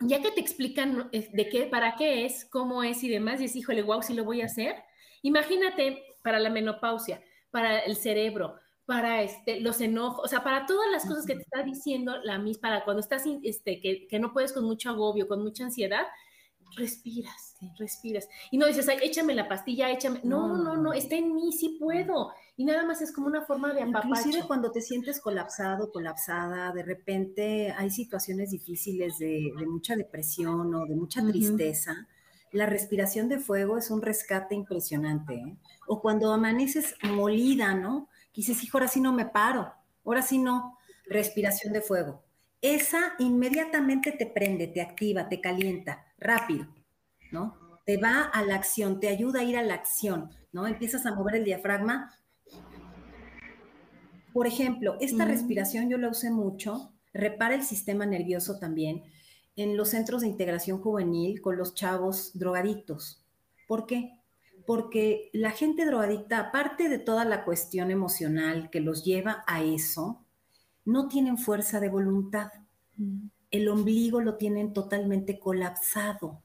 ya 0.00 0.22
que 0.22 0.30
te 0.30 0.40
explican 0.40 1.08
eh, 1.12 1.28
de 1.32 1.48
qué, 1.48 1.66
para 1.66 1.96
qué 1.96 2.24
es, 2.24 2.44
cómo 2.44 2.82
es 2.82 3.02
y 3.02 3.08
demás, 3.08 3.40
y 3.40 3.46
es, 3.46 3.56
híjole, 3.56 3.82
wow, 3.82 4.02
si 4.02 4.14
lo 4.14 4.24
voy 4.24 4.42
a 4.42 4.46
hacer. 4.46 4.76
Imagínate 5.22 6.02
para 6.22 6.38
la 6.38 6.50
menopausia, 6.50 7.22
para 7.50 7.80
el 7.80 7.96
cerebro, 7.96 8.56
para 8.86 9.22
este, 9.22 9.60
los 9.60 9.80
enojos, 9.80 10.24
o 10.24 10.28
sea, 10.28 10.42
para 10.42 10.66
todas 10.66 10.90
las 10.90 11.04
cosas 11.04 11.26
que 11.26 11.34
te 11.34 11.42
está 11.42 11.62
diciendo 11.62 12.16
la 12.22 12.38
misma, 12.38 12.62
para 12.62 12.84
cuando 12.84 13.00
estás, 13.00 13.24
este, 13.42 13.80
que, 13.80 14.06
que 14.06 14.18
no 14.18 14.32
puedes 14.32 14.52
con 14.52 14.64
mucho 14.64 14.90
agobio, 14.90 15.28
con 15.28 15.42
mucha 15.42 15.64
ansiedad, 15.64 16.06
respiras, 16.76 17.56
respiras. 17.78 18.28
Y 18.50 18.58
no 18.58 18.66
dices, 18.66 18.88
Ay, 18.88 18.98
échame 19.02 19.34
la 19.34 19.48
pastilla, 19.48 19.90
échame. 19.90 20.20
No, 20.24 20.56
no, 20.56 20.76
no, 20.76 20.92
está 20.92 21.16
en 21.16 21.34
mí, 21.34 21.52
sí 21.52 21.76
puedo. 21.78 22.32
Y 22.56 22.64
nada 22.64 22.84
más 22.84 23.00
es 23.02 23.12
como 23.12 23.26
una 23.26 23.42
forma 23.42 23.72
de 23.72 23.82
apapacho. 23.82 24.08
Inclusive 24.08 24.46
cuando 24.46 24.70
te 24.70 24.80
sientes 24.80 25.20
colapsado, 25.20 25.90
colapsada, 25.92 26.72
de 26.72 26.82
repente 26.82 27.72
hay 27.76 27.90
situaciones 27.90 28.50
difíciles 28.50 29.18
de, 29.18 29.52
mucha 29.66 29.96
depresión 29.96 30.74
o 30.74 30.86
de 30.86 30.94
mucha 30.94 31.22
tristeza. 31.22 32.08
La 32.52 32.66
respiración 32.66 33.28
de 33.28 33.38
fuego 33.38 33.78
es 33.78 33.90
un 33.90 34.02
rescate 34.02 34.54
impresionante. 34.54 35.34
¿eh? 35.34 35.56
O 35.86 36.00
cuando 36.00 36.32
amaneces 36.32 36.94
molida, 37.02 37.74
¿no? 37.74 38.08
Que 38.32 38.40
dices, 38.40 38.62
hijo, 38.64 38.78
ahora 38.78 38.88
sí 38.88 39.00
no 39.00 39.12
me 39.12 39.26
paro, 39.26 39.72
ahora 40.04 40.22
sí 40.22 40.38
no. 40.38 40.78
Respiración 41.06 41.72
de 41.72 41.80
fuego. 41.80 42.22
Esa 42.60 43.14
inmediatamente 43.18 44.12
te 44.12 44.26
prende, 44.26 44.66
te 44.66 44.82
activa, 44.82 45.28
te 45.28 45.40
calienta 45.40 46.07
rápido, 46.18 46.66
¿no? 47.32 47.56
Te 47.86 47.96
va 47.96 48.22
a 48.22 48.44
la 48.44 48.54
acción, 48.54 49.00
te 49.00 49.08
ayuda 49.08 49.40
a 49.40 49.44
ir 49.44 49.56
a 49.56 49.62
la 49.62 49.74
acción, 49.74 50.30
¿no? 50.52 50.66
Empiezas 50.66 51.06
a 51.06 51.14
mover 51.14 51.36
el 51.36 51.44
diafragma. 51.44 52.14
Por 54.32 54.46
ejemplo, 54.46 54.96
esta 55.00 55.24
mm. 55.24 55.28
respiración 55.28 55.88
yo 55.88 55.98
la 55.98 56.08
usé 56.08 56.30
mucho, 56.30 56.92
repara 57.12 57.54
el 57.54 57.62
sistema 57.62 58.04
nervioso 58.06 58.58
también 58.58 59.02
en 59.56 59.76
los 59.76 59.88
centros 59.88 60.20
de 60.20 60.28
integración 60.28 60.80
juvenil 60.80 61.40
con 61.40 61.56
los 61.56 61.74
chavos 61.74 62.38
drogadictos. 62.38 63.24
¿Por 63.66 63.86
qué? 63.86 64.12
Porque 64.66 65.30
la 65.32 65.50
gente 65.50 65.86
drogadicta, 65.86 66.38
aparte 66.38 66.88
de 66.88 66.98
toda 66.98 67.24
la 67.24 67.44
cuestión 67.44 67.90
emocional 67.90 68.70
que 68.70 68.80
los 68.80 69.04
lleva 69.04 69.42
a 69.46 69.62
eso, 69.62 70.24
no 70.84 71.08
tienen 71.08 71.38
fuerza 71.38 71.80
de 71.80 71.88
voluntad. 71.88 72.48
Mm 72.96 73.28
el 73.50 73.68
ombligo 73.68 74.20
lo 74.20 74.36
tienen 74.36 74.72
totalmente 74.72 75.38
colapsado. 75.38 76.42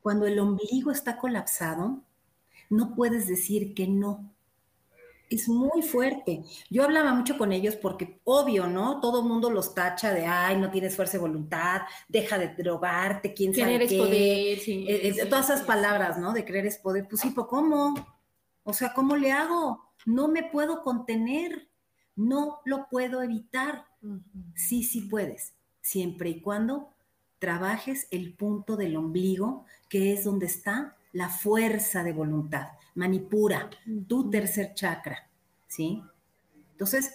Cuando 0.00 0.26
el 0.26 0.38
ombligo 0.38 0.90
está 0.90 1.16
colapsado, 1.16 2.02
no 2.70 2.94
puedes 2.94 3.26
decir 3.26 3.74
que 3.74 3.86
no. 3.88 4.32
Es 5.30 5.48
muy 5.48 5.80
fuerte. 5.82 6.44
Yo 6.68 6.84
hablaba 6.84 7.14
mucho 7.14 7.38
con 7.38 7.52
ellos 7.52 7.74
porque, 7.76 8.20
obvio, 8.24 8.66
¿no? 8.66 9.00
Todo 9.00 9.22
el 9.22 9.28
mundo 9.28 9.50
los 9.50 9.74
tacha 9.74 10.12
de, 10.12 10.26
ay, 10.26 10.58
no 10.58 10.70
tienes 10.70 10.94
fuerza 10.94 11.14
de 11.14 11.20
voluntad, 11.20 11.80
deja 12.06 12.36
de 12.38 12.48
drogarte, 12.48 13.32
quién 13.32 13.54
sabe 13.54 13.86
qué. 13.86 13.96
poder, 13.96 14.58
sí, 14.58 14.84
eh, 14.86 15.08
eh, 15.08 15.26
Todas 15.26 15.48
esas 15.48 15.62
palabras, 15.62 16.18
¿no? 16.18 16.34
De 16.34 16.44
creer 16.44 16.66
es 16.66 16.78
poder. 16.78 17.08
Pues 17.08 17.22
sí, 17.22 17.32
¿cómo? 17.34 17.94
O 18.62 18.72
sea, 18.74 18.92
¿cómo 18.92 19.16
le 19.16 19.32
hago? 19.32 19.94
No 20.04 20.28
me 20.28 20.44
puedo 20.44 20.82
contener, 20.82 21.68
no 22.14 22.60
lo 22.66 22.88
puedo 22.90 23.22
evitar. 23.22 23.86
Sí, 24.54 24.82
sí 24.82 25.02
puedes 25.02 25.54
siempre 25.82 26.30
y 26.30 26.40
cuando 26.40 26.88
trabajes 27.38 28.06
el 28.10 28.32
punto 28.34 28.76
del 28.76 28.96
ombligo, 28.96 29.66
que 29.88 30.12
es 30.12 30.24
donde 30.24 30.46
está 30.46 30.96
la 31.12 31.28
fuerza 31.28 32.02
de 32.02 32.12
voluntad, 32.12 32.68
manipura, 32.94 33.68
tu 34.08 34.30
tercer 34.30 34.74
chakra, 34.74 35.28
¿sí? 35.66 36.02
Entonces, 36.70 37.12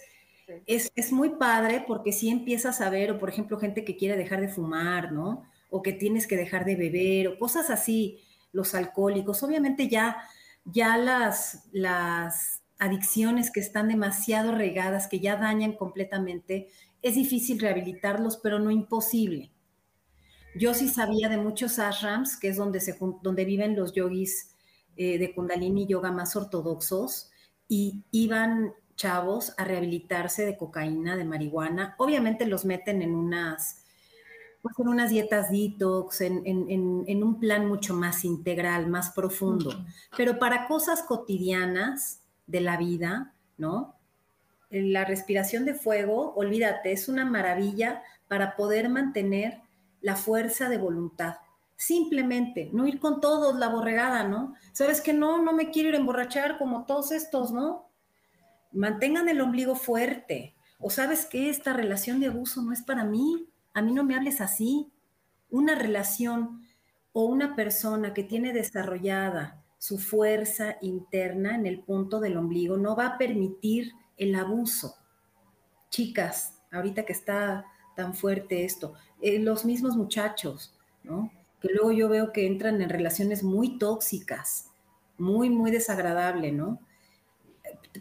es, 0.66 1.12
muy 1.12 1.30
padre 1.30 1.84
porque 1.86 2.12
si 2.12 2.28
empiezas 2.28 2.80
a 2.80 2.90
ver, 2.90 3.10
o 3.10 3.18
por 3.18 3.28
ejemplo, 3.28 3.58
gente 3.58 3.84
que 3.84 3.96
quiere 3.96 4.16
dejar 4.16 4.40
de 4.40 4.48
fumar, 4.48 5.12
¿no? 5.12 5.44
O 5.70 5.82
que 5.82 5.92
tienes 5.92 6.26
que 6.26 6.36
dejar 6.36 6.64
de 6.64 6.76
beber, 6.76 7.28
o 7.28 7.38
cosas 7.38 7.70
así, 7.70 8.20
los 8.52 8.74
alcohólicos, 8.74 9.42
obviamente 9.42 9.88
ya, 9.88 10.18
ya 10.64 10.96
las, 10.96 11.68
las 11.72 12.57
adicciones 12.78 13.50
que 13.50 13.60
están 13.60 13.88
demasiado 13.88 14.52
regadas, 14.52 15.08
que 15.08 15.20
ya 15.20 15.36
dañan 15.36 15.72
completamente 15.72 16.68
es 17.02 17.14
difícil 17.14 17.60
rehabilitarlos, 17.60 18.38
pero 18.38 18.58
no 18.58 18.70
imposible. 18.70 19.50
Yo 20.56 20.74
sí 20.74 20.88
sabía 20.88 21.28
de 21.28 21.36
muchos 21.36 21.78
ashrams, 21.78 22.36
que 22.36 22.48
es 22.48 22.56
donde, 22.56 22.80
se, 22.80 22.98
donde 23.22 23.44
viven 23.44 23.76
los 23.76 23.92
yogis 23.92 24.54
eh, 24.96 25.18
de 25.18 25.34
Kundalini 25.34 25.86
Yoga 25.86 26.10
más 26.10 26.34
ortodoxos, 26.34 27.30
y 27.68 28.02
iban 28.10 28.72
chavos 28.96 29.54
a 29.56 29.64
rehabilitarse 29.64 30.44
de 30.44 30.56
cocaína, 30.56 31.16
de 31.16 31.24
marihuana. 31.24 31.94
Obviamente 31.98 32.46
los 32.46 32.64
meten 32.64 33.02
en 33.02 33.14
unas, 33.14 33.84
pues 34.60 34.74
en 34.78 34.88
unas 34.88 35.10
dietas 35.10 35.50
detox, 35.50 36.22
en, 36.22 36.42
en, 36.44 37.22
un 37.22 37.38
plan 37.38 37.66
mucho 37.66 37.94
más 37.94 38.24
integral, 38.24 38.88
más 38.88 39.10
profundo. 39.10 39.84
Pero 40.16 40.38
para 40.40 40.66
cosas 40.66 41.02
cotidianas 41.02 42.22
de 42.48 42.60
la 42.60 42.76
vida, 42.76 43.32
¿no? 43.56 43.98
la 44.70 45.04
respiración 45.04 45.64
de 45.64 45.74
fuego, 45.74 46.34
olvídate, 46.34 46.92
es 46.92 47.08
una 47.08 47.24
maravilla 47.24 48.02
para 48.28 48.56
poder 48.56 48.88
mantener 48.88 49.62
la 50.00 50.16
fuerza 50.16 50.68
de 50.68 50.78
voluntad. 50.78 51.36
Simplemente, 51.76 52.70
no 52.72 52.86
ir 52.86 52.98
con 53.00 53.20
todos 53.20 53.56
la 53.56 53.68
borregada, 53.68 54.24
¿no? 54.24 54.54
Sabes 54.72 55.00
que 55.00 55.12
no, 55.12 55.42
no 55.42 55.52
me 55.52 55.70
quiero 55.70 55.90
ir 55.90 55.94
a 55.94 55.98
emborrachar 55.98 56.58
como 56.58 56.84
todos 56.84 57.12
estos, 57.12 57.52
¿no? 57.52 57.88
Mantengan 58.72 59.28
el 59.28 59.40
ombligo 59.40 59.74
fuerte. 59.74 60.54
O 60.80 60.90
sabes 60.90 61.24
que 61.24 61.48
esta 61.48 61.72
relación 61.72 62.20
de 62.20 62.26
abuso 62.26 62.62
no 62.62 62.72
es 62.72 62.82
para 62.82 63.04
mí. 63.04 63.48
A 63.74 63.80
mí 63.80 63.92
no 63.92 64.04
me 64.04 64.14
hables 64.14 64.40
así. 64.40 64.90
Una 65.50 65.76
relación 65.76 66.66
o 67.12 67.24
una 67.24 67.56
persona 67.56 68.12
que 68.12 68.24
tiene 68.24 68.52
desarrollada 68.52 69.64
su 69.78 69.98
fuerza 69.98 70.76
interna 70.82 71.54
en 71.54 71.66
el 71.66 71.80
punto 71.80 72.20
del 72.20 72.36
ombligo 72.36 72.76
no 72.76 72.96
va 72.96 73.06
a 73.06 73.18
permitir 73.18 73.92
el 74.16 74.34
abuso. 74.34 74.96
Chicas, 75.88 76.60
ahorita 76.72 77.04
que 77.04 77.12
está 77.12 77.64
tan 77.96 78.14
fuerte 78.14 78.64
esto, 78.64 78.94
eh, 79.22 79.38
los 79.38 79.64
mismos 79.64 79.96
muchachos, 79.96 80.76
¿no? 81.04 81.30
Que 81.60 81.68
luego 81.72 81.92
yo 81.92 82.08
veo 82.08 82.32
que 82.32 82.46
entran 82.46 82.82
en 82.82 82.88
relaciones 82.88 83.42
muy 83.42 83.78
tóxicas, 83.78 84.70
muy, 85.16 85.48
muy 85.48 85.70
desagradable, 85.70 86.52
¿no? 86.52 86.80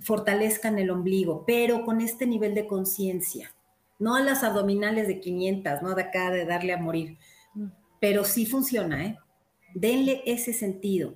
Fortalezcan 0.01 0.79
el 0.79 0.89
ombligo, 0.89 1.43
pero 1.45 1.83
con 1.85 2.01
este 2.01 2.25
nivel 2.25 2.55
de 2.55 2.67
conciencia, 2.67 3.53
no 3.99 4.15
a 4.15 4.21
las 4.21 4.43
abdominales 4.43 5.07
de 5.07 5.19
500, 5.19 5.81
¿no? 5.81 5.95
De 5.95 6.03
acá 6.03 6.31
de 6.31 6.45
darle 6.45 6.73
a 6.73 6.77
morir, 6.77 7.17
pero 7.99 8.23
sí 8.23 8.45
funciona, 8.45 9.05
¿eh? 9.05 9.17
Denle 9.73 10.23
ese 10.25 10.53
sentido 10.53 11.15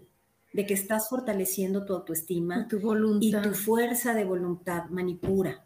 de 0.54 0.66
que 0.66 0.74
estás 0.74 1.10
fortaleciendo 1.10 1.86
tu 1.86 1.94
autoestima 1.94 2.68
tu 2.68 2.80
voluntad. 2.80 3.22
y 3.22 3.32
tu 3.32 3.54
fuerza 3.54 4.14
de 4.14 4.26
voluntad, 4.26 4.86
manipura 4.90 5.64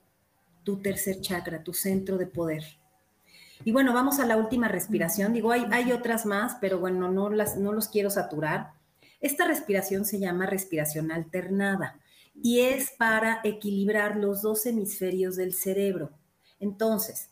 tu 0.64 0.78
tercer 0.78 1.22
chakra, 1.22 1.64
tu 1.64 1.74
centro 1.74 2.18
de 2.18 2.28
poder. 2.28 2.64
Y 3.64 3.72
bueno, 3.72 3.94
vamos 3.94 4.20
a 4.20 4.26
la 4.26 4.36
última 4.36 4.68
respiración. 4.68 5.32
Digo, 5.32 5.52
hay, 5.52 5.66
hay 5.72 5.92
otras 5.92 6.26
más, 6.26 6.58
pero 6.60 6.80
bueno, 6.80 7.12
no, 7.12 7.30
las, 7.30 7.56
no 7.58 7.72
los 7.72 7.88
quiero 7.88 8.10
saturar. 8.10 8.74
Esta 9.22 9.48
respiración 9.48 10.06
se 10.06 10.20
llama 10.20 10.46
respiración 10.46 11.12
alternada 11.12 12.00
y 12.36 12.62
es 12.62 12.92
para 12.92 13.40
equilibrar 13.44 14.18
los 14.18 14.42
dos 14.42 14.66
hemisferios 14.66 15.36
del 15.36 15.54
cerebro. 15.54 16.12
Entonces, 16.60 17.30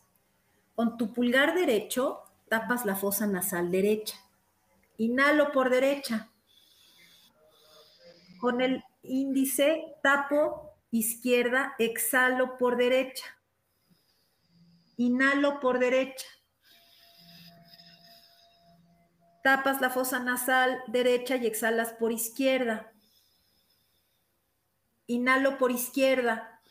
con 0.75 0.97
tu 0.97 1.11
pulgar 1.13 1.55
derecho 1.55 2.19
tapas 2.47 2.85
la 2.85 2.95
fosa 2.95 3.27
nasal 3.27 3.71
derecha. 3.71 4.15
Inhalo 4.97 5.51
por 5.51 5.69
derecha 5.69 6.29
con 8.43 8.59
el 8.59 8.83
índice, 9.03 9.95
tapo 10.03 10.77
izquierda, 10.91 11.75
exhalo 11.79 12.57
por 12.57 12.75
derecha. 12.75 13.23
Inhalo 14.97 15.61
por 15.61 15.79
derecha. 15.79 16.27
Tapas 19.45 19.79
la 19.79 19.89
fosa 19.89 20.19
nasal 20.19 20.83
derecha 20.87 21.37
y 21.37 21.47
exhalas 21.47 21.93
por 21.93 22.11
izquierda. 22.11 22.91
Inhalo 25.07 25.57
por 25.57 25.71
izquierda. 25.71 26.61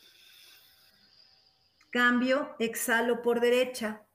Cambio, 1.89 2.55
exhalo 2.59 3.23
por 3.23 3.39
derecha. 3.39 4.05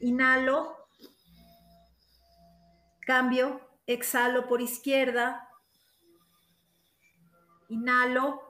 Inhalo. 0.00 0.88
Cambio, 3.06 3.60
exhalo 3.86 4.48
por 4.48 4.62
izquierda. 4.62 5.50
Inhalo. 7.68 8.40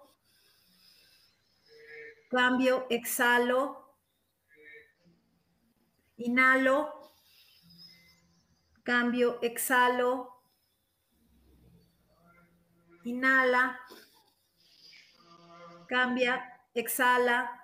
Cambio, 2.30 2.86
exhalo. 2.90 3.96
Inhalo. 6.16 6.76
Cambio, 8.82 9.38
exhalo. 9.42 10.34
Inhala. 13.04 13.78
Cambia, 15.88 16.42
exhala. 16.74 17.60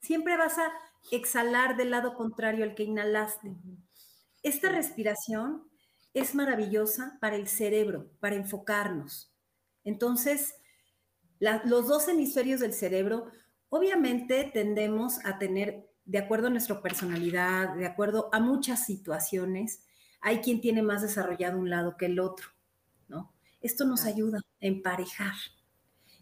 Siempre 0.00 0.36
vas 0.36 0.58
a 0.58 0.72
exhalar 1.10 1.76
del 1.76 1.90
lado 1.90 2.14
contrario 2.14 2.64
al 2.64 2.74
que 2.74 2.82
inhalaste. 2.84 3.54
Esta 4.42 4.68
respiración 4.70 5.68
es 6.14 6.34
maravillosa 6.34 7.18
para 7.20 7.36
el 7.36 7.46
cerebro, 7.48 8.10
para 8.20 8.36
enfocarnos. 8.36 9.31
Entonces, 9.84 10.54
los 11.38 11.88
dos 11.88 12.08
hemisferios 12.08 12.60
del 12.60 12.72
cerebro, 12.72 13.26
obviamente 13.68 14.50
tendemos 14.52 15.24
a 15.24 15.38
tener, 15.38 15.88
de 16.04 16.18
acuerdo 16.18 16.46
a 16.46 16.50
nuestra 16.50 16.80
personalidad, 16.80 17.74
de 17.74 17.86
acuerdo 17.86 18.28
a 18.32 18.40
muchas 18.40 18.86
situaciones, 18.86 19.84
hay 20.20 20.38
quien 20.38 20.60
tiene 20.60 20.82
más 20.82 21.02
desarrollado 21.02 21.58
un 21.58 21.68
lado 21.68 21.96
que 21.96 22.06
el 22.06 22.20
otro, 22.20 22.46
¿no? 23.08 23.32
Esto 23.60 23.84
nos 23.84 24.04
ayuda 24.04 24.38
a 24.38 24.66
emparejar. 24.66 25.34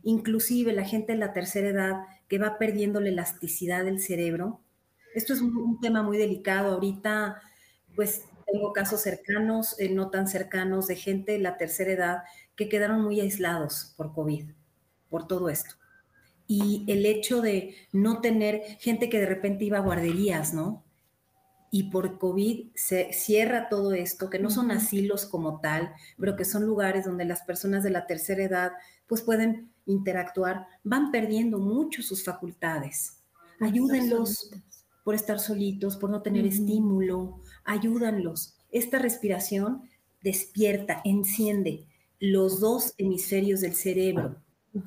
Inclusive 0.03 0.73
la 0.73 0.85
gente 0.85 1.13
de 1.13 1.19
la 1.19 1.35
tercera 1.35 1.69
edad 1.69 1.95
que 2.29 2.39
va 2.39 2.59
perdiendo 2.59 3.01
la 3.01 3.11
elasticidad 3.11 3.85
del 3.85 4.01
cerebro. 4.01 4.63
Esto 5.15 5.35
es 5.35 5.41
un, 5.43 5.79
tema 5.81 6.03
muy 6.03 6.17
delicado. 6.17 6.75
Ahorita, 6.75 7.43
pues 7.95 8.25
tengo 8.51 8.73
casos 8.73 9.03
cercanos, 9.03 9.79
eh, 9.79 9.91
no 9.91 10.11
tan 10.11 10.29
cercanos, 10.29 10.87
de 10.87 10.97
gente 10.97 11.33
de 11.33 11.41
la 11.41 11.59
tercera 11.59 11.93
edad 11.93 12.23
que 12.61 12.69
quedaron 12.69 13.01
muy 13.01 13.23
aislados 13.23 13.95
por 13.97 14.13
COVID, 14.13 14.51
por 15.09 15.27
todo 15.27 15.49
esto. 15.49 15.77
Y 16.47 16.85
el 16.89 17.07
hecho 17.07 17.41
de 17.41 17.75
no 17.91 18.21
tener 18.21 18.77
gente 18.79 19.09
que 19.09 19.19
de 19.19 19.25
repente 19.25 19.65
iba 19.65 19.79
a 19.79 19.83
guarderías, 19.83 20.53
¿no? 20.53 20.85
Y 21.71 21.85
por 21.85 22.19
COVID 22.19 22.67
se 22.75 23.15
cierra 23.15 23.71
todo 23.71 23.95
esto, 23.95 24.29
que 24.29 24.39
no 24.39 24.51
son 24.51 24.71
asilos 24.73 25.25
como 25.25 25.61
tal, 25.61 25.95
pero 26.19 26.37
que 26.37 26.45
son 26.45 26.67
lugares 26.67 27.07
donde 27.07 27.25
las 27.25 27.41
personas 27.45 27.83
de 27.83 27.91
la 27.91 28.07
tercera 28.07 28.45
edad 28.45 28.73
pues 29.07 29.23
pueden 29.23 29.73
interactuar, 29.87 30.67
van 30.85 31.11
perdiendo 31.11 31.61
mucho 31.61 32.03
sus 32.03 32.23
facultades. 32.23 33.23
Ayúdenlos 33.59 34.51
por 35.03 35.15
estar 35.15 35.41
solitos, 35.41 35.97
por 35.97 36.11
no 36.11 36.21
tener 36.21 36.45
estímulo, 36.45 37.41
ayúdanlos. 37.65 38.59
Esta 38.71 38.99
respiración 38.99 39.89
despierta, 40.23 41.01
enciende, 41.05 41.87
los 42.21 42.61
dos 42.61 42.95
hemisferios 42.99 43.63
del 43.63 43.75
cerebro, 43.75 44.37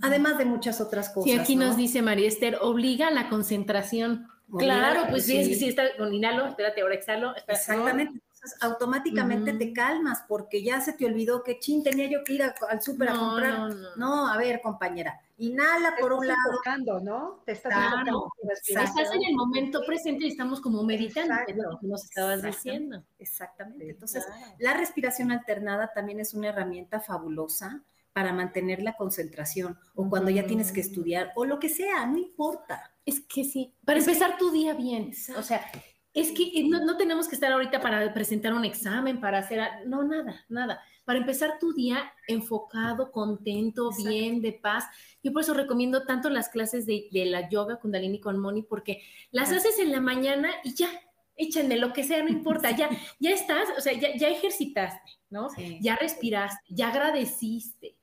además 0.01 0.38
de 0.38 0.45
muchas 0.45 0.79
otras 0.79 1.09
cosas. 1.09 1.31
Sí, 1.31 1.38
aquí 1.38 1.55
nos 1.55 1.75
dice 1.75 2.01
María 2.01 2.27
Esther, 2.27 2.57
obliga 2.61 3.07
a 3.07 3.11
la 3.11 3.27
concentración. 3.27 4.27
claro, 4.57 5.07
pues 5.09 5.25
sí, 5.25 5.55
sí, 5.55 5.67
está 5.67 5.84
con 5.97 6.13
inhalo, 6.13 6.45
espérate, 6.45 6.81
ahora 6.81 6.95
exhalo. 6.95 7.34
Exactamente. 7.47 8.21
Entonces, 8.44 8.62
automáticamente 8.62 9.54
te 9.54 9.72
calmas 9.72 10.26
porque 10.28 10.62
ya 10.62 10.82
se 10.82 10.91
te 10.91 11.06
olvidó 11.06 11.44
que 11.44 11.60
chin 11.60 11.82
tenía 11.82 12.10
yo 12.10 12.26
que 12.26 12.34
ir 12.34 12.44
al 12.44 12.82
súper 12.82 13.10
a 13.10 13.18
comprar. 13.18 13.58
No, 13.58 13.70
no, 13.70 13.96
no, 13.96 14.28
a 14.28 14.38
ver, 14.38 14.60
compañera, 14.62 15.18
Inhala 15.38 15.96
por 15.98 16.12
un 16.12 16.28
lado. 16.28 17.00
¿no? 17.02 17.41
Te 17.46 17.54
estás, 17.54 17.74
estás 18.68 19.14
en 19.14 19.24
el 19.24 19.36
momento 19.36 19.82
presente 19.86 20.26
y 20.26 20.30
estamos 20.30 20.60
como 20.60 20.84
meditando, 20.84 21.34
lo 21.56 21.80
que 21.80 21.88
nos 21.88 22.04
estabas 22.04 22.44
diciendo. 22.44 23.02
Exactamente. 23.18 23.91
Entonces, 23.91 24.26
la 24.60 24.74
respiración 24.74 25.32
alternada 25.32 25.94
también 25.94 26.20
es 26.20 26.34
una 26.34 26.50
herramienta 26.50 27.00
fabulosa 27.00 27.82
para 28.12 28.34
mantener 28.34 28.82
la 28.84 28.98
concentración 28.98 29.80
o 29.96 30.10
cuando 30.10 30.30
ya 30.30 30.46
tienes 30.46 30.72
que 30.74 30.82
estudiar 30.82 31.32
o 31.36 31.46
lo 31.46 31.60
que 31.60 31.70
sea, 31.70 32.06
no 32.06 32.18
importa. 32.18 32.91
Es 33.06 33.22
que 33.22 33.46
sí, 33.46 33.74
para 33.86 34.00
empezar 34.00 34.38
tu 34.38 34.52
día 34.52 34.74
bien. 34.74 35.14
O 35.38 35.41
sea, 35.41 35.66
es 36.14 36.32
que 36.32 36.64
no, 36.70 36.86
no, 36.86 36.97
tenemos 36.97 37.28
que 37.28 37.36
estar 37.36 37.51
ahorita 37.51 37.82
para 37.82 38.14
presentar 38.14 38.53
un 38.53 38.66
examen, 38.66 39.20
para 39.20 39.39
hacer, 39.39 39.61
no, 39.88 40.03
nada, 40.03 40.45
nada 40.49 40.82
para 41.05 41.20
empezar 41.20 41.59
tu 41.59 41.74
día 41.74 42.14
enfocado, 42.28 43.11
contento, 43.11 43.91
bien, 43.91 44.41
de 44.41 44.53
paz. 44.53 44.86
Yo 45.22 45.34
por 45.34 45.41
eso 45.41 45.53
recomiendo 45.53 46.05
tanto 46.05 46.30
las 46.30 46.49
clases 46.49 46.86
de, 46.86 47.09
la 47.11 47.49
yoga 47.49 47.78
Kundalini 47.78 48.20
con 48.20 48.39
Moni, 48.39 48.64
porque 48.64 49.03
las 49.32 49.51
haces 49.51 49.80
en 49.80 49.91
la 49.91 49.99
mañana 49.99 50.49
y 50.64 50.74
ya, 50.76 50.89
échenme 51.36 51.78
lo 51.78 51.93
que 51.93 52.03
sea, 52.03 52.24
no 52.24 52.30
importa, 52.30 52.72
ya, 52.72 52.89
ya 53.20 53.32
estás, 53.32 53.68
o 53.78 53.82
sea, 53.82 53.93
ya, 53.93 54.16
ya 54.16 54.30
ejercitaste, 54.30 55.11
¿no? 55.30 55.49
Ya 55.82 55.95
respiraste, 55.95 56.64
ya 56.70 56.89
agradeciste, 56.89 57.97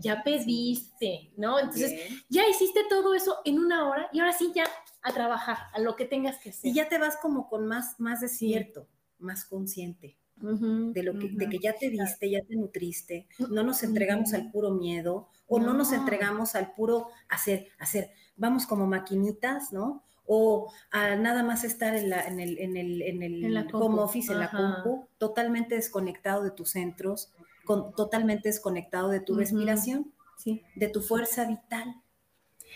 ya 0.00 0.22
pediste, 0.22 1.32
¿no? 1.36 1.58
Entonces, 1.58 2.10
ya 2.28 2.48
hiciste 2.48 2.80
todo 2.88 3.14
eso 3.14 3.38
en 3.44 3.58
una 3.58 3.88
hora 3.88 4.08
y 4.12 4.20
ahora 4.20 4.32
sí 4.32 4.52
ya 4.54 4.64
a 5.02 5.12
trabajar, 5.12 5.58
a 5.72 5.80
lo 5.80 5.96
que 5.96 6.04
tengas 6.04 6.38
que 6.38 6.50
hacer. 6.50 6.70
Y 6.70 6.74
ya 6.74 6.88
te 6.88 6.98
vas 6.98 7.16
como 7.16 7.48
con 7.48 7.66
más, 7.66 7.98
más 7.98 8.20
desierto, 8.20 8.88
más 9.18 9.44
consciente 9.44 10.16
de 10.42 11.02
lo 11.04 11.18
que, 11.18 11.28
de 11.28 11.48
que 11.48 11.58
ya 11.58 11.74
te 11.74 11.88
diste, 11.88 12.28
ya 12.28 12.42
te 12.42 12.56
nutriste, 12.56 13.28
no 13.38 13.62
nos 13.62 13.82
entregamos 13.84 14.34
al 14.34 14.50
puro 14.50 14.72
miedo 14.72 15.28
o 15.46 15.60
no. 15.60 15.72
nos 15.72 15.92
entregamos 15.92 16.56
al 16.56 16.72
puro 16.74 17.08
hacer, 17.28 17.68
hacer, 17.78 18.10
vamos 18.36 18.66
como 18.66 18.86
maquinitas, 18.86 19.72
¿no? 19.72 20.02
O 20.26 20.72
a 20.90 21.14
nada 21.14 21.42
más 21.42 21.62
estar 21.62 21.94
en, 21.94 22.10
la, 22.10 22.26
en 22.26 22.40
el, 22.40 22.58
en 22.58 22.76
el, 22.76 23.02
en 23.02 23.22
el 23.22 23.68
home 23.72 24.00
office, 24.00 24.32
en 24.32 24.40
la 24.40 24.50
compu, 24.50 25.06
totalmente 25.18 25.76
desconectado 25.76 26.42
de 26.42 26.50
tus 26.50 26.70
centros, 26.70 27.32
con, 27.64 27.94
totalmente 27.94 28.48
desconectado 28.48 29.08
de 29.08 29.20
tu 29.20 29.34
respiración, 29.34 30.12
¿sí? 30.38 30.62
de 30.74 30.88
tu 30.88 31.00
fuerza 31.00 31.46
vital. 31.46 32.02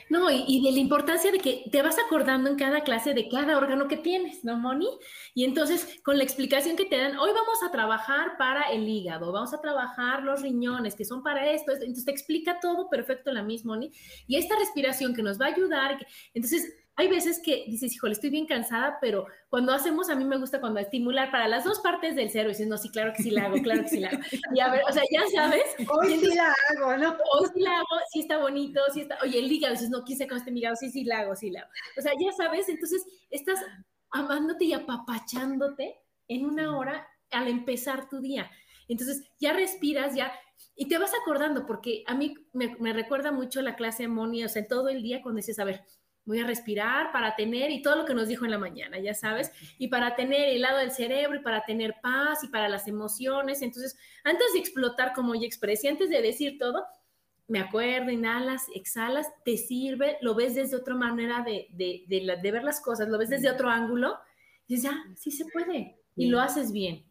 No, 0.08 0.30
y, 0.30 0.62
de 0.62 0.72
la 0.72 0.78
importancia 0.78 1.32
de 1.32 1.38
que 1.38 1.64
te 1.70 1.82
vas 1.82 1.96
acordando 1.98 2.48
en 2.48 2.56
cada 2.56 2.82
clase 2.82 3.12
de 3.14 3.28
cada 3.28 3.56
órgano 3.56 3.88
que 3.88 3.96
tienes, 3.96 4.44
¿no, 4.44 4.56
Moni? 4.56 4.88
Y 5.34 5.44
entonces, 5.44 6.00
con 6.04 6.16
la 6.16 6.22
explicación 6.22 6.76
que 6.76 6.84
te 6.84 6.96
dan, 6.96 7.18
hoy 7.18 7.30
vamos 7.32 7.62
a 7.66 7.72
trabajar 7.72 8.36
para 8.38 8.70
el 8.70 8.88
hígado, 8.88 9.32
vamos 9.32 9.52
a 9.52 9.60
trabajar 9.60 10.22
los 10.22 10.42
riñones, 10.42 10.94
que 10.94 11.04
son 11.04 11.22
para 11.22 11.50
esto, 11.50 11.72
entonces 11.72 12.04
te 12.04 12.12
explica 12.12 12.60
todo 12.60 12.88
perfecto 12.88 13.32
la 13.32 13.42
misma, 13.42 13.74
Moni. 13.74 13.90
Y 14.28 14.36
esta 14.36 14.56
respiración 14.56 15.14
que 15.14 15.22
nos 15.22 15.40
va 15.40 15.46
a 15.46 15.54
ayudar, 15.54 16.06
entonces 16.34 16.72
hay 16.98 17.08
veces 17.08 17.40
que 17.44 17.64
dices, 17.68 17.94
híjole, 17.94 18.14
estoy 18.14 18.30
bien 18.30 18.46
cansada, 18.46 18.96
pero 19.02 19.26
cuando 19.50 19.72
hacemos, 19.74 20.08
a 20.08 20.14
mí 20.14 20.24
me 20.24 20.38
gusta 20.38 20.60
cuando 20.60 20.80
estimular 20.80 21.30
para 21.30 21.46
las 21.46 21.64
dos 21.64 21.80
partes 21.80 22.16
del 22.16 22.30
cero, 22.30 22.48
y 22.48 22.52
dices, 22.52 22.66
no, 22.66 22.78
sí, 22.78 22.88
claro 22.88 23.12
que 23.14 23.22
sí 23.22 23.30
la 23.30 23.44
hago, 23.44 23.56
claro 23.62 23.82
que 23.82 23.88
sí 23.90 24.00
la 24.00 24.08
hago. 24.08 24.22
Y 24.54 24.60
a 24.60 24.70
ver, 24.70 24.80
o 24.88 24.92
sea, 24.92 25.02
ya 25.12 25.22
sabes. 25.34 25.64
Hoy 25.90 26.16
sí 26.18 26.34
la 26.34 26.54
hago, 26.70 26.96
¿no? 26.96 27.16
Hoy 27.34 27.48
sí 27.52 27.60
la 27.60 27.76
hago, 27.76 28.00
sí 28.12 28.20
está 28.20 28.38
bonito, 28.38 28.80
sí 28.94 29.02
está, 29.02 29.18
oye, 29.22 29.38
el 29.38 29.52
hígado, 29.52 29.74
dices, 29.74 29.90
no, 29.90 30.04
quise 30.04 30.26
con 30.26 30.38
este 30.38 30.50
hígado, 30.50 30.74
sí, 30.76 30.90
sí 30.90 31.04
la 31.04 31.20
hago, 31.20 31.36
sí 31.36 31.50
la 31.50 31.60
hago. 31.60 31.70
O 31.98 32.00
sea, 32.00 32.12
ya 32.18 32.32
sabes, 32.32 32.66
entonces 32.70 33.04
estás 33.28 33.60
amándote 34.10 34.64
y 34.64 34.72
apapachándote 34.72 35.96
en 36.28 36.46
una 36.46 36.78
hora 36.78 37.06
al 37.30 37.48
empezar 37.48 38.08
tu 38.08 38.20
día. 38.20 38.50
Entonces, 38.88 39.22
ya 39.38 39.52
respiras, 39.52 40.14
ya, 40.14 40.32
y 40.74 40.88
te 40.88 40.96
vas 40.96 41.12
acordando, 41.20 41.66
porque 41.66 42.04
a 42.06 42.14
mí 42.14 42.34
me, 42.54 42.74
me 42.78 42.94
recuerda 42.94 43.32
mucho 43.32 43.60
la 43.60 43.76
clase 43.76 44.04
de 44.04 44.08
Moni, 44.08 44.44
o 44.44 44.48
sea, 44.48 44.66
todo 44.66 44.88
el 44.88 45.02
día 45.02 45.20
cuando 45.22 45.38
dices, 45.38 45.58
a 45.58 45.64
ver, 45.64 45.84
voy 46.26 46.40
a 46.40 46.46
respirar 46.46 47.12
para 47.12 47.36
tener, 47.36 47.70
y 47.70 47.80
todo 47.80 47.96
lo 47.96 48.04
que 48.04 48.12
nos 48.12 48.28
dijo 48.28 48.44
en 48.44 48.50
la 48.50 48.58
mañana, 48.58 48.98
ya 48.98 49.14
sabes, 49.14 49.52
y 49.78 49.88
para 49.88 50.16
tener 50.16 50.48
el 50.48 50.60
lado 50.60 50.78
del 50.78 50.90
cerebro 50.90 51.38
y 51.38 51.42
para 51.42 51.64
tener 51.64 51.94
paz 52.02 52.42
y 52.42 52.48
para 52.48 52.68
las 52.68 52.88
emociones. 52.88 53.62
Entonces, 53.62 53.96
antes 54.24 54.52
de 54.52 54.58
explotar 54.58 55.12
como 55.14 55.34
ya 55.34 55.46
expresé, 55.46 55.88
antes 55.88 56.10
de 56.10 56.20
decir 56.20 56.58
todo, 56.58 56.84
me 57.48 57.60
acuerdo, 57.60 58.10
inhalas, 58.10 58.66
exhalas, 58.74 59.28
te 59.44 59.56
sirve, 59.56 60.18
lo 60.20 60.34
ves 60.34 60.56
desde 60.56 60.76
otra 60.76 60.96
manera 60.96 61.42
de, 61.42 61.68
de, 61.70 62.04
de, 62.08 62.52
ver 62.52 62.64
las 62.64 62.80
cosas, 62.80 63.08
lo 63.08 63.18
ves 63.18 63.30
desde 63.30 63.48
otro 63.48 63.70
ángulo, 63.70 64.18
y 64.66 64.74
dices, 64.74 64.90
ya, 64.90 65.04
sí 65.14 65.30
se 65.30 65.44
puede, 65.44 65.96
y 66.16 66.26
lo 66.26 66.40
haces 66.40 66.72
bien. 66.72 67.04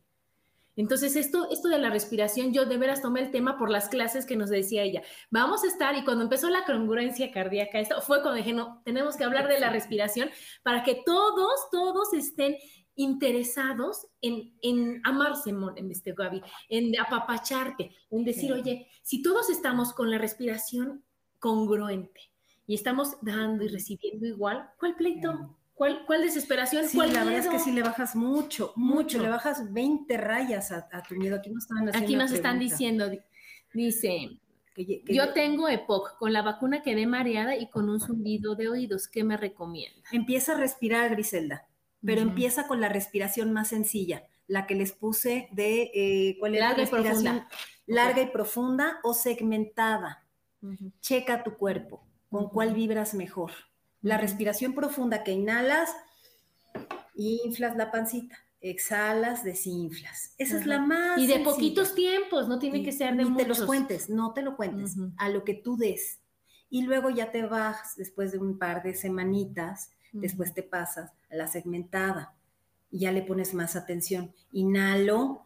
Entonces, 0.75 1.15
esto, 1.15 1.49
esto 1.51 1.69
de 1.69 1.79
la 1.79 1.89
respiración, 1.89 2.53
yo 2.53 2.65
de 2.65 2.77
veras 2.77 3.01
tomé 3.01 3.21
el 3.21 3.31
tema 3.31 3.57
por 3.57 3.69
las 3.69 3.87
clases 3.87 4.25
que 4.25 4.35
nos 4.35 4.49
decía 4.49 4.83
ella. 4.83 5.01
Vamos 5.29 5.63
a 5.63 5.67
estar, 5.67 5.95
y 5.95 6.03
cuando 6.03 6.23
empezó 6.23 6.49
la 6.49 6.65
congruencia 6.65 7.31
cardíaca, 7.31 7.79
esto 7.79 8.01
fue 8.01 8.21
cuando 8.21 8.37
dije, 8.37 8.53
no, 8.53 8.81
tenemos 8.83 9.15
que 9.15 9.23
hablar 9.23 9.47
de 9.47 9.59
la 9.59 9.69
respiración 9.69 10.29
para 10.63 10.83
que 10.83 11.01
todos, 11.05 11.69
todos 11.71 12.13
estén 12.13 12.57
interesados 12.95 14.07
en, 14.21 14.53
en 14.61 15.01
amarse, 15.03 15.49
en 15.49 15.91
este 15.91 16.13
Gaby, 16.13 16.41
en 16.69 16.97
apapacharte, 16.99 17.91
en 18.09 18.23
decir, 18.23 18.53
oye, 18.53 18.87
si 19.03 19.21
todos 19.21 19.49
estamos 19.49 19.93
con 19.93 20.09
la 20.09 20.17
respiración 20.17 21.03
congruente 21.39 22.21
y 22.65 22.75
estamos 22.75 23.17
dando 23.21 23.63
y 23.63 23.67
recibiendo 23.67 24.25
igual, 24.25 24.69
¿cuál 24.79 24.95
pleito? 24.95 25.55
¿Cuál, 25.75 26.05
¿Cuál, 26.05 26.21
desesperación? 26.21 26.87
Sí, 26.87 26.95
¿Cuál 26.95 27.13
la 27.13 27.25
verdad 27.25 27.41
es 27.41 27.47
que 27.49 27.59
sí 27.59 27.73
le 27.73 27.83
bajas 27.83 28.15
mucho, 28.15 28.71
mucho, 28.77 29.21
le 29.21 29.27
bajas 29.27 29.73
20 29.73 30.17
rayas 30.17 30.71
a, 30.71 30.87
tu 31.07 31.15
miedo. 31.15 31.35
Aquí 31.35 31.49
nos 31.49 31.63
están, 31.63 31.95
Aquí 31.95 32.15
nos 32.15 32.31
están 32.31 32.59
diciendo, 32.59 33.11
dice, 33.73 34.39
yo 35.05 35.33
tengo 35.33 35.67
EPOC, 35.67 36.17
con 36.17 36.31
la 36.31 36.41
vacuna 36.41 36.81
quedé 36.81 37.05
mareada 37.07 37.57
y 37.57 37.69
con 37.69 37.89
un 37.89 37.99
zumbido 37.99 38.55
de 38.55 38.69
oídos. 38.69 39.09
¿Qué 39.09 39.25
me 39.25 39.35
recomienda? 39.35 40.01
Empieza 40.13 40.53
a 40.53 40.57
respirar, 40.57 41.11
Griselda, 41.11 41.67
pero 42.03 42.21
empieza 42.21 42.67
con 42.67 42.79
la 42.79 42.87
respiración 42.87 43.51
más 43.51 43.67
sencilla, 43.67 44.23
la 44.47 44.67
que 44.67 44.75
les 44.75 44.93
puse 44.93 45.49
de 45.51 45.91
eh, 45.93 46.37
¿cuál 46.39 46.55
es 46.55 46.61
larga 46.61 46.77
la 46.77 46.83
respiración? 46.83 47.21
Y 47.21 47.39
profunda. 47.39 47.49
Larga 47.85 48.21
y 48.21 48.27
profunda 48.27 48.99
o 49.03 49.13
segmentada. 49.13 50.25
Checa 51.01 51.43
tu 51.43 51.57
cuerpo, 51.57 52.07
con 52.29 52.49
cuál 52.49 52.73
vibras 52.73 53.13
mejor. 53.13 53.51
La 54.05 54.17
respiración 54.17 54.75
profunda 54.75 55.23
que 55.23 55.31
inhalas, 55.31 55.89
inflas 57.15 57.75
la 57.75 57.91
pancita 57.91 58.37
exhalas, 58.69 59.43
desinflas. 59.43 60.33
Esa 60.39 60.57
es 60.57 60.65
la 60.65 60.79
más. 60.79 61.19
Y 61.19 61.27
de 61.27 61.39
poquitos 61.39 61.93
tiempos, 61.93 62.47
no 62.47 62.57
tiene 62.57 62.83
que 62.83 62.91
ser 62.91 63.15
de 63.15 63.25
muchos. 63.25 63.37
te 63.37 63.47
los 63.47 63.61
cuentes, 63.61 64.09
no 64.09 64.33
te 64.33 64.41
lo 64.41 64.55
cuentes, 64.55 64.95
a 65.17 65.29
lo 65.29 65.43
que 65.43 65.53
tú 65.53 65.77
des. 65.77 66.19
Y 66.69 66.81
luego 66.81 67.11
ya 67.11 67.31
te 67.31 67.45
vas 67.45 67.95
después 67.95 68.31
de 68.31 68.39
un 68.39 68.57
par 68.57 68.81
de 68.81 68.95
semanitas, 68.95 69.91
después 70.11 70.53
te 70.53 70.63
pasas 70.63 71.11
a 71.29 71.35
la 71.35 71.47
segmentada 71.47 72.33
y 72.89 72.99
ya 72.99 73.11
le 73.11 73.21
pones 73.21 73.53
más 73.53 73.75
atención. 73.75 74.33
Inhalo 74.51 75.45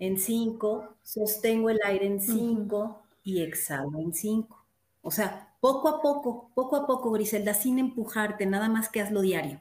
en 0.00 0.18
cinco, 0.18 0.96
sostengo 1.02 1.70
el 1.70 1.78
aire 1.84 2.06
en 2.06 2.20
cinco 2.20 3.02
y 3.22 3.42
exhalo 3.42 4.00
en 4.00 4.12
cinco. 4.12 4.66
O 5.02 5.12
sea, 5.12 5.45
poco 5.66 5.88
a 5.88 6.00
poco, 6.00 6.52
poco 6.54 6.76
a 6.76 6.86
poco, 6.86 7.10
Griselda, 7.10 7.52
sin 7.52 7.80
empujarte, 7.80 8.46
nada 8.46 8.68
más 8.68 8.88
que 8.88 9.00
hazlo 9.00 9.20
diario. 9.20 9.60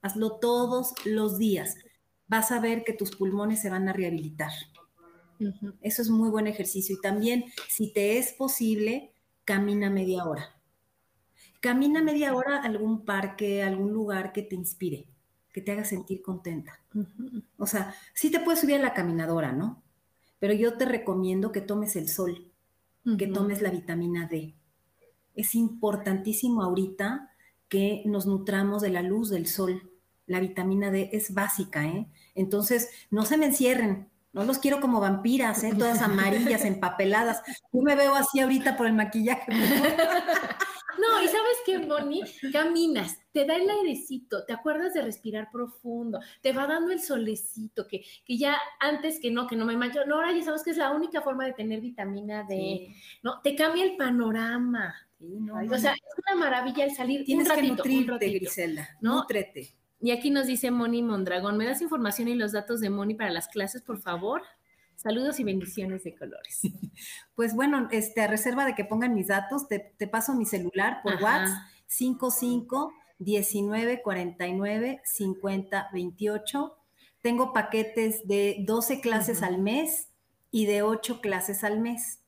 Hazlo 0.00 0.38
todos 0.38 0.94
los 1.04 1.38
días. 1.38 1.74
Vas 2.28 2.52
a 2.52 2.60
ver 2.60 2.84
que 2.84 2.92
tus 2.92 3.16
pulmones 3.16 3.60
se 3.60 3.68
van 3.68 3.88
a 3.88 3.92
rehabilitar. 3.92 4.52
Eso 5.80 6.02
es 6.02 6.08
muy 6.08 6.30
buen 6.30 6.46
ejercicio. 6.46 6.94
Y 6.94 7.00
también, 7.00 7.46
si 7.68 7.92
te 7.92 8.16
es 8.16 8.32
posible, 8.32 9.12
camina 9.44 9.90
media 9.90 10.24
hora. 10.24 10.54
Camina 11.58 12.00
media 12.00 12.32
hora 12.32 12.58
a 12.58 12.66
algún 12.66 13.04
parque, 13.04 13.64
a 13.64 13.66
algún 13.66 13.92
lugar 13.92 14.32
que 14.32 14.42
te 14.42 14.54
inspire, 14.54 15.08
que 15.52 15.62
te 15.62 15.72
haga 15.72 15.84
sentir 15.84 16.22
contenta. 16.22 16.78
O 17.58 17.66
sea, 17.66 17.92
sí 18.14 18.30
te 18.30 18.38
puedes 18.38 18.60
subir 18.60 18.76
a 18.76 18.82
la 18.82 18.94
caminadora, 18.94 19.50
¿no? 19.50 19.82
Pero 20.38 20.54
yo 20.54 20.76
te 20.76 20.84
recomiendo 20.84 21.50
que 21.50 21.60
tomes 21.60 21.96
el 21.96 22.08
sol, 22.08 22.52
que 23.18 23.26
tomes 23.26 23.62
la 23.62 23.70
vitamina 23.70 24.28
D. 24.28 24.54
Es 25.40 25.54
importantísimo 25.54 26.62
ahorita 26.62 27.30
que 27.68 28.02
nos 28.06 28.26
nutramos 28.26 28.82
de 28.82 28.90
la 28.90 29.02
luz 29.02 29.30
del 29.30 29.46
sol 29.46 29.90
la 30.30 30.38
vitamina 30.38 30.92
D 30.92 31.10
es 31.12 31.34
básica, 31.34 31.84
¿eh? 31.86 32.06
Entonces, 32.36 32.88
no 33.10 33.24
se 33.24 33.36
me 33.36 33.46
encierren, 33.46 34.08
no 34.32 34.44
los 34.44 34.60
quiero 34.60 34.80
como 34.80 35.00
vampiras, 35.00 35.64
¿eh? 35.64 35.72
Todas 35.76 36.02
amarillas, 36.02 36.64
empapeladas. 36.64 37.42
Yo 37.72 37.82
me 37.82 37.96
veo 37.96 38.14
así 38.14 38.38
ahorita 38.38 38.76
por 38.76 38.86
el 38.86 38.92
maquillaje. 38.92 39.50
No, 40.98 41.22
y 41.22 41.28
sabes 41.28 41.56
qué, 41.64 41.78
Bonnie, 41.78 42.22
caminas, 42.52 43.18
te 43.32 43.44
da 43.44 43.56
el 43.56 43.68
airecito, 43.68 44.44
te 44.44 44.52
acuerdas 44.52 44.94
de 44.94 45.02
respirar 45.02 45.50
profundo, 45.50 46.20
te 46.40 46.52
va 46.52 46.66
dando 46.66 46.92
el 46.92 47.00
solecito, 47.00 47.86
que, 47.86 48.04
que 48.24 48.38
ya 48.38 48.56
antes 48.78 49.20
que 49.20 49.30
no, 49.30 49.46
que 49.46 49.56
no 49.56 49.64
me 49.64 49.76
mancho, 49.76 50.04
no, 50.06 50.16
ahora 50.16 50.32
ya 50.32 50.42
sabes 50.42 50.62
que 50.62 50.70
es 50.70 50.76
la 50.76 50.90
única 50.90 51.20
forma 51.22 51.44
de 51.44 51.52
tener 51.52 51.80
vitamina 51.80 52.44
D, 52.44 52.94
¿no? 53.22 53.40
Te 53.42 53.54
cambia 53.54 53.84
el 53.84 53.96
panorama. 53.96 54.94
o 55.20 55.78
sea, 55.78 55.92
es 55.92 56.24
una 56.26 56.40
maravilla 56.40 56.84
el 56.84 56.94
salir 56.94 57.24
Tienes 57.24 57.48
un 57.48 57.56
ratito, 57.56 57.82
que 57.82 57.88
nutrirte, 57.90 58.28
Griselda, 58.30 58.98
¿no? 59.00 59.16
Nutrete. 59.16 59.74
Y 60.02 60.12
aquí 60.12 60.30
nos 60.30 60.46
dice 60.46 60.70
Moni 60.70 61.02
Mondragón, 61.02 61.58
¿me 61.58 61.66
das 61.66 61.82
información 61.82 62.28
y 62.28 62.34
los 62.34 62.52
datos 62.52 62.80
de 62.80 62.88
Moni 62.88 63.14
para 63.14 63.30
las 63.30 63.48
clases, 63.48 63.82
por 63.82 64.00
favor? 64.00 64.42
Saludos 65.02 65.40
y 65.40 65.44
bendiciones 65.44 66.04
de 66.04 66.14
colores. 66.14 66.60
Pues 67.34 67.54
bueno, 67.54 67.88
este, 67.90 68.20
a 68.20 68.26
reserva 68.26 68.66
de 68.66 68.74
que 68.74 68.84
pongan 68.84 69.14
mis 69.14 69.28
datos, 69.28 69.66
te, 69.66 69.80
paso 70.08 70.34
mi 70.34 70.44
celular 70.44 71.00
por 71.02 71.14
WhatsApp, 71.14 71.56
55 71.86 72.92
19 73.18 74.02
49 74.02 75.00
50 75.02 75.88
28. 75.90 76.76
Tengo 77.22 77.54
paquetes 77.54 78.28
de 78.28 78.58
12 78.66 79.00
clases 79.00 79.42
al 79.42 79.56
mes 79.56 80.10
y 80.50 80.66
de 80.66 80.82
8 80.82 81.22
clases 81.22 81.64
al 81.64 81.80
mes. 81.80 82.20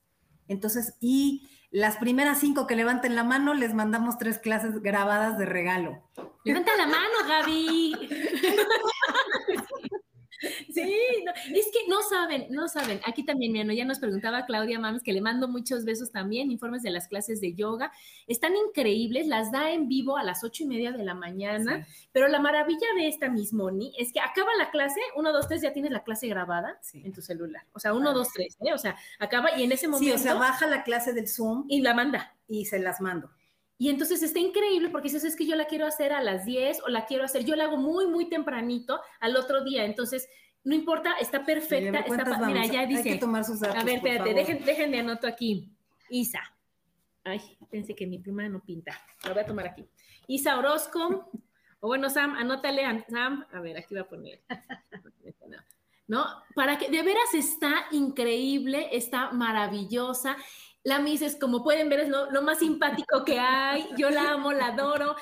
Entonces, 0.48 0.94
y 0.98 1.50
las 1.70 1.98
primeras 1.98 2.40
cinco 2.40 2.66
que 2.66 2.74
levanten 2.74 3.14
la 3.14 3.24
mano, 3.24 3.52
les 3.52 3.74
mandamos 3.74 4.16
tres 4.16 4.38
clases 4.38 4.80
grabadas 4.80 5.36
de 5.36 5.44
regalo. 5.44 6.02
Levanta 6.44 6.74
la 6.78 6.86
mano, 6.86 7.14
Gaby. 7.28 7.92
Sí, 10.72 10.95
es 11.55 11.66
que 11.72 11.88
no 11.88 12.03
saben, 12.03 12.47
no 12.51 12.68
saben. 12.68 13.01
Aquí 13.07 13.24
también, 13.24 13.53
mira, 13.53 13.72
ya 13.74 13.84
nos 13.84 13.99
preguntaba 13.99 14.45
Claudia 14.47 14.78
Mames, 14.78 15.03
que 15.03 15.12
le 15.12 15.20
mando 15.20 15.49
muchos 15.49 15.84
besos 15.84 16.11
también, 16.11 16.51
informes 16.51 16.82
de 16.82 16.90
las 16.90 17.09
clases 17.09 17.40
de 17.40 17.55
yoga. 17.55 17.93
Están 18.26 18.53
increíbles, 18.57 19.26
las 19.26 19.53
da 19.53 19.70
en 19.70 19.88
vivo 19.88 20.16
a 20.16 20.24
las 20.24 20.45
ocho 20.45 20.64
y 20.64 20.66
media 20.66 20.93
de 20.93 21.05
la 21.05 21.14
mañana, 21.14 21.86
pero 22.12 22.28
la 22.28 22.40
maravilla 22.40 22.86
de 22.97 23.09
esta 23.09 23.28
Miss 23.28 23.53
Moni 23.53 23.93
es 23.99 24.12
que 24.12 24.20
acaba 24.20 24.51
la 24.59 24.70
clase, 24.70 25.01
uno, 25.16 25.32
dos, 25.32 25.49
tres, 25.49 25.62
ya 25.62 25.72
tienes 25.72 25.93
la 25.93 26.03
clase 26.03 26.26
grabada 26.28 26.78
en 26.95 27.12
tu 27.12 27.22
celular. 27.22 27.64
O 27.72 27.80
sea, 27.80 27.95
uno, 27.95 28.12
dos, 28.12 28.28
tres, 28.32 28.57
¿eh? 28.61 28.72
O 28.72 28.78
sea, 28.78 28.97
acaba 29.18 29.57
y 29.59 29.64
en 29.64 29.72
ese 29.72 29.88
momento... 29.88 30.05
Sí, 30.05 30.12
o 30.12 30.22
sea, 30.22 30.34
baja 30.34 30.66
la 30.66 30.82
clase 30.82 31.12
del 31.12 31.28
Zoom. 31.28 31.66
Y 31.68 31.80
la 31.80 31.95
manda. 31.95 32.34
Y 32.49 32.66
se 32.66 32.78
las 32.78 33.01
mando. 33.01 33.30
Y 33.78 33.88
entonces 33.88 34.22
está 34.22 34.38
increíble 34.38 34.90
porque 34.90 35.08
dices, 35.08 35.24
es 35.24 35.36
que 35.36 35.46
yo 35.46 35.56
la 35.56 35.64
quiero 35.64 35.86
hacer 35.86 36.12
a 36.12 36.22
las 36.22 36.44
10 36.44 36.82
o 36.84 36.88
la 36.88 37.06
quiero 37.06 37.24
hacer, 37.24 37.44
yo 37.44 37.56
la 37.56 37.64
hago 37.64 37.76
muy, 37.76 38.06
muy 38.06 38.28
tempranito 38.28 39.00
al 39.20 39.36
otro 39.36 39.64
día. 39.64 39.84
Entonces, 39.84 40.28
no 40.64 40.74
importa, 40.74 41.14
está 41.20 41.44
perfecta. 41.44 42.00
Está, 42.00 42.46
mira, 42.46 42.66
ya 42.66 42.86
dice. 42.86 43.08
Hay 43.08 43.14
que 43.14 43.20
tomar 43.20 43.44
sus 43.44 43.60
datos, 43.60 43.82
a 43.82 43.84
ver, 43.84 43.96
espérate, 43.96 44.34
dejen, 44.34 44.64
dejen 44.64 44.90
de 44.92 45.00
anoto 45.00 45.26
aquí. 45.26 45.72
Isa. 46.08 46.40
Ay, 47.24 47.40
pensé 47.70 47.94
que 47.94 48.06
mi 48.06 48.18
prima 48.18 48.48
no 48.48 48.60
pinta. 48.60 49.00
Lo 49.24 49.34
voy 49.34 49.42
a 49.42 49.46
tomar 49.46 49.66
aquí. 49.66 49.84
Isa 50.26 50.58
Orozco. 50.58 51.30
O 51.80 51.88
bueno, 51.88 52.10
Sam, 52.10 52.34
anótale 52.36 52.84
a 52.84 53.04
Sam. 53.08 53.44
A 53.52 53.60
ver, 53.60 53.76
aquí 53.76 53.94
voy 53.94 54.02
a 54.02 54.08
poner. 54.08 54.40
¿No? 56.06 56.24
Para 56.54 56.78
que 56.78 56.90
de 56.90 57.02
veras 57.02 57.34
está 57.34 57.86
increíble, 57.90 58.88
está 58.92 59.32
maravillosa. 59.32 60.36
La 60.85 60.99
Miss 60.99 61.22
es, 61.22 61.37
como 61.37 61.62
pueden 61.62 61.89
ver, 61.89 62.01
es 62.01 62.09
lo, 62.09 62.30
lo 62.30 62.43
más 62.43 62.59
simpático 62.59 63.24
que 63.24 63.39
hay. 63.39 63.87
Yo 63.97 64.11
la 64.11 64.33
amo, 64.33 64.53
la 64.53 64.66
adoro. 64.66 65.16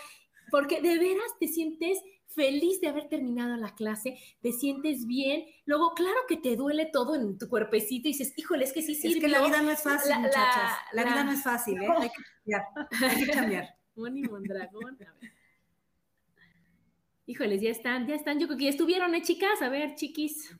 Porque 0.50 0.80
de 0.80 0.98
veras 0.98 1.30
te 1.38 1.48
sientes 1.48 1.98
feliz 2.34 2.80
de 2.80 2.88
haber 2.88 3.08
terminado 3.08 3.56
la 3.56 3.74
clase, 3.74 4.18
te 4.40 4.52
sientes 4.52 5.06
bien, 5.06 5.44
luego 5.64 5.94
claro 5.94 6.16
que 6.28 6.36
te 6.36 6.56
duele 6.56 6.86
todo 6.86 7.14
en 7.14 7.38
tu 7.38 7.48
cuerpecito 7.48 8.08
y 8.08 8.12
dices, 8.12 8.32
híjole, 8.36 8.64
es 8.64 8.72
que 8.72 8.82
sí 8.82 8.94
sirvió. 8.94 9.16
Es 9.16 9.22
que 9.22 9.28
la 9.28 9.44
vida 9.44 9.62
no 9.62 9.70
es 9.70 9.82
fácil, 9.82 10.16
muchachas, 10.18 10.72
la, 10.92 11.04
vida 11.04 11.24
no 11.24 11.32
es 11.32 11.42
fácil, 11.42 11.82
¿eh? 11.82 11.88
Hay 11.98 12.08
que 12.08 12.22
cambiar, 12.22 12.62
hay 13.02 13.24
que 13.24 13.32
cambiar. 13.32 13.74
Moni 13.96 14.22
Mondragón, 14.22 14.96
a 15.02 15.12
ver. 15.20 15.32
Híjoles, 17.26 17.60
ya 17.60 17.70
están, 17.70 18.06
ya 18.06 18.14
están, 18.14 18.38
yo 18.40 18.46
creo 18.46 18.58
que 18.58 18.64
ya 18.64 18.70
estuvieron, 18.70 19.14
¿eh, 19.14 19.22
chicas? 19.22 19.62
A 19.62 19.68
ver, 19.68 19.94
chiquis. 19.94 20.56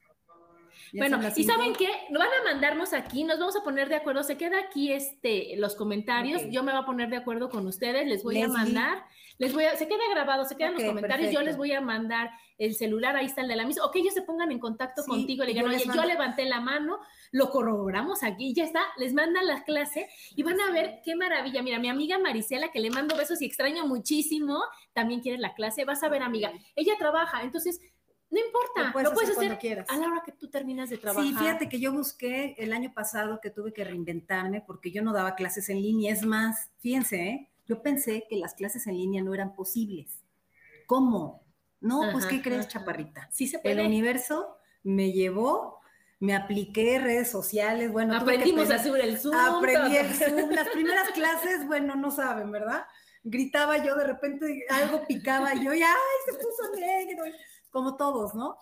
Bueno, 0.93 1.21
y 1.37 1.45
saben 1.45 1.73
qué, 1.75 1.89
van 2.11 2.29
a 2.29 2.45
mandarnos 2.45 2.93
aquí, 2.93 3.25
nos 3.25 3.39
vamos 3.39 3.57
a 3.57 3.63
poner 3.63 3.89
de 3.89 3.97
acuerdo, 3.97 4.23
se 4.23 4.37
queda 4.37 4.59
aquí 4.59 4.93
este 4.93 5.57
los 5.57 5.75
comentarios, 5.75 6.43
yo 6.51 6.63
me 6.63 6.73
voy 6.73 6.81
a 6.83 6.85
poner 6.85 7.09
de 7.11 7.17
acuerdo 7.17 7.49
con 7.49 7.67
ustedes, 7.67 8.07
les 8.07 8.23
voy 8.23 8.41
a 8.41 8.49
mandar, 8.49 9.05
les 9.39 9.55
voy 9.55 9.65
a, 9.65 9.77
se 9.77 9.87
queda 9.87 10.03
grabado, 10.11 10.45
se 10.45 10.57
quedan 10.57 10.75
los 10.75 10.85
comentarios, 10.85 11.33
yo 11.33 11.43
les 11.43 11.57
voy 11.57 11.73
a 11.73 11.81
mandar 11.81 12.31
el 12.59 12.75
celular, 12.75 13.17
ahí 13.17 13.27
está 13.27 13.41
el 13.41 13.49
de 13.49 13.57
la 13.57 13.65
misma, 13.65 13.87
o 13.87 13.91
que 13.91 14.01
ellos 14.01 14.13
se 14.13 14.21
pongan 14.23 14.53
en 14.53 14.59
contacto 14.59 15.03
contigo, 15.05 15.45
le 15.45 15.55
digan, 15.55 15.67
oye, 15.67 15.83
yo 15.83 16.05
levanté 16.05 16.45
la 16.45 16.61
mano, 16.61 16.99
lo 17.33 17.51
corroboramos 17.51 18.23
aquí, 18.23 18.53
ya 18.53 18.65
está, 18.65 18.83
les 18.99 19.15
mandan 19.15 19.47
la 19.47 19.65
clase 19.65 20.09
y 20.37 20.43
van 20.43 20.61
a 20.61 20.71
ver 20.71 21.01
qué 21.03 21.17
maravilla. 21.17 21.63
Mira, 21.63 21.79
mi 21.79 21.89
amiga 21.89 22.19
Marisela, 22.19 22.71
que 22.71 22.81
le 22.81 22.91
mando 22.91 23.17
besos 23.17 23.41
y 23.41 23.47
extraño 23.47 23.87
muchísimo, 23.87 24.63
también 24.93 25.21
quiere 25.21 25.39
la 25.39 25.55
clase, 25.55 25.87
vas 25.87 26.03
a 26.03 26.11
ver, 26.11 26.23
amiga, 26.23 26.53
ella 26.77 26.93
trabaja, 26.99 27.43
entonces 27.43 27.81
no 28.31 28.39
importa, 28.39 28.93
lo 29.03 29.13
puedes, 29.13 29.31
hacer, 29.31 29.85
a 29.89 29.97
la 29.97 30.07
hora 30.07 30.23
que 30.25 30.31
tú 30.31 30.49
terminas 30.49 30.89
de 30.89 30.99
trabajar. 30.99 31.29
Sí, 31.29 31.37
fíjate 31.37 31.69
que 31.69 31.81
yo 31.81 31.93
busqué 31.93 32.55
el 32.59 32.73
año 32.73 32.93
pasado 32.95 33.41
que 33.41 33.51
tuve 33.51 33.73
que 33.73 33.83
reinventarme 33.83 34.63
porque 34.65 34.93
yo 34.93 35.03
no 35.03 35.13
daba 35.13 35.35
clases 35.35 35.69
en 35.69 35.83
línea. 35.83 36.13
Es 36.13 36.25
más, 36.25 36.71
fíjense, 36.79 37.17
¿eh? 37.17 37.51
yo 37.67 37.83
pensé 37.83 38.27
que 38.31 38.37
las 38.37 38.55
clases 38.55 38.87
en 38.87 38.97
línea 38.97 39.21
no 39.21 39.35
eran 39.35 39.53
posibles. 39.55 40.23
¿Cómo? 40.87 41.43
No, 41.81 42.03
pues 42.13 42.27
¿qué 42.27 42.41
crees, 42.41 42.69
chaparrita? 42.69 43.29
Sí 43.33 43.49
se 43.49 43.59
puede. 43.59 43.81
El 43.81 43.87
universo 43.87 44.59
me 44.85 45.11
llevó, 45.11 45.81
me 46.21 46.37
apliqué 46.37 47.01
redes 47.01 47.31
sociales, 47.31 47.91
bueno. 47.91 48.15
Aprendimos 48.15 48.71
a 48.71 48.81
subir 48.81 49.03
el 49.03 49.19
Zoom. 49.19 49.35
Aprendí 49.35 49.97
el 49.97 50.15
Zoom. 50.15 50.51
Las 50.51 50.69
primeras 50.69 51.11
clases, 51.15 51.67
bueno, 51.67 51.97
no 51.97 52.13
saben, 52.13 52.53
¿verdad? 52.53 52.85
Gritaba 53.25 53.85
yo, 53.85 53.97
de 53.97 54.07
repente 54.07 54.67
algo 54.71 55.05
picaba 55.07 55.55
yo 55.55 55.75
y 55.75 55.83
¡ay, 55.83 56.19
se 56.27 56.33
puso 56.33 56.75
negro! 56.79 57.25
Como 57.71 57.97
todos, 57.97 58.35
¿no? 58.35 58.59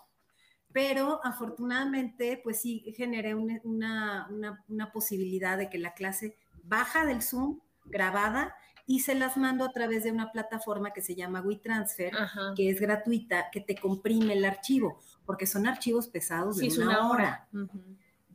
Pero 0.71 1.19
afortunadamente, 1.23 2.39
pues 2.43 2.61
sí, 2.61 2.93
generé 2.95 3.33
una, 3.35 4.27
una 4.67 4.91
posibilidad 4.91 5.57
de 5.57 5.69
que 5.69 5.79
la 5.79 5.93
clase 5.93 6.37
baja 6.63 7.05
del 7.05 7.21
Zoom, 7.23 7.59
grabada, 7.85 8.55
y 8.89 9.01
se 9.01 9.13
las 9.13 9.37
mando 9.37 9.65
a 9.65 9.71
través 9.71 10.03
de 10.03 10.11
una 10.11 10.31
plataforma 10.31 10.93
que 10.93 11.03
se 11.03 11.13
llama 11.13 11.41
WeTransfer, 11.41 12.11
que 12.55 12.71
es 12.71 12.81
gratuita, 12.81 13.51
que 13.51 13.61
te 13.61 13.75
comprime 13.75 14.33
el 14.33 14.43
archivo, 14.43 14.99
porque 15.27 15.45
son 15.45 15.67
archivos 15.67 16.07
pesados 16.07 16.57
de 16.57 16.69
una, 16.81 17.07
hora. 17.07 17.47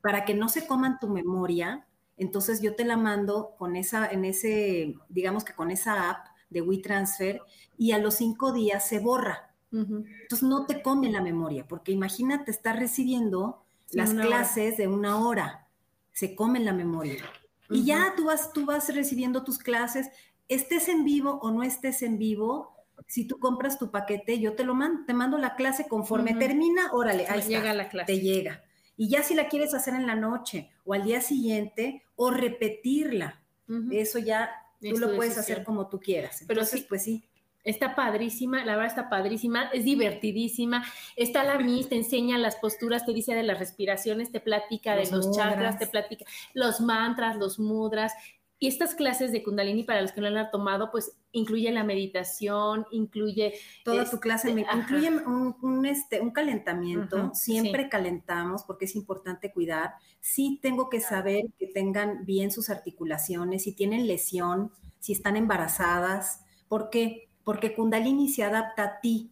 Para 0.01 0.25
que 0.25 0.33
no 0.33 0.49
se 0.49 0.65
coman 0.69 1.01
tu 1.01 1.09
memoria, 1.09 1.89
entonces 2.17 2.63
yo 2.63 2.77
te 2.77 2.85
la 2.85 2.97
mando 2.97 3.57
con 3.59 3.75
esa, 3.75 4.07
en 4.07 4.25
ese, 4.25 4.95
digamos 5.09 5.43
que 5.43 5.55
con 5.55 5.73
esa 5.73 6.09
app 6.09 6.29
de 6.51 6.63
WeTransfer, 6.63 7.41
y 7.77 7.91
a 7.91 7.99
los 7.99 8.15
cinco 8.15 8.53
días 8.53 8.87
se 8.87 9.01
borra. 9.01 9.54
Entonces 9.75 10.49
no 10.49 10.67
te 10.67 10.83
come 10.83 11.11
la 11.11 11.21
memoria, 11.21 11.67
porque 11.67 11.93
imagínate 11.93 12.51
estar 12.51 12.79
recibiendo 12.79 13.65
las 13.91 14.15
clases 14.15 14.77
de 14.77 14.87
una 14.87 15.19
hora, 15.19 15.67
se 16.13 16.35
come 16.35 16.61
la 16.61 16.73
memoria. 16.73 17.25
Y 17.71 17.85
ya 17.85 18.15
tú 18.17 18.27
vas, 18.27 18.53
tú 18.53 18.67
vas 18.67 18.95
recibiendo 18.95 19.43
tus 19.43 19.59
clases, 19.59 20.11
estés 20.49 20.89
en 20.89 21.05
vivo 21.05 21.41
o 21.43 21.51
no 21.51 21.63
estés 21.63 22.03
en 22.03 22.19
vivo, 22.19 22.75
si 23.09 23.27
tú 23.27 23.39
compras 23.39 23.79
tu 23.79 23.91
paquete, 23.91 24.39
yo 24.39 24.55
te 24.55 24.65
lo 24.65 24.75
mando, 24.75 25.05
te 25.07 25.15
mando 25.15 25.39
la 25.39 25.57
clase 25.57 25.89
conforme 25.89 26.35
termina, 26.35 26.93
órale, 26.93 27.27
ahí 27.27 27.43
llega 27.43 27.75
la 27.75 27.89
clase. 27.89 28.13
Te 28.13 28.21
llega. 28.21 28.63
Y 28.97 29.09
ya 29.09 29.23
si 29.23 29.35
la 29.35 29.49
quieres 29.49 29.75
hacer 29.75 29.95
en 29.95 30.07
la 30.07 30.15
noche 30.15 30.71
o 30.85 30.95
al 30.95 31.05
día 31.05 31.21
siguiente 31.21 32.05
o 32.17 32.31
repetirla, 32.31 33.43
eso 33.91 34.19
ya 34.19 34.51
tú 34.81 34.99
lo 34.99 35.17
puedes 35.17 35.37
hacer 35.39 35.65
como 35.65 35.89
tú 35.89 35.99
quieras. 35.99 36.45
Pero 36.47 36.65
sí, 36.65 36.87
pues 36.89 37.03
sí. 37.03 37.25
Está 37.65 37.95
padrísima, 37.95 38.65
la 38.65 38.77
verdad 38.77 38.87
está 38.87 39.09
padrísima, 39.09 39.71
es 39.73 39.85
divertidísima. 39.85 40.85
Está 41.17 41.45
la 41.45 41.59
Miss, 41.59 41.89
te 41.89 41.97
enseña 41.97 42.37
las 42.37 42.57
posturas, 42.57 43.07
te 43.07 43.15
dice 43.15 43.35
de 43.35 43.43
las 43.43 43.59
respiraciones, 43.59 44.31
te 44.31 44.41
platica 44.41 44.95
de 44.95 45.11
los 45.11 45.35
chakras, 45.35 45.79
te 45.79 45.87
platica 45.87 46.27
los 46.53 46.81
mantras, 46.81 47.37
los 47.37 47.59
mudras. 47.59 48.13
Y 48.59 48.69
estas 48.69 48.95
clases 48.95 49.33
de 49.33 49.43
Kundalini, 49.43 49.83
para 49.83 50.01
los 50.01 50.13
que 50.13 50.21
no 50.21 50.31
la 50.31 50.43
han 50.43 50.51
tomado, 50.51 50.91
pues 50.91 51.19
incluye 51.33 51.71
la 51.73 51.85
meditación, 51.85 52.87
incluye... 52.93 53.55
Toda 53.85 54.09
tu 54.09 54.21
clase, 54.21 54.51
incluye 54.51 55.11
un, 55.11 55.87
este, 55.87 56.21
un 56.21 56.31
calentamiento, 56.31 57.35
siempre 57.35 57.89
calentamos 57.89 58.63
porque 58.63 58.85
es 58.85 58.95
importante 58.95 59.53
cuidar. 59.53 59.95
Sí 60.21 60.61
tengo 60.63 60.89
que 60.89 61.01
saber 61.01 61.45
que 61.59 61.67
tengan 61.67 62.25
bien 62.25 62.53
sus 62.53 62.71
articulaciones, 62.71 63.65
si 63.65 63.73
tienen 63.73 64.07
lesión, 64.07 64.71
si 64.99 65.13
están 65.13 65.37
embarazadas. 65.37 66.45
¿Por 66.69 66.89
qué? 66.91 67.29
Porque 67.45 67.75
Kundalini 67.75 68.29
se 68.29 68.43
adapta 68.43 68.85
a 68.85 69.01
ti, 69.01 69.31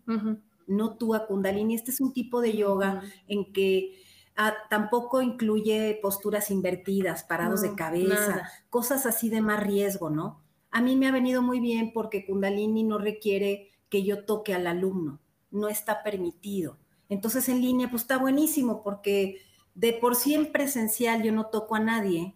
no 0.66 0.96
tú 0.96 1.14
a 1.14 1.26
Kundalini. 1.26 1.74
Este 1.74 1.90
es 1.90 2.00
un 2.00 2.12
tipo 2.12 2.40
de 2.40 2.56
yoga 2.56 3.02
en 3.26 3.52
que 3.52 3.96
Ah, 4.34 4.54
tampoco 4.70 5.20
incluye 5.20 5.98
posturas 6.00 6.50
invertidas, 6.50 7.22
parados 7.22 7.60
de 7.60 7.74
cabeza, 7.74 8.50
cosas 8.70 9.04
así 9.04 9.28
de 9.28 9.42
más 9.42 9.62
riesgo, 9.62 10.08
¿no? 10.08 10.40
A 10.70 10.80
mí 10.80 10.96
me 10.96 11.06
ha 11.06 11.12
venido 11.12 11.42
muy 11.42 11.60
bien 11.60 11.92
porque 11.92 12.24
Kundalini 12.24 12.82
no 12.82 12.96
requiere 12.96 13.70
que 13.90 14.04
yo 14.04 14.24
toque 14.24 14.54
al 14.54 14.66
alumno, 14.66 15.20
no 15.50 15.68
está 15.68 16.02
permitido. 16.02 16.78
Entonces 17.10 17.50
en 17.50 17.60
línea 17.60 17.90
pues 17.90 18.02
está 18.02 18.16
buenísimo 18.16 18.82
porque 18.82 19.42
de 19.74 19.92
por 19.92 20.16
sí 20.16 20.34
en 20.34 20.50
presencial 20.50 21.22
yo 21.22 21.32
no 21.32 21.46
toco 21.46 21.74
a 21.74 21.80
nadie 21.80 22.34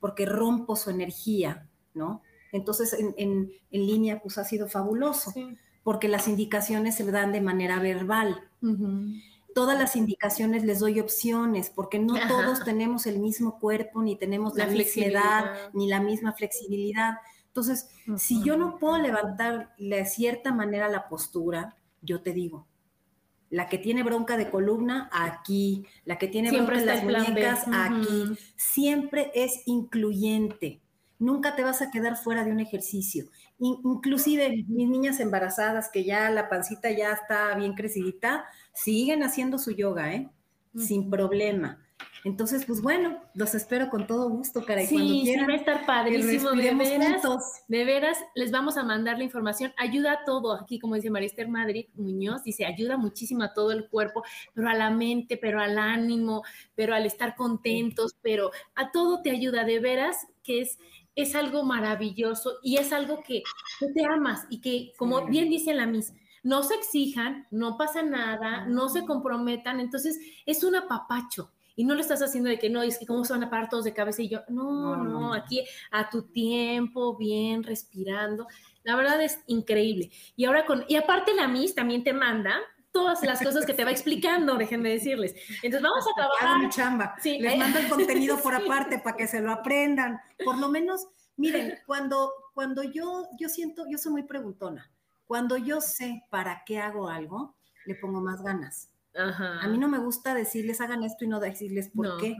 porque 0.00 0.26
rompo 0.26 0.74
su 0.74 0.90
energía, 0.90 1.68
¿no? 1.94 2.22
Entonces 2.56 2.96
en, 2.98 3.52
línea 3.70 4.20
pues 4.20 4.38
ha 4.38 4.44
sido 4.44 4.68
fabuloso 4.68 5.32
porque 5.82 6.08
las 6.08 6.26
indicaciones 6.26 6.96
se 6.96 7.10
dan 7.10 7.32
de 7.32 7.40
manera 7.40 7.78
verbal. 7.78 8.42
Todas 9.54 9.78
las 9.78 9.96
indicaciones 9.96 10.64
les 10.64 10.80
doy 10.80 11.00
opciones, 11.00 11.70
porque 11.70 11.98
no 11.98 12.14
todos 12.28 12.64
tenemos 12.64 13.06
el 13.06 13.18
mismo 13.20 13.58
cuerpo, 13.58 14.02
ni 14.02 14.16
tenemos 14.16 14.54
la, 14.56 14.66
misma 14.66 15.04
edad, 15.04 15.44
ni 15.72 15.88
la 15.88 16.00
misma 16.00 16.32
flexibilidad. 16.32 17.14
Entonces, 17.46 17.88
si 18.18 18.42
yo 18.42 18.56
no 18.56 18.78
puedo 18.78 18.98
levantar 18.98 19.74
de 19.78 20.04
cierta 20.04 20.52
manera 20.52 20.88
la 20.88 21.08
postura, 21.08 21.76
yo 22.02 22.20
te 22.20 22.32
digo, 22.32 22.66
la 23.48 23.68
que 23.68 23.78
tiene 23.78 24.02
bronca 24.02 24.36
de 24.36 24.50
columna, 24.50 25.08
aquí, 25.12 25.86
la 26.04 26.18
que 26.18 26.28
tiene 26.28 26.50
bronca 26.50 26.80
de 26.80 26.84
las 26.84 27.04
muñecas, 27.04 27.64
aquí, 27.72 28.36
siempre 28.56 29.30
es 29.34 29.62
incluyente. 29.66 30.82
Nunca 31.18 31.56
te 31.56 31.62
vas 31.62 31.82
a 31.82 31.90
quedar 31.90 32.16
fuera 32.16 32.44
de 32.44 32.52
un 32.52 32.60
ejercicio. 32.60 33.26
inclusive 33.58 34.64
mis 34.68 34.88
niñas 34.88 35.20
embarazadas, 35.20 35.90
que 35.90 36.04
ya 36.04 36.30
la 36.30 36.48
pancita 36.48 36.90
ya 36.90 37.12
está 37.12 37.54
bien 37.54 37.74
crecidita, 37.74 38.44
siguen 38.74 39.22
haciendo 39.22 39.58
su 39.58 39.70
yoga, 39.72 40.12
¿eh? 40.14 40.30
Sin 40.74 41.08
problema. 41.08 41.78
Entonces, 42.26 42.64
pues 42.66 42.82
bueno, 42.82 43.22
los 43.34 43.54
espero 43.54 43.88
con 43.88 44.08
todo 44.08 44.28
gusto, 44.28 44.64
cara. 44.64 44.84
sí, 44.84 44.96
cuando 44.96 45.22
quieran, 45.22 45.48
va 45.48 45.52
a 45.52 45.56
estar 45.56 45.86
padrísimo. 45.86 46.50
De 46.50 46.74
veras, 46.74 47.22
de 47.68 47.84
veras, 47.84 48.18
les 48.34 48.50
vamos 48.50 48.76
a 48.76 48.82
mandar 48.82 49.16
la 49.18 49.22
información. 49.22 49.72
Ayuda 49.76 50.12
a 50.12 50.24
todo. 50.24 50.60
Aquí, 50.60 50.80
como 50.80 50.96
dice 50.96 51.08
Marister 51.08 51.46
Madrid 51.46 51.86
Muñoz, 51.94 52.42
dice, 52.42 52.64
ayuda 52.66 52.96
muchísimo 52.96 53.44
a 53.44 53.54
todo 53.54 53.70
el 53.70 53.88
cuerpo, 53.88 54.24
pero 54.54 54.68
a 54.68 54.74
la 54.74 54.90
mente, 54.90 55.36
pero 55.36 55.60
al 55.60 55.78
ánimo, 55.78 56.42
pero 56.74 56.96
al 56.96 57.06
estar 57.06 57.36
contentos, 57.36 58.16
pero 58.22 58.50
a 58.74 58.90
todo 58.90 59.22
te 59.22 59.30
ayuda. 59.30 59.62
De 59.62 59.78
veras, 59.78 60.26
que 60.42 60.62
es, 60.62 60.80
es 61.16 61.34
algo 61.34 61.64
maravilloso 61.64 62.58
y 62.62 62.76
es 62.76 62.92
algo 62.92 63.22
que, 63.22 63.42
te 63.94 64.04
amas 64.04 64.46
y 64.50 64.60
que, 64.60 64.92
como 64.96 65.26
bien 65.26 65.50
dice 65.50 65.74
la 65.74 65.86
Miss, 65.86 66.12
no 66.42 66.62
se 66.62 66.74
exijan, 66.74 67.46
no 67.50 67.76
pasa 67.76 68.02
nada, 68.02 68.66
no 68.66 68.88
se 68.88 69.04
comprometan, 69.04 69.80
entonces 69.80 70.20
es 70.44 70.62
un 70.62 70.76
apapacho. 70.76 71.50
Y 71.78 71.84
no 71.84 71.94
lo 71.94 72.00
estás 72.00 72.22
haciendo 72.22 72.48
de 72.48 72.58
que 72.58 72.70
no, 72.70 72.82
es 72.82 72.98
que 72.98 73.04
cómo 73.06 73.24
se 73.24 73.34
van 73.34 73.44
a 73.44 73.50
parar 73.50 73.68
todos 73.68 73.84
de 73.84 73.92
cabeza 73.92 74.22
y 74.22 74.28
yo, 74.28 74.40
no, 74.48 74.96
no, 74.96 75.34
aquí 75.34 75.62
a 75.90 76.08
tu 76.08 76.22
tiempo, 76.22 77.16
bien, 77.16 77.62
respirando. 77.64 78.46
La 78.82 78.96
verdad 78.96 79.20
es 79.20 79.40
increíble. 79.46 80.10
Y 80.36 80.46
ahora 80.46 80.64
con, 80.64 80.84
y 80.88 80.96
aparte 80.96 81.34
la 81.34 81.48
Miss 81.48 81.74
también 81.74 82.02
te 82.02 82.14
manda 82.14 82.60
todas 82.96 83.22
las 83.22 83.42
cosas 83.42 83.66
que 83.66 83.74
te 83.74 83.84
va 83.84 83.90
explicando, 83.90 84.56
déjenme 84.56 84.88
decirles. 84.88 85.34
Entonces 85.62 85.82
vamos 85.82 86.06
a 86.10 86.14
trabajar. 86.14 86.62
mi 86.62 86.70
chamba. 86.70 87.14
Sí, 87.20 87.38
Les 87.38 87.58
mando 87.58 87.78
el 87.78 87.88
contenido 87.88 88.38
por 88.42 88.54
aparte 88.54 88.98
para 88.98 89.16
que 89.16 89.26
se 89.26 89.40
lo 89.42 89.52
aprendan. 89.52 90.18
Por 90.42 90.56
lo 90.56 90.70
menos, 90.70 91.06
miren, 91.36 91.74
cuando, 91.84 92.32
cuando 92.54 92.82
yo, 92.82 93.28
yo 93.38 93.50
siento, 93.50 93.84
yo 93.90 93.98
soy 93.98 94.12
muy 94.12 94.22
preguntona. 94.22 94.90
Cuando 95.26 95.58
yo 95.58 95.82
sé 95.82 96.22
para 96.30 96.62
qué 96.64 96.78
hago 96.78 97.10
algo, 97.10 97.54
le 97.84 97.96
pongo 97.96 98.22
más 98.22 98.42
ganas. 98.42 98.88
A 99.14 99.68
mí 99.68 99.76
no 99.76 99.88
me 99.88 99.98
gusta 99.98 100.34
decirles 100.34 100.80
hagan 100.80 101.02
esto 101.02 101.24
y 101.24 101.28
no 101.28 101.38
decirles 101.40 101.90
por 101.90 102.18
qué. 102.18 102.34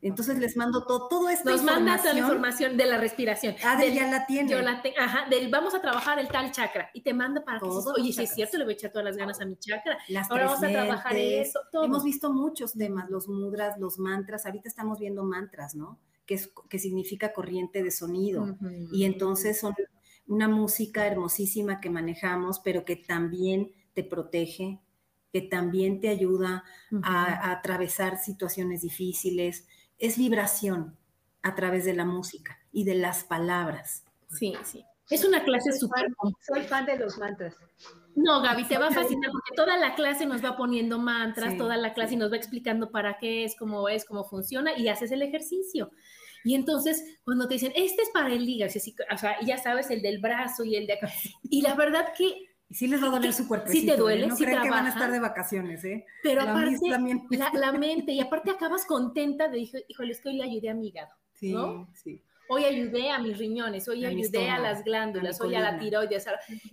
Entonces 0.00 0.38
les 0.38 0.56
mando 0.56 0.84
todo, 0.84 1.08
todo 1.08 1.28
esto. 1.28 1.50
Nos 1.50 1.64
manda 1.64 1.98
toda 1.98 2.12
la 2.12 2.20
información 2.20 2.76
de 2.76 2.86
la 2.86 2.98
respiración. 2.98 3.56
Ah, 3.64 3.82
ya 3.84 4.08
la 4.08 4.26
tiene. 4.26 4.50
Yo 4.50 4.62
la 4.62 4.80
tengo, 4.80 4.96
ajá, 4.98 5.28
del 5.28 5.50
vamos 5.50 5.74
a 5.74 5.80
trabajar 5.80 6.18
el 6.18 6.28
tal 6.28 6.52
chakra 6.52 6.90
y 6.94 7.02
te 7.02 7.12
manda 7.12 7.44
para 7.44 7.58
que 7.58 7.66
oye, 7.66 8.12
si 8.12 8.22
es 8.22 8.34
cierto, 8.34 8.58
le 8.58 8.64
voy 8.64 8.74
a 8.74 8.76
echar 8.76 8.92
todas 8.92 9.04
las 9.04 9.16
ganas 9.16 9.40
a 9.40 9.44
mi 9.44 9.56
chakra. 9.56 9.98
Ahora 10.30 10.46
vamos 10.46 10.62
a 10.62 10.68
trabajar 10.68 11.16
eso, 11.16 11.60
todo. 11.72 11.84
Hemos 11.84 12.04
visto 12.04 12.32
muchos 12.32 12.74
temas, 12.74 13.10
los 13.10 13.28
mudras, 13.28 13.78
los 13.78 13.98
mantras, 13.98 14.46
ahorita 14.46 14.68
estamos 14.68 15.00
viendo 15.00 15.24
mantras, 15.24 15.74
¿no? 15.74 15.98
Que, 16.26 16.34
es, 16.34 16.52
que 16.68 16.78
significa 16.78 17.32
corriente 17.32 17.82
de 17.82 17.90
sonido. 17.90 18.56
Y 18.92 19.04
entonces 19.04 19.58
son 19.58 19.74
una 20.28 20.46
música 20.46 21.06
hermosísima 21.06 21.80
que 21.80 21.90
manejamos, 21.90 22.60
pero 22.60 22.84
que 22.84 22.96
también 22.96 23.72
te 23.94 24.04
protege, 24.04 24.80
que 25.32 25.42
también 25.42 26.00
te 26.00 26.08
ayuda 26.08 26.64
a, 27.02 27.50
atravesar 27.50 28.18
situaciones 28.18 28.82
difíciles. 28.82 29.66
Es 29.98 30.16
vibración 30.16 30.96
a 31.42 31.54
través 31.54 31.84
de 31.84 31.94
la 31.94 32.04
música 32.04 32.58
y 32.72 32.84
de 32.84 32.94
las 32.94 33.24
palabras. 33.24 34.04
Sí, 34.30 34.54
sí. 34.64 34.84
Es 35.10 35.24
una 35.24 35.42
clase 35.42 35.72
súper. 35.72 36.08
Soy 36.46 36.62
fan 36.62 36.84
de 36.84 36.98
los 36.98 37.16
mantras. 37.18 37.56
No, 38.14 38.42
Gaby, 38.42 38.64
te 38.64 38.76
va 38.76 38.88
a 38.88 38.92
fascinar 38.92 39.30
porque 39.30 39.54
toda 39.54 39.78
la 39.78 39.94
clase 39.94 40.26
nos 40.26 40.44
va 40.44 40.56
poniendo 40.56 40.98
mantras, 40.98 41.56
toda 41.56 41.76
la 41.76 41.94
clase 41.94 42.16
nos 42.16 42.32
va 42.32 42.36
explicando 42.36 42.90
para 42.90 43.16
qué 43.18 43.44
es, 43.44 43.56
cómo 43.56 43.88
es, 43.88 44.04
cómo 44.04 44.24
funciona 44.24 44.76
y 44.76 44.88
haces 44.88 45.12
el 45.12 45.22
ejercicio. 45.22 45.90
Y 46.44 46.54
entonces, 46.54 47.18
cuando 47.24 47.48
te 47.48 47.54
dicen, 47.54 47.72
este 47.74 48.02
es 48.02 48.10
para 48.10 48.32
el 48.32 48.48
hígado, 48.48 48.72
o 49.12 49.18
sea, 49.18 49.36
ya 49.42 49.58
sabes, 49.58 49.90
el 49.90 50.02
del 50.02 50.18
brazo 50.18 50.64
y 50.64 50.76
el 50.76 50.86
de 50.86 50.94
acá. 50.94 51.08
Y 51.48 51.62
la 51.62 51.74
verdad 51.74 52.12
que 52.16 52.47
y 52.70 52.74
sí 52.74 52.86
les 52.86 53.02
va 53.02 53.08
a 53.08 53.10
doler 53.10 53.32
su 53.32 53.48
cuerpo. 53.48 53.68
Sí 53.70 53.86
te 53.86 53.96
duele, 53.96 54.24
¿eh? 54.24 54.28
No 54.28 54.36
creen 54.36 54.62
que 54.62 54.70
van 54.70 54.86
a 54.86 54.90
estar 54.90 55.10
de 55.10 55.20
vacaciones, 55.20 55.84
¿eh? 55.84 56.04
Pero 56.22 56.42
aparte, 56.42 56.76
la, 56.88 56.98
mente, 57.72 58.12
y 58.12 58.20
aparte 58.20 58.50
acabas 58.50 58.84
contenta 58.84 59.48
de, 59.48 59.60
híjole, 59.88 60.12
es 60.12 60.20
que 60.20 60.28
hoy 60.28 60.36
le 60.36 60.44
ayudé 60.44 60.68
a 60.68 60.74
mi 60.74 60.88
hígado, 60.88 61.12
sí, 61.34 61.54
Sí, 61.94 62.22
Hoy 62.50 62.64
ayudé 62.64 63.10
a 63.10 63.18
mis 63.18 63.36
riñones, 63.36 63.86
hoy 63.88 64.06
ayudé 64.06 64.48
a 64.48 64.58
las 64.58 64.82
glándulas, 64.82 65.38
hoy 65.38 65.54
a 65.54 65.60
la 65.60 65.78
tiroides. 65.78 66.26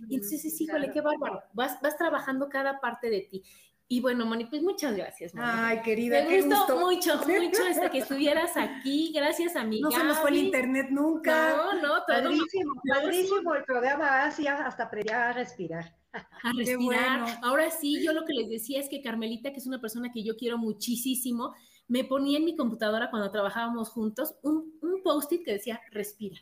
Y 0.08 0.14
entonces, 0.14 0.60
híjole, 0.60 0.90
qué 0.90 1.02
bárbaro. 1.02 1.42
Vas, 1.52 1.78
vas 1.82 1.98
trabajando 1.98 2.48
cada 2.48 2.80
parte 2.80 3.10
de 3.10 3.20
ti. 3.20 3.42
Y 3.88 4.00
bueno, 4.00 4.26
Moni, 4.26 4.46
pues 4.46 4.62
muchas 4.62 4.96
gracias. 4.96 5.34
Moni. 5.34 5.48
Ay, 5.48 5.80
querida, 5.82 6.24
Me 6.24 6.42
gustó 6.42 6.78
mucho, 6.80 7.16
mucho 7.26 7.62
hasta 7.70 7.90
que 7.90 7.98
estuvieras 7.98 8.56
aquí. 8.56 9.12
Gracias 9.14 9.54
a 9.54 9.62
mi 9.62 9.80
No 9.80 9.90
se 9.90 10.02
nos 10.02 10.18
fue 10.18 10.30
el 10.30 10.36
internet 10.38 10.88
nunca. 10.90 11.56
No, 11.56 11.74
no, 11.74 11.88
todo. 12.04 12.06
Padrísimo, 12.06 12.72
padrísimo 12.88 13.54
el 13.54 13.64
programa, 13.64 14.24
así 14.24 14.46
hasta 14.46 14.84
aprendí 14.84 15.12
a 15.12 15.32
respirar. 15.32 15.94
a 16.12 16.52
respirar. 16.56 17.38
Ahora 17.42 17.70
sí, 17.70 18.02
yo 18.04 18.12
lo 18.12 18.24
que 18.24 18.32
les 18.32 18.48
decía 18.48 18.80
es 18.80 18.88
que 18.88 19.02
Carmelita, 19.02 19.52
que 19.52 19.58
es 19.58 19.66
una 19.66 19.80
persona 19.80 20.10
que 20.10 20.24
yo 20.24 20.36
quiero 20.36 20.58
muchísimo, 20.58 21.54
me 21.88 22.04
ponía 22.04 22.38
en 22.38 22.44
mi 22.44 22.56
computadora 22.56 23.10
cuando 23.10 23.30
trabajábamos 23.30 23.90
juntos 23.90 24.34
un, 24.42 24.74
post-it 25.04 25.44
que 25.44 25.52
decía 25.52 25.80
respira. 25.92 26.40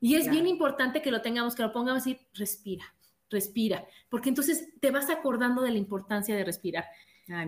Y 0.00 0.14
es 0.14 0.30
bien 0.30 0.46
importante 0.46 1.02
que 1.02 1.10
lo 1.10 1.20
tengamos, 1.22 1.56
que 1.56 1.62
lo 1.62 1.72
pongamos 1.72 2.02
así, 2.02 2.20
respira, 2.34 2.84
respira, 3.32 3.84
porque 4.08 4.28
entonces 4.28 4.68
te 4.80 4.90
vas 4.90 5.10
acordando 5.10 5.62
de 5.62 5.72
la 5.72 5.78
importancia 5.78 6.36
de 6.36 6.44
respirar. 6.44 6.84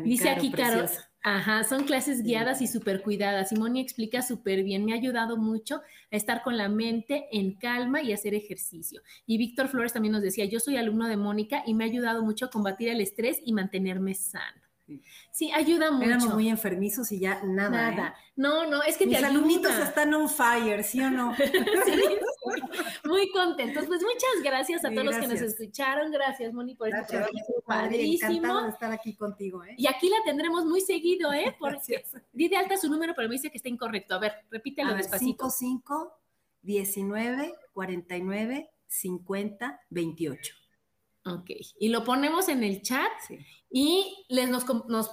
Dice 0.02 0.30
aquí, 0.30 0.50
Caro, 0.50 0.86
ajá, 1.22 1.64
son 1.64 1.84
clases 1.84 2.22
guiadas 2.22 2.62
y 2.62 2.66
súper 2.66 3.02
cuidadas. 3.02 3.50
Simoni 3.50 3.80
explica 3.80 4.22
súper 4.22 4.62
bien, 4.62 4.84
me 4.84 4.92
ha 4.92 4.96
ayudado 4.96 5.36
mucho 5.36 5.82
a 6.10 6.16
estar 6.16 6.42
con 6.42 6.56
la 6.56 6.68
mente 6.68 7.26
en 7.32 7.54
calma 7.54 8.00
y 8.00 8.12
hacer 8.12 8.34
ejercicio. 8.34 9.02
Y 9.26 9.36
Víctor 9.36 9.68
Flores 9.68 9.92
también 9.92 10.12
nos 10.12 10.22
decía, 10.22 10.44
yo 10.44 10.60
soy 10.60 10.76
alumno 10.76 11.06
de 11.06 11.16
Mónica 11.16 11.62
y 11.66 11.74
me 11.74 11.84
ha 11.84 11.88
ayudado 11.88 12.22
mucho 12.22 12.46
a 12.46 12.50
combatir 12.50 12.88
el 12.88 13.00
estrés 13.00 13.40
y 13.44 13.52
mantenerme 13.52 14.14
sano. 14.14 14.64
Sí, 15.30 15.50
ayuda 15.50 15.90
mucho. 15.90 16.06
Éramos 16.06 16.34
muy 16.34 16.48
enfermizos 16.48 17.10
y 17.10 17.18
ya 17.18 17.42
nada. 17.42 17.90
Nada. 17.90 18.08
¿eh? 18.08 18.32
No, 18.36 18.68
no, 18.68 18.82
es 18.82 18.96
que 18.96 19.06
Mis 19.06 19.22
alumnitos 19.22 19.74
están 19.78 20.12
on 20.12 20.28
fire, 20.28 20.84
¿sí 20.84 21.00
o 21.00 21.10
no? 21.10 21.34
sí, 21.36 22.02
muy 23.24 23.32
contentos. 23.32 23.86
Pues 23.86 24.02
muchas 24.02 24.42
gracias 24.42 24.84
a 24.84 24.90
todos 24.90 25.04
los 25.04 25.16
que 25.16 25.26
nos 25.26 25.40
escucharon. 25.40 26.10
Gracias, 26.10 26.52
Moni, 26.52 26.74
por 26.74 26.88
este 26.88 27.04
programa. 27.04 27.40
Padrísimo. 27.66 28.62
de 28.62 28.68
estar 28.68 28.92
aquí 28.92 29.14
contigo, 29.14 29.64
¿eh? 29.64 29.74
Y 29.76 29.86
aquí 29.86 30.08
la 30.08 30.16
tendremos 30.24 30.64
muy 30.64 30.80
seguido, 30.80 31.32
¿eh? 31.32 31.54
Porque 31.58 32.04
di 32.32 32.48
de 32.48 32.56
alta 32.56 32.76
su 32.76 32.88
número, 32.88 33.14
pero 33.16 33.28
me 33.28 33.34
dice 33.34 33.50
que 33.50 33.56
está 33.56 33.68
incorrecto. 33.68 34.14
A 34.14 34.18
ver, 34.18 34.32
repítelo 34.50 34.90
a 34.90 34.94
despacito. 34.94 35.50
55 35.50 36.12
19 36.62 37.54
49 37.72 38.70
50 38.86 39.80
28. 39.90 40.54
Ok, 41.26 41.50
y 41.78 41.88
lo 41.88 42.04
ponemos 42.04 42.50
en 42.50 42.62
el 42.62 42.82
chat 42.82 43.10
y 43.70 44.26
les 44.28 44.50
nos, 44.50 44.64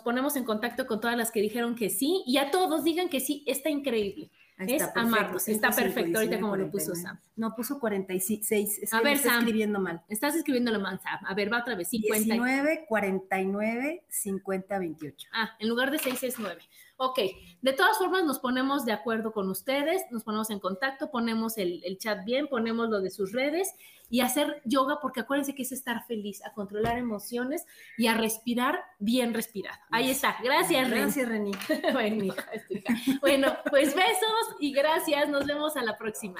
ponemos 0.04 0.36
en 0.36 0.44
contacto 0.44 0.86
con 0.86 1.00
todas 1.00 1.16
las 1.16 1.32
que 1.32 1.40
dijeron 1.40 1.74
que 1.74 1.90
sí 1.90 2.22
y 2.28 2.36
a 2.36 2.52
todos 2.52 2.84
digan 2.84 3.08
que 3.08 3.22
sí, 3.22 3.46
está 3.48 3.70
increíble. 3.70 4.30
Es 4.68 4.84
amarnos, 4.96 5.48
está 5.48 5.72
perfecto 5.72 6.20
ahorita 6.20 6.40
como 6.40 6.56
lo 6.56 6.70
puso 6.70 6.96
Sam. 6.96 7.20
No, 7.36 7.56
puso 7.56 7.80
46, 7.80 8.80
es 8.84 8.94
a 8.94 9.02
ver, 9.02 9.14
está 9.14 9.38
escribiendo 9.38 9.80
mal. 9.80 10.02
Estás 10.10 10.36
escribiéndolo 10.36 10.80
mal, 10.80 11.00
Sam. 11.02 11.20
A 11.26 11.34
ver, 11.34 11.52
va 11.52 11.60
otra 11.60 11.76
vez, 11.76 11.90
50. 11.90 12.36
19, 12.36 12.86
49, 12.88 14.04
50, 14.08 14.80
28. 14.80 15.28
Ah, 15.34 15.52
en 15.60 15.70
lugar 15.70 15.92
de 15.92 16.00
6 16.00 16.24
es 16.24 16.40
9. 16.40 16.62
Ok, 17.04 17.18
de 17.64 17.74
todas 17.74 17.98
formas 17.98 18.26
nos 18.26 18.38
ponemos 18.38 18.86
de 18.86 18.92
acuerdo 18.92 19.32
con 19.32 19.50
ustedes, 19.50 20.04
nos 20.12 20.24
ponemos 20.24 20.52
en 20.52 20.60
contacto, 20.60 21.10
ponemos 21.10 21.58
el, 21.58 21.98
chat 21.98 22.24
bien, 22.24 22.48
ponemos 22.48 22.90
lo 22.90 23.02
de 23.02 23.10
sus 23.10 23.32
redes 23.32 23.74
y 24.12 24.22
hacer 24.22 24.62
yoga, 24.66 25.00
porque 25.02 25.22
acuérdense 25.22 25.56
que 25.56 25.64
es 25.64 25.72
estar 25.72 26.06
feliz, 26.06 26.46
a 26.46 26.54
controlar 26.54 27.00
emociones 27.00 27.66
y 27.98 28.06
a 28.06 28.14
respirar 28.14 28.84
bien 29.00 29.34
respirado. 29.34 29.80
Ahí 29.90 30.12
está, 30.12 30.38
gracias, 30.44 30.92
Gracias, 30.92 31.28
Reni. 31.28 31.54
bueno, 31.92 32.36
bueno, 33.20 33.58
pues 33.72 33.96
besos 33.96 34.56
y 34.60 34.72
gracias, 34.72 35.28
nos 35.28 35.48
vemos 35.48 35.76
a 35.78 35.84
la 35.84 35.98
próxima. 35.98 36.40